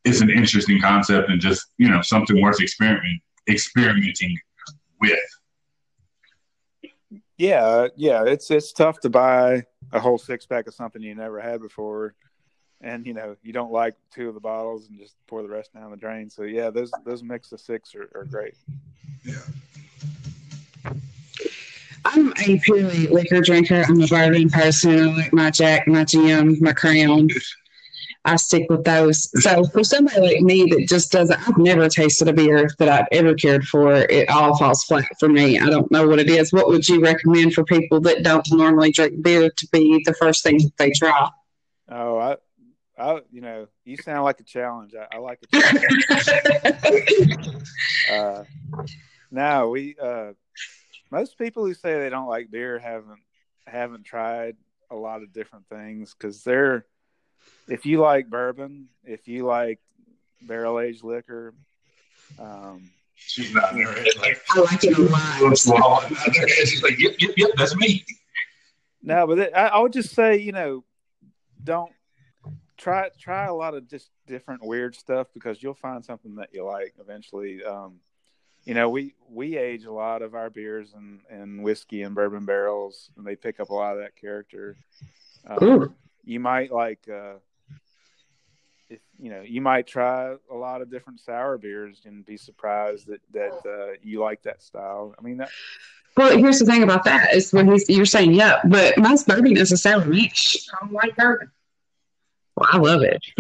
it's 0.05 0.21
an 0.21 0.31
interesting 0.31 0.81
concept 0.81 1.31
and 1.31 1.41
just 1.41 1.67
you 1.79 1.89
know 1.89 2.03
something 2.03 2.41
worth 2.41 2.61
experimenting 2.61 3.21
experimenting 3.49 4.39
with. 5.01 5.19
Yeah, 7.37 7.65
uh, 7.65 7.89
yeah, 7.97 8.25
it's 8.25 8.51
it's 8.51 8.73
tough 8.73 9.01
to 9.01 9.11
buy 9.11 9.65
a 9.93 10.01
whole 10.01 10.19
six 10.19 10.47
pack 10.47 10.67
of 10.67 10.75
something 10.75 11.03
you 11.03 11.15
never 11.15 11.41
had 11.41 11.61
before, 11.61 12.15
and 12.81 13.05
you 13.07 13.15
know 13.15 13.37
you 13.43 13.53
don't 13.53 13.73
like 13.73 13.97
two 14.13 14.29
of 14.29 14.35
the 14.35 14.41
bottles 14.41 14.89
and 14.89 14.99
just 15.01 15.17
pour 15.27 15.43
the 15.43 15.49
rest 15.49 15.75
down 15.75 15.91
the 15.91 15.97
drain. 15.97 16.31
So 16.31 16.43
yeah, 16.43 16.71
those 16.71 16.93
those 17.05 17.25
mix 17.25 17.51
of 17.51 17.61
six 17.61 17.95
are, 17.95 18.09
are 18.15 18.25
great. 18.25 18.55
Yeah. 19.25 19.35
I'm 22.05 22.33
a 22.47 22.59
purely 22.61 23.07
liquor 23.07 23.41
drinker. 23.41 23.85
I'm 23.89 24.01
a 24.01 24.07
bourbon 24.07 24.51
person. 24.51 25.01
I 25.01 25.17
like 25.17 25.33
my 25.33 25.51
Jack, 25.51 25.87
my 25.89 26.05
Jim, 26.05 26.59
my 26.61 26.73
Crown. 26.73 27.29
I 28.27 28.37
stick 28.37 28.67
with 28.71 28.85
those. 28.85 29.31
So 29.43 29.65
for 29.65 29.85
somebody 29.85 30.21
like 30.21 30.41
me 30.41 30.65
that 30.71 30.89
just 30.89 31.13
doesn't, 31.13 31.47
I've 31.47 31.59
never 31.59 31.89
tasted 31.89 32.29
a 32.29 32.33
beer 32.33 32.71
that 32.79 32.89
I've 32.89 33.09
ever 33.13 33.35
cared 33.35 33.65
for. 33.67 33.93
It 33.95 34.31
all 34.31 34.57
falls 34.57 34.85
flat 34.85 35.09
for 35.21 35.29
me. 35.29 35.59
I 35.59 35.67
don't 35.67 35.91
know 35.91 36.07
what 36.09 36.19
it 36.19 36.31
is. 36.31 36.53
What 36.53 36.69
would 36.69 36.89
you 36.89 37.03
recommend 37.03 37.53
for 37.53 37.65
people 37.65 38.01
that 38.01 38.23
don't 38.23 38.47
normally 38.51 38.93
drink 38.93 39.23
beer 39.23 39.51
to 39.51 39.69
be 39.73 40.03
the 40.07 40.15
first 40.15 40.43
thing 40.43 40.59
that 40.59 40.77
they 40.79 40.91
try? 40.91 41.29
Oh, 41.91 42.17
I, 42.17 42.37
I, 42.99 43.21
you 43.31 43.43
know, 43.43 43.67
you 43.85 43.99
sound 43.99 44.25
like 44.25 44.41
a 44.41 44.45
challenge. 44.45 44.95
I, 44.95 45.17
I 45.17 45.19
like 45.19 45.41
a 45.53 45.61
challenge. 45.61 47.47
uh, 48.11 48.45
no, 49.31 49.69
we, 49.69 49.97
uh, 50.01 50.33
most 51.15 51.39
people 51.39 51.65
who 51.65 51.75
say 51.75 52.01
they 52.01 52.11
don't 52.11 52.27
like 52.27 52.51
beer 52.51 52.79
haven't 52.79 53.21
haven't 53.67 54.05
tried 54.05 54.57
a 54.91 54.97
lot 54.97 55.23
of 55.23 55.33
different 55.33 55.67
things 55.69 56.13
because 56.13 56.43
they're 56.43 56.85
if 57.69 57.87
you 57.87 58.01
like 58.01 58.29
bourbon, 58.29 58.89
if 59.05 59.29
you 59.29 59.47
like 59.47 59.79
barrel 60.43 60.81
aged 60.81 61.05
liquor, 61.05 61.55
um, 62.39 62.91
she's 63.15 63.55
not 63.55 63.75
there. 63.75 63.95
Like, 64.21 64.41
I 64.51 64.61
like 64.61 64.83
it 64.83 64.99
a 64.99 65.03
lot. 65.03 66.09
She's 66.67 66.83
like, 66.83 66.99
yep, 66.99 67.15
yep, 67.19 67.31
yep, 67.37 67.51
that's 67.57 67.77
me. 67.77 68.05
No, 69.03 69.27
but 69.27 69.39
it, 69.39 69.53
I, 69.55 69.69
I 69.69 69.79
would 69.79 69.93
just 69.93 70.15
say, 70.15 70.39
you 70.39 70.53
know, 70.53 70.85
don't 71.63 71.93
try 72.77 73.09
try 73.21 73.47
a 73.47 73.55
lot 73.55 73.75
of 73.75 73.89
just 73.89 74.11
different 74.27 74.65
weird 74.65 74.97
stuff 74.97 75.29
because 75.33 75.63
you'll 75.63 75.75
find 75.75 76.05
something 76.05 76.35
that 76.37 76.51
you 76.53 76.65
like 76.65 76.95
eventually. 76.99 77.63
Um, 77.63 78.01
you 78.65 78.75
know, 78.75 78.89
we 78.89 79.15
we 79.31 79.57
age 79.57 79.85
a 79.85 79.93
lot 79.93 80.23
of 80.23 80.35
our 80.35 80.51
beers 80.51 80.95
and 80.95 81.21
and 81.31 81.63
whiskey 81.63 82.03
and 82.03 82.15
bourbon 82.15 82.45
barrels, 82.45 83.11
and 83.17 83.27
they 83.27 83.37
pick 83.37 83.61
up 83.61 83.71
a 83.71 83.75
lot 83.75 83.97
of 83.97 84.03
that 84.03 84.17
character. 84.17 84.77
Um, 85.47 85.95
you 86.25 86.41
might 86.41 86.73
like 86.73 87.01
uh, 87.09 87.35
if 88.89 89.01
you 89.19 89.31
know 89.31 89.43
you 89.43 89.61
might 89.61 89.87
try 89.87 90.35
a 90.51 90.55
lot 90.55 90.81
of 90.81 90.91
different 90.91 91.21
sour 91.21 91.59
beers 91.59 92.03
and 92.07 92.25
be 92.25 92.37
surprised 92.37 93.07
that 93.09 93.21
that 93.33 93.61
uh, 93.67 93.97
you 94.03 94.21
like 94.21 94.43
that 94.43 94.63
style. 94.63 95.15
I 95.19 95.23
mean 95.23 95.39
that. 95.39 95.51
Well, 96.17 96.39
here's 96.39 96.61
the 96.61 96.65
thing 96.65 96.85
about 96.85 97.05
that 97.05 97.35
is 97.35 97.53
when 97.53 97.71
he's 97.71 97.89
you're 97.89 98.07
saying 98.07 98.33
yeah, 98.35 98.61
but 98.65 98.97
my 98.97 99.17
bourbon 99.27 99.57
is 99.57 99.73
a 99.73 99.77
sour 99.77 100.05
mash. 100.05 100.57
I 100.73 100.85
don't 100.87 100.93
like 100.93 101.17
bourbon. 101.17 101.51
Well, 102.57 102.69
I 102.71 102.79
love 102.79 103.03
it. 103.03 103.21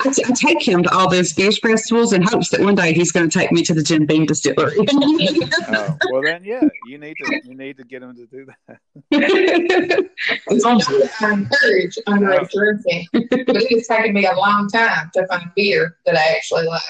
I, 0.00 0.10
t- 0.12 0.24
I 0.24 0.32
take 0.34 0.66
him 0.66 0.84
to 0.84 0.94
all 0.94 1.10
those 1.10 1.32
beer 1.32 1.50
festivals 1.50 2.12
in 2.12 2.22
hopes 2.22 2.50
that 2.50 2.60
one 2.60 2.76
day 2.76 2.92
he's 2.92 3.10
going 3.10 3.28
to 3.28 3.38
take 3.38 3.50
me 3.50 3.64
to 3.64 3.74
the 3.74 3.82
Jim 3.82 4.06
Beam 4.06 4.24
distillery. 4.24 4.76
oh, 4.78 5.98
well, 6.12 6.22
then, 6.22 6.44
yeah, 6.44 6.62
you 6.86 6.98
need 6.98 7.16
to 7.16 7.40
you 7.44 7.56
need 7.56 7.76
to 7.78 7.84
get 7.84 8.02
him 8.02 8.14
to 8.14 8.26
do 8.26 8.46
that. 8.46 8.78
it's 9.10 10.64
I 10.64 11.32
encourage 11.32 11.98
underage 12.06 12.50
drinking, 12.50 13.06
but 13.12 13.56
it's 13.56 13.88
taken 13.88 14.14
me 14.14 14.26
a 14.26 14.34
long 14.34 14.68
time 14.68 15.10
to 15.14 15.26
find 15.26 15.50
beer 15.56 15.96
that 16.06 16.16
I 16.16 16.36
actually 16.36 16.66
like. 16.66 16.82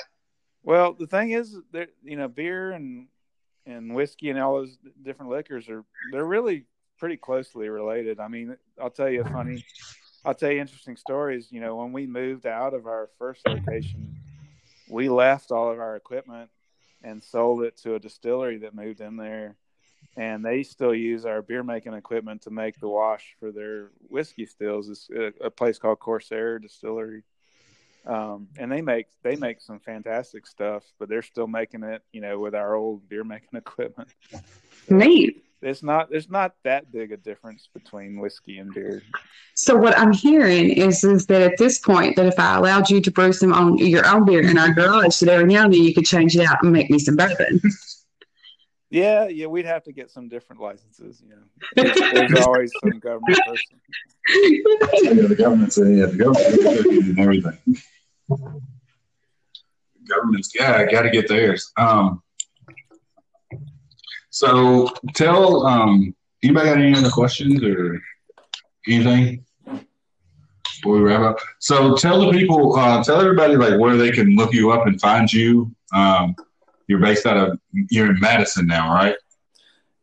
Well, 0.62 0.92
the 0.92 1.06
thing 1.06 1.30
is, 1.30 1.56
that 1.72 1.88
you 2.04 2.16
know, 2.16 2.28
beer 2.28 2.72
and 2.72 3.06
and 3.64 3.94
whiskey 3.94 4.28
and 4.28 4.38
all 4.38 4.56
those 4.56 4.76
different 5.02 5.30
liquors 5.30 5.70
are 5.70 5.84
they're 6.12 6.24
really 6.24 6.66
pretty 6.98 7.16
closely 7.16 7.70
related. 7.70 8.20
I 8.20 8.28
mean, 8.28 8.58
I'll 8.80 8.90
tell 8.90 9.08
you 9.08 9.22
a 9.22 9.24
funny 9.24 9.64
I'll 10.24 10.34
tell 10.34 10.50
you 10.50 10.60
interesting 10.60 10.96
stories. 10.96 11.48
You 11.50 11.60
know, 11.60 11.76
when 11.76 11.92
we 11.92 12.06
moved 12.06 12.46
out 12.46 12.74
of 12.74 12.86
our 12.86 13.08
first 13.18 13.46
location, 13.46 14.16
we 14.88 15.08
left 15.08 15.50
all 15.50 15.70
of 15.70 15.78
our 15.78 15.96
equipment 15.96 16.50
and 17.02 17.22
sold 17.22 17.62
it 17.62 17.76
to 17.78 17.94
a 17.94 17.98
distillery 17.98 18.58
that 18.58 18.74
moved 18.74 19.00
in 19.00 19.16
there. 19.16 19.56
And 20.16 20.44
they 20.44 20.62
still 20.62 20.94
use 20.94 21.24
our 21.24 21.40
beer 21.40 21.62
making 21.62 21.94
equipment 21.94 22.42
to 22.42 22.50
make 22.50 22.78
the 22.80 22.88
wash 22.88 23.36
for 23.38 23.52
their 23.52 23.90
whiskey 24.08 24.44
stills. 24.44 24.88
It's 24.88 25.08
a, 25.40 25.50
place 25.50 25.78
called 25.78 26.00
Corsair 26.00 26.58
Distillery. 26.58 27.22
Um, 28.06 28.48
and 28.58 28.72
they 28.72 28.80
make 28.80 29.06
they 29.22 29.36
make 29.36 29.60
some 29.60 29.78
fantastic 29.78 30.46
stuff, 30.46 30.84
but 30.98 31.08
they're 31.10 31.20
still 31.20 31.46
making 31.46 31.82
it, 31.82 32.02
you 32.12 32.22
know, 32.22 32.38
with 32.38 32.54
our 32.54 32.74
old 32.74 33.08
beer 33.08 33.24
making 33.24 33.50
equipment. 33.54 34.08
Neat 34.88 35.44
it's 35.62 35.82
not 35.82 36.10
there's 36.10 36.30
not 36.30 36.54
that 36.64 36.90
big 36.90 37.12
a 37.12 37.16
difference 37.16 37.68
between 37.72 38.18
whiskey 38.18 38.58
and 38.58 38.72
beer. 38.72 39.02
So 39.54 39.76
what 39.76 39.98
I'm 39.98 40.12
hearing 40.12 40.70
is 40.70 41.04
is 41.04 41.26
that 41.26 41.42
at 41.42 41.58
this 41.58 41.78
point 41.78 42.16
that 42.16 42.26
if 42.26 42.38
I 42.38 42.56
allowed 42.56 42.88
you 42.88 43.00
to 43.00 43.10
brew 43.10 43.32
some 43.32 43.52
on 43.52 43.76
your 43.78 44.06
own 44.06 44.24
beer 44.24 44.40
in 44.40 44.56
our 44.58 44.72
garage, 44.72 45.18
that 45.20 45.28
every 45.28 45.52
now 45.52 45.64
and 45.64 45.74
then 45.74 45.82
you 45.82 45.94
could 45.94 46.06
change 46.06 46.34
it 46.36 46.46
out 46.46 46.62
and 46.62 46.72
make 46.72 46.90
me 46.90 46.98
some 46.98 47.16
bourbon. 47.16 47.60
Yeah, 48.90 49.28
yeah, 49.28 49.46
we'd 49.46 49.66
have 49.66 49.84
to 49.84 49.92
get 49.92 50.10
some 50.10 50.28
different 50.28 50.60
licenses. 50.60 51.22
You 51.22 51.36
know, 51.36 51.92
there's 52.12 52.44
always 52.44 52.72
some 52.82 52.98
government 52.98 53.38
person. 53.46 53.80
Yeah, 54.28 55.26
the 55.28 55.36
government's 55.38 55.78
yeah, 55.78 56.06
the 56.06 56.16
government 56.16 57.08
and 57.08 57.20
everything. 57.20 57.58
Government's 60.08 60.52
yeah, 60.58 60.90
got 60.90 61.02
to 61.02 61.10
get 61.10 61.28
theirs. 61.28 61.70
Um, 61.76 62.22
so 64.40 64.88
tell 65.14 65.66
um, 65.66 66.14
anybody 66.42 66.70
got 66.70 66.78
any 66.78 66.94
other 66.94 67.10
questions 67.10 67.62
or 67.62 68.00
anything 68.88 69.44
before 69.66 70.94
we 70.94 71.00
wrap 71.00 71.20
up? 71.20 71.38
So 71.58 71.94
tell 71.94 72.24
the 72.24 72.32
people, 72.32 72.74
uh, 72.74 73.04
tell 73.04 73.20
everybody 73.20 73.56
like 73.56 73.78
where 73.78 73.98
they 73.98 74.10
can 74.10 74.36
look 74.36 74.54
you 74.54 74.70
up 74.70 74.86
and 74.86 74.98
find 74.98 75.30
you. 75.30 75.70
Um, 75.94 76.34
you're 76.86 77.00
based 77.00 77.26
out 77.26 77.36
of 77.36 77.58
you're 77.90 78.12
in 78.12 78.18
Madison 78.18 78.66
now, 78.66 78.94
right? 78.94 79.14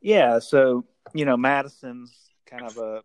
Yeah. 0.02 0.38
So 0.38 0.86
you 1.16 1.26
know, 1.26 1.36
Madison's 1.36 2.16
kind 2.46 2.62
of 2.62 2.78
a 2.78 3.02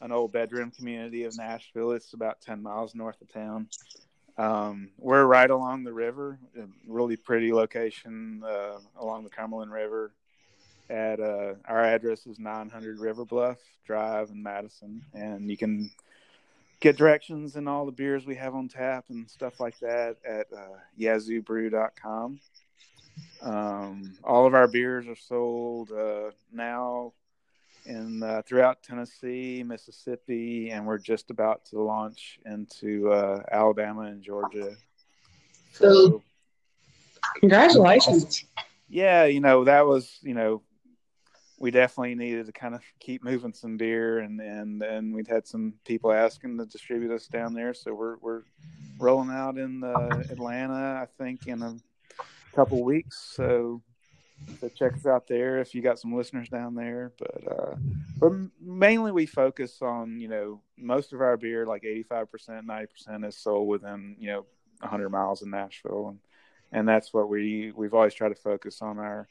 an 0.00 0.12
old 0.12 0.30
bedroom 0.30 0.70
community 0.70 1.24
of 1.24 1.36
Nashville. 1.36 1.90
It's 1.90 2.12
about 2.12 2.40
ten 2.40 2.62
miles 2.62 2.94
north 2.94 3.20
of 3.20 3.32
town. 3.32 3.66
Um, 4.38 4.90
we're 4.96 5.24
right 5.24 5.50
along 5.50 5.82
the 5.82 5.92
river, 5.92 6.38
really 6.86 7.16
pretty 7.16 7.52
location 7.52 8.44
uh, 8.46 8.78
along 9.00 9.24
the 9.24 9.30
Cumberland 9.30 9.72
River 9.72 10.12
at 10.92 11.20
uh, 11.20 11.54
our 11.64 11.82
address 11.82 12.26
is 12.26 12.38
900 12.38 13.00
River 13.00 13.24
Bluff 13.24 13.56
Drive 13.86 14.30
in 14.30 14.42
Madison, 14.42 15.02
and 15.14 15.50
you 15.50 15.56
can 15.56 15.90
get 16.80 16.96
directions 16.96 17.56
and 17.56 17.68
all 17.68 17.86
the 17.86 17.92
beers 17.92 18.26
we 18.26 18.34
have 18.34 18.54
on 18.54 18.68
tap 18.68 19.06
and 19.08 19.28
stuff 19.30 19.58
like 19.58 19.78
that 19.80 20.16
at 20.28 20.46
uh, 20.52 20.76
yazoobrew.com. 21.00 22.40
Um, 23.40 24.14
all 24.22 24.46
of 24.46 24.54
our 24.54 24.68
beers 24.68 25.06
are 25.06 25.16
sold 25.16 25.90
uh, 25.92 26.30
now 26.52 27.12
in 27.86 28.22
uh, 28.22 28.42
throughout 28.46 28.82
Tennessee, 28.82 29.62
Mississippi, 29.66 30.70
and 30.70 30.86
we're 30.86 30.98
just 30.98 31.30
about 31.30 31.64
to 31.66 31.80
launch 31.80 32.38
into 32.44 33.10
uh, 33.10 33.42
Alabama 33.50 34.02
and 34.02 34.22
Georgia 34.22 34.76
So, 35.72 36.22
Congratulations. 37.40 38.44
yeah, 38.88 39.24
you 39.24 39.40
know, 39.40 39.64
that 39.64 39.86
was, 39.86 40.18
you 40.22 40.34
know, 40.34 40.62
we 41.62 41.70
definitely 41.70 42.16
needed 42.16 42.44
to 42.44 42.52
kind 42.52 42.74
of 42.74 42.82
keep 43.00 43.22
moving 43.24 43.54
some 43.54 43.76
beer 43.76 44.18
and 44.18 44.40
and 44.40 44.82
and 44.82 45.14
we'd 45.14 45.28
had 45.28 45.46
some 45.46 45.74
people 45.86 46.12
asking 46.12 46.58
to 46.58 46.66
distribute 46.66 47.14
us 47.14 47.28
down 47.28 47.54
there. 47.54 47.72
So 47.72 47.94
we're 47.94 48.16
we're 48.20 48.42
rolling 48.98 49.30
out 49.30 49.56
in 49.56 49.82
Atlanta, 50.28 51.00
I 51.00 51.06
think, 51.16 51.46
in 51.46 51.62
a 51.62 51.76
couple 52.54 52.82
weeks. 52.84 53.32
So 53.34 53.80
so 54.60 54.68
check 54.70 54.94
us 54.94 55.06
out 55.06 55.28
there 55.28 55.60
if 55.60 55.72
you 55.72 55.82
got 55.82 56.00
some 56.00 56.16
listeners 56.16 56.48
down 56.48 56.74
there. 56.74 57.12
But 57.16 57.52
uh, 57.52 57.76
but 58.18 58.32
mainly 58.60 59.12
we 59.12 59.26
focus 59.26 59.80
on 59.82 60.18
you 60.18 60.28
know 60.28 60.60
most 60.76 61.12
of 61.12 61.20
our 61.20 61.36
beer, 61.36 61.64
like 61.64 61.84
eighty 61.84 62.02
five 62.02 62.30
percent, 62.30 62.66
ninety 62.66 62.88
percent, 62.88 63.24
is 63.24 63.36
sold 63.36 63.68
within 63.68 64.16
you 64.18 64.30
know 64.30 64.46
hundred 64.82 65.10
miles 65.10 65.42
of 65.42 65.48
Nashville, 65.48 66.08
and 66.08 66.18
and 66.72 66.88
that's 66.88 67.14
what 67.14 67.28
we 67.28 67.72
we've 67.76 67.94
always 67.94 68.14
tried 68.14 68.30
to 68.30 68.34
focus 68.34 68.82
on 68.82 68.98
our 68.98 69.28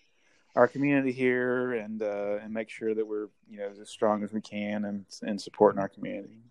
our 0.55 0.67
community 0.67 1.11
here 1.11 1.73
and 1.73 2.01
uh, 2.01 2.37
and 2.41 2.53
make 2.53 2.69
sure 2.69 2.93
that 2.93 3.05
we're 3.05 3.27
you 3.49 3.59
know 3.59 3.69
as 3.81 3.89
strong 3.89 4.23
as 4.23 4.33
we 4.33 4.41
can 4.41 4.85
and 4.85 5.05
and 5.21 5.41
supporting 5.41 5.79
our 5.79 5.89
community. 5.89 6.41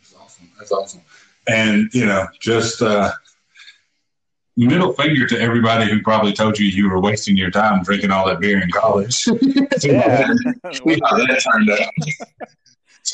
That's 0.00 0.14
awesome. 0.14 0.50
That's 0.58 0.72
awesome. 0.72 1.02
And 1.48 1.88
you 1.92 2.06
know, 2.06 2.26
just 2.40 2.82
uh, 2.82 3.12
middle 4.56 4.92
finger 4.92 5.26
to 5.26 5.40
everybody 5.40 5.90
who 5.90 6.02
probably 6.02 6.32
told 6.32 6.58
you 6.58 6.66
you 6.66 6.88
were 6.88 7.00
wasting 7.00 7.36
your 7.36 7.50
time 7.50 7.82
drinking 7.82 8.10
all 8.10 8.26
that 8.26 8.40
beer 8.40 8.62
in 8.62 8.70
college. 8.70 9.26
Yeah. 9.82 10.28
See 10.72 11.00
how 11.02 11.16
that 11.16 11.42
turned 11.52 11.70
out. 11.70 11.88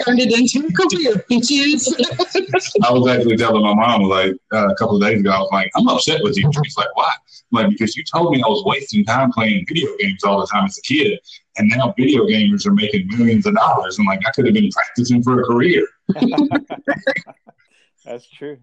Turned 0.05 0.20
it 0.20 0.39
into 0.39 0.68
a 0.68 0.72
career, 0.72 1.24
bitches. 1.30 1.89
I 2.84 2.93
was 2.93 3.09
actually 3.09 3.36
telling 3.36 3.62
my 3.62 3.74
mom 3.74 4.03
like 4.03 4.32
uh, 4.53 4.68
a 4.68 4.74
couple 4.76 4.97
of 4.97 5.03
days 5.03 5.20
ago. 5.20 5.30
I 5.30 5.39
was 5.39 5.49
like, 5.51 5.70
"I'm 5.76 5.89
upset 5.89 6.22
with 6.22 6.36
you." 6.36 6.51
She's 6.62 6.76
like, 6.76 6.95
"Why?" 6.95 7.11
I'm 7.53 7.64
like, 7.64 7.70
because 7.70 7.97
you 7.97 8.05
told 8.05 8.32
me 8.32 8.43
I 8.43 8.49
was 8.49 8.64
wasting 8.64 9.05
time 9.05 9.32
playing 9.32 9.64
video 9.66 9.91
games 9.99 10.22
all 10.24 10.41
the 10.41 10.47
time 10.47 10.66
as 10.66 10.78
a 10.78 10.82
kid, 10.82 11.18
and 11.57 11.68
now 11.68 11.95
video 11.97 12.26
gamers 12.26 12.66
are 12.66 12.72
making 12.72 13.09
millions 13.09 13.47
of 13.47 13.55
dollars. 13.55 13.99
And 13.99 14.07
like, 14.07 14.20
I 14.26 14.30
could 14.32 14.45
have 14.45 14.55
been 14.55 14.70
practicing 14.70 15.22
for 15.22 15.41
a 15.41 15.45
career. 15.45 15.86
That's 18.05 18.28
true. 18.30 18.59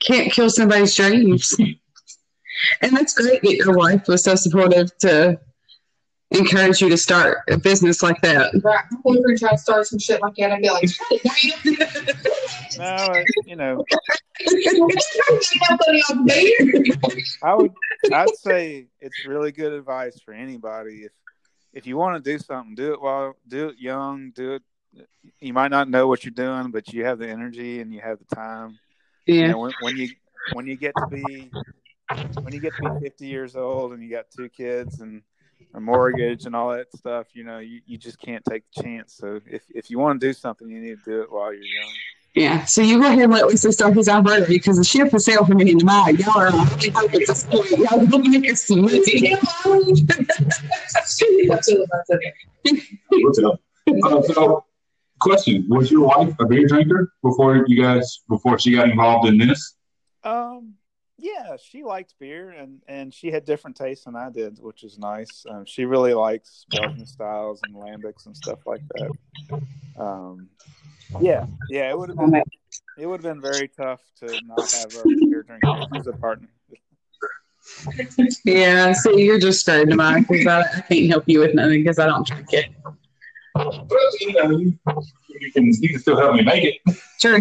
Can't 0.00 0.32
kill 0.32 0.50
somebody's 0.50 0.94
dreams. 0.94 1.56
And 2.80 2.96
that's 2.96 3.12
great 3.14 3.42
that 3.42 3.56
your 3.56 3.76
wife 3.76 4.08
was 4.08 4.24
so 4.24 4.34
supportive 4.34 4.96
to 4.98 5.38
encourage 6.32 6.80
you 6.80 6.88
to 6.88 6.96
start 6.96 7.38
a 7.48 7.56
business 7.56 8.02
like 8.02 8.20
that. 8.22 8.52
Right. 8.62 8.84
We 9.04 9.20
were 9.20 9.36
trying 9.36 9.56
to 9.56 9.58
start 9.58 9.86
some 9.86 9.98
shit 9.98 10.20
like 10.22 10.34
that 10.36 10.50
and 10.52 10.62
be 10.62 10.70
like, 10.70 10.88
No, 12.78 13.12
it- 13.12 13.30
uh, 13.36 13.40
you 13.44 13.56
know, 13.56 13.84
Nobody 15.70 16.02
on 16.10 16.26
beer. 16.26 16.84
I 17.42 17.54
would 17.54 17.72
I'd 18.12 18.36
say 18.36 18.86
it's 19.00 19.24
really 19.24 19.50
good 19.52 19.72
advice 19.72 20.20
for 20.20 20.32
anybody 20.34 21.04
if 21.04 21.12
if 21.72 21.86
you 21.86 21.96
want 21.96 22.22
to 22.22 22.30
do 22.32 22.38
something, 22.38 22.74
do 22.74 22.92
it 22.92 23.00
while 23.00 23.34
do 23.48 23.68
it 23.68 23.78
young, 23.78 24.30
do 24.30 24.54
it 24.54 24.62
you 25.40 25.52
might 25.52 25.70
not 25.70 25.88
know 25.90 26.06
what 26.06 26.24
you're 26.24 26.32
doing, 26.32 26.70
but 26.70 26.92
you 26.92 27.04
have 27.04 27.18
the 27.18 27.28
energy 27.28 27.80
and 27.80 27.92
you 27.92 28.00
have 28.00 28.18
the 28.18 28.34
time. 28.34 28.78
You 29.26 29.34
Yeah. 29.34 29.48
know, 29.48 29.58
when, 29.58 29.74
when 29.78 29.96
you 29.96 30.10
when 30.52 30.66
you 30.66 30.76
get 30.76 30.96
to 30.98 31.06
be 31.06 31.50
when 32.42 32.52
you 32.54 32.60
get 32.60 32.74
to 32.74 32.80
be 32.80 32.90
50 33.00 33.26
years 33.26 33.56
old 33.56 33.92
and 33.92 34.02
you 34.02 34.10
got 34.10 34.30
two 34.30 34.48
kids 34.48 35.00
and 35.00 35.22
a 35.74 35.80
mortgage 35.80 36.46
and 36.46 36.56
all 36.56 36.70
that 36.70 36.90
stuff, 36.96 37.26
you 37.34 37.44
know, 37.44 37.58
you, 37.58 37.80
you 37.86 37.98
just 37.98 38.18
can't 38.18 38.44
take 38.44 38.64
the 38.74 38.82
chance. 38.82 39.14
So 39.14 39.40
if, 39.46 39.62
if 39.68 39.90
you 39.90 39.98
want 39.98 40.20
to 40.20 40.26
do 40.26 40.32
something, 40.32 40.68
you 40.68 40.80
need 40.80 40.98
to 41.04 41.10
do 41.10 41.22
it 41.22 41.30
while 41.30 41.52
you're 41.52 41.62
young. 41.62 41.92
Yeah. 42.36 42.64
So 42.66 42.82
you 42.82 43.00
go 43.00 43.06
ahead 43.06 43.20
and 43.20 43.32
let 43.32 43.46
Lisa 43.46 43.72
start 43.72 43.94
his 43.94 44.10
operator 44.10 44.46
because 44.46 44.76
the 44.76 44.84
ship 44.84 45.10
has 45.12 45.24
sailed 45.24 45.48
from 45.48 45.56
me 45.56 45.70
in 45.70 45.78
the 45.78 45.84
mind. 45.84 46.18
Y'all 46.18 46.38
are 46.38 46.48
on 46.48 46.52
high 46.52 46.90
hope 46.94 47.14
at 47.14 47.26
this 47.26 47.44
point. 47.44 47.70
Y'all 47.70 48.04
don't 48.04 48.28
make 48.28 48.52
us 48.52 48.62
some 48.64 48.82
money. 48.82 49.00
What's 53.08 53.38
up? 53.38 53.60
Uh, 53.88 54.22
so, 54.22 54.64
question: 55.18 55.66
Was 55.70 55.90
your 55.90 56.08
wife 56.08 56.34
a 56.38 56.44
beer 56.44 56.66
drinker 56.66 57.10
before 57.22 57.64
you 57.66 57.82
guys 57.82 58.20
before 58.28 58.58
she 58.58 58.72
got 58.72 58.90
involved 58.90 59.28
in 59.28 59.38
this? 59.38 59.74
Um, 60.22 60.74
yeah, 61.18 61.56
she 61.62 61.82
liked 61.82 62.14
beer 62.18 62.50
and, 62.50 62.82
and 62.86 63.12
she 63.12 63.30
had 63.30 63.44
different 63.44 63.76
tastes 63.76 64.04
than 64.04 64.16
I 64.16 64.30
did, 64.30 64.58
which 64.60 64.84
is 64.84 64.98
nice. 64.98 65.46
Um, 65.48 65.64
she 65.64 65.84
really 65.84 66.14
likes 66.14 66.66
Belgian 66.70 67.06
styles 67.06 67.62
and 67.62 67.74
lambics 67.74 68.26
and 68.26 68.36
stuff 68.36 68.66
like 68.66 68.82
that. 68.94 69.60
Um, 69.98 70.48
yeah, 71.20 71.46
yeah, 71.70 71.90
it 71.90 71.98
would 71.98 72.10
have 72.10 72.18
been 72.18 72.42
it 72.98 73.06
would 73.06 73.22
have 73.22 73.34
been 73.34 73.40
very 73.40 73.68
tough 73.68 74.00
to 74.20 74.40
not 74.46 74.70
have 74.72 74.94
a 74.94 75.04
beer 75.26 75.42
drinker 75.42 75.86
as 75.94 76.06
a 76.06 76.12
partner. 76.12 76.48
Yeah. 78.44 78.92
so 78.92 79.16
you're 79.16 79.38
just 79.38 79.60
starting 79.60 79.90
to 79.90 79.96
mind 79.96 80.26
because 80.28 80.46
I, 80.46 80.60
I 80.60 80.80
can't 80.82 81.10
help 81.10 81.24
you 81.26 81.40
with 81.40 81.54
nothing 81.54 81.82
because 81.82 81.98
I 81.98 82.06
don't 82.06 82.26
drink 82.26 82.52
it. 82.52 82.66
Well, 83.54 83.86
you 84.20 84.32
know, 84.32 84.50
you, 84.58 84.78
you 85.28 85.52
can 85.52 85.72
you 85.80 85.88
can 85.88 85.98
still 85.98 86.16
help 86.16 86.34
me 86.34 86.42
make 86.42 86.64
it. 86.64 86.98
Sure. 87.20 87.40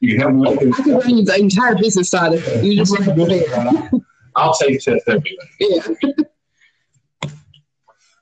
You 0.00 0.16
can 0.16 0.20
help 0.20 0.34
me 0.34 0.66
make 0.66 0.78
I 0.78 0.82
can 0.82 0.92
run 0.96 1.24
the 1.24 1.36
entire 1.38 1.74
business 1.76 2.10
side 2.10 2.34
of 2.34 2.46
it. 2.46 2.64
You 2.64 2.76
just 2.76 2.92
want 2.92 3.04
to 3.04 3.26
it. 3.30 4.02
I'll 4.36 4.54
take 4.54 4.80
test 4.80 5.08
everything. 5.08 5.36
Yeah. 5.58 5.80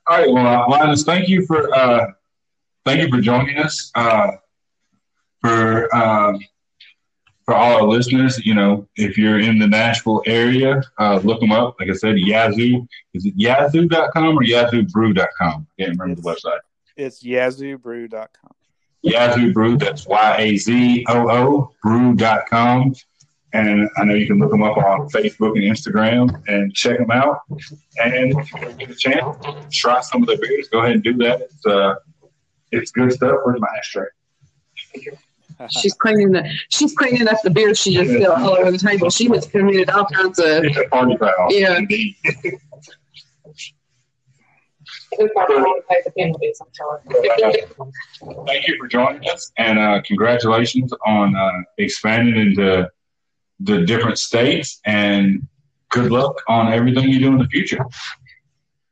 All 0.09 0.17
right, 0.17 0.31
well, 0.31 0.47
uh, 0.47 0.69
Linus, 0.69 1.03
thank 1.03 1.27
you 1.27 1.45
for 1.45 1.73
uh, 1.75 2.07
thank 2.85 3.01
you 3.01 3.09
for 3.09 3.21
joining 3.21 3.57
us. 3.57 3.91
Uh, 3.93 4.31
for 5.41 5.93
um, 5.93 6.39
for 7.47 7.53
all 7.53 7.75
our 7.75 7.83
listeners, 7.83 8.43
you 8.45 8.53
know, 8.53 8.87
if 8.95 9.17
you're 9.17 9.39
in 9.39 9.59
the 9.59 9.67
Nashville 9.67 10.21
area, 10.25 10.81
uh, 10.97 11.19
look 11.23 11.39
them 11.39 11.51
up. 11.51 11.75
Like 11.79 11.89
I 11.89 11.93
said, 11.93 12.17
Yazoo. 12.17 12.87
Is 13.13 13.25
it 13.25 13.35
yazoo.com 13.37 14.37
or 14.37 14.43
yazoobrew.com? 14.43 15.67
I 15.79 15.83
can't 15.83 15.97
remember 15.97 16.21
the 16.21 16.27
website. 16.27 16.59
It's 16.95 17.23
yazoobrew.com. 17.23 18.56
Yazoo 19.11 19.53
Brew. 19.53 19.77
That's 19.77 20.05
Y 20.07 20.35
A 20.39 20.57
Z 20.57 21.05
O 21.09 21.29
O 21.29 21.71
Brew.com. 21.83 22.93
And 23.53 23.89
I 23.97 24.03
know 24.03 24.13
you 24.13 24.27
can 24.27 24.39
look 24.39 24.51
them 24.51 24.61
up 24.61 24.77
on 24.77 25.09
Facebook 25.09 25.55
and 25.55 25.63
Instagram 25.63 26.43
and 26.47 26.73
check 26.73 26.97
them 26.99 27.09
out. 27.11 27.39
And 28.03 28.37
if 28.37 28.53
you 28.53 28.73
get 28.73 28.89
a 28.91 28.95
chance, 28.95 29.37
try 29.71 30.01
some 30.01 30.21
of 30.21 30.27
their 30.27 30.37
beers. 30.37 30.67
Go 30.69 30.79
ahead 30.79 30.91
and 30.91 31.03
do 31.03 31.13
that. 31.17 31.41
It's, 31.41 31.65
uh, 31.65 31.95
it's 32.71 32.91
good 32.91 33.13
stuff. 33.13 33.37
Where's 33.43 33.59
my 33.59 33.67
ashtray? 33.77 34.07
She's 35.69 35.93
cleaning 35.93 36.31
the 36.31 36.47
she's 36.69 36.93
cleaning 36.93 37.27
up 37.27 37.41
the 37.43 37.49
beer 37.49 37.73
she 37.73 37.95
just 37.95 38.11
spilled 38.11 38.39
all 38.39 38.57
over 38.57 38.71
the 38.71 38.77
table. 38.77 39.09
She 39.09 39.27
was 39.27 39.47
committed 39.47 39.89
all 39.89 40.05
kinds 40.05 40.37
of 40.39 40.65
It's 40.65 40.77
a 40.77 40.87
party 40.89 41.17
foul. 41.17 41.47
Yeah. 41.49 41.79
Indeed. 45.11 45.33
Probably 45.33 45.81
pay 45.89 46.01
the 46.03 46.11
penalties, 46.11 46.61
I'm 46.61 46.67
sorry. 46.73 47.01
Thank 48.45 48.67
you 48.67 48.77
for 48.77 48.87
joining 48.87 49.29
us, 49.29 49.51
and 49.57 49.79
uh, 49.79 50.01
congratulations 50.05 50.93
on 51.05 51.35
uh, 51.35 51.51
expanding 51.77 52.35
into 52.35 52.89
the 53.59 53.85
different 53.85 54.17
states. 54.17 54.79
And 54.85 55.47
good 55.89 56.11
luck 56.11 56.41
on 56.47 56.71
everything 56.71 57.09
you 57.09 57.19
do 57.19 57.27
in 57.29 57.37
the 57.37 57.47
future. 57.47 57.85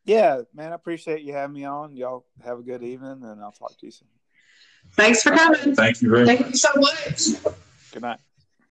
Yeah, 0.06 0.42
man, 0.54 0.72
I 0.72 0.76
appreciate 0.76 1.24
you 1.24 1.34
having 1.34 1.56
me 1.56 1.66
on. 1.66 1.96
Y'all 1.96 2.26
have 2.44 2.60
a 2.60 2.64
good 2.64 2.84
evening 2.84 3.24
and 3.24 3.42
I'll 3.42 3.52
talk 3.52 3.78
to 3.80 3.86
you 3.86 3.92
soon. 3.92 4.08
Thanks 4.94 5.24
for 5.24 5.32
coming. 5.32 5.76
Thank 5.76 6.02
you 6.02 6.10
very 6.10 6.26
much. 6.26 6.38
Thank 6.38 6.52
you 6.52 6.58
so 6.58 6.70
much. 6.76 7.56
Good 7.92 8.04
night. 8.04 8.20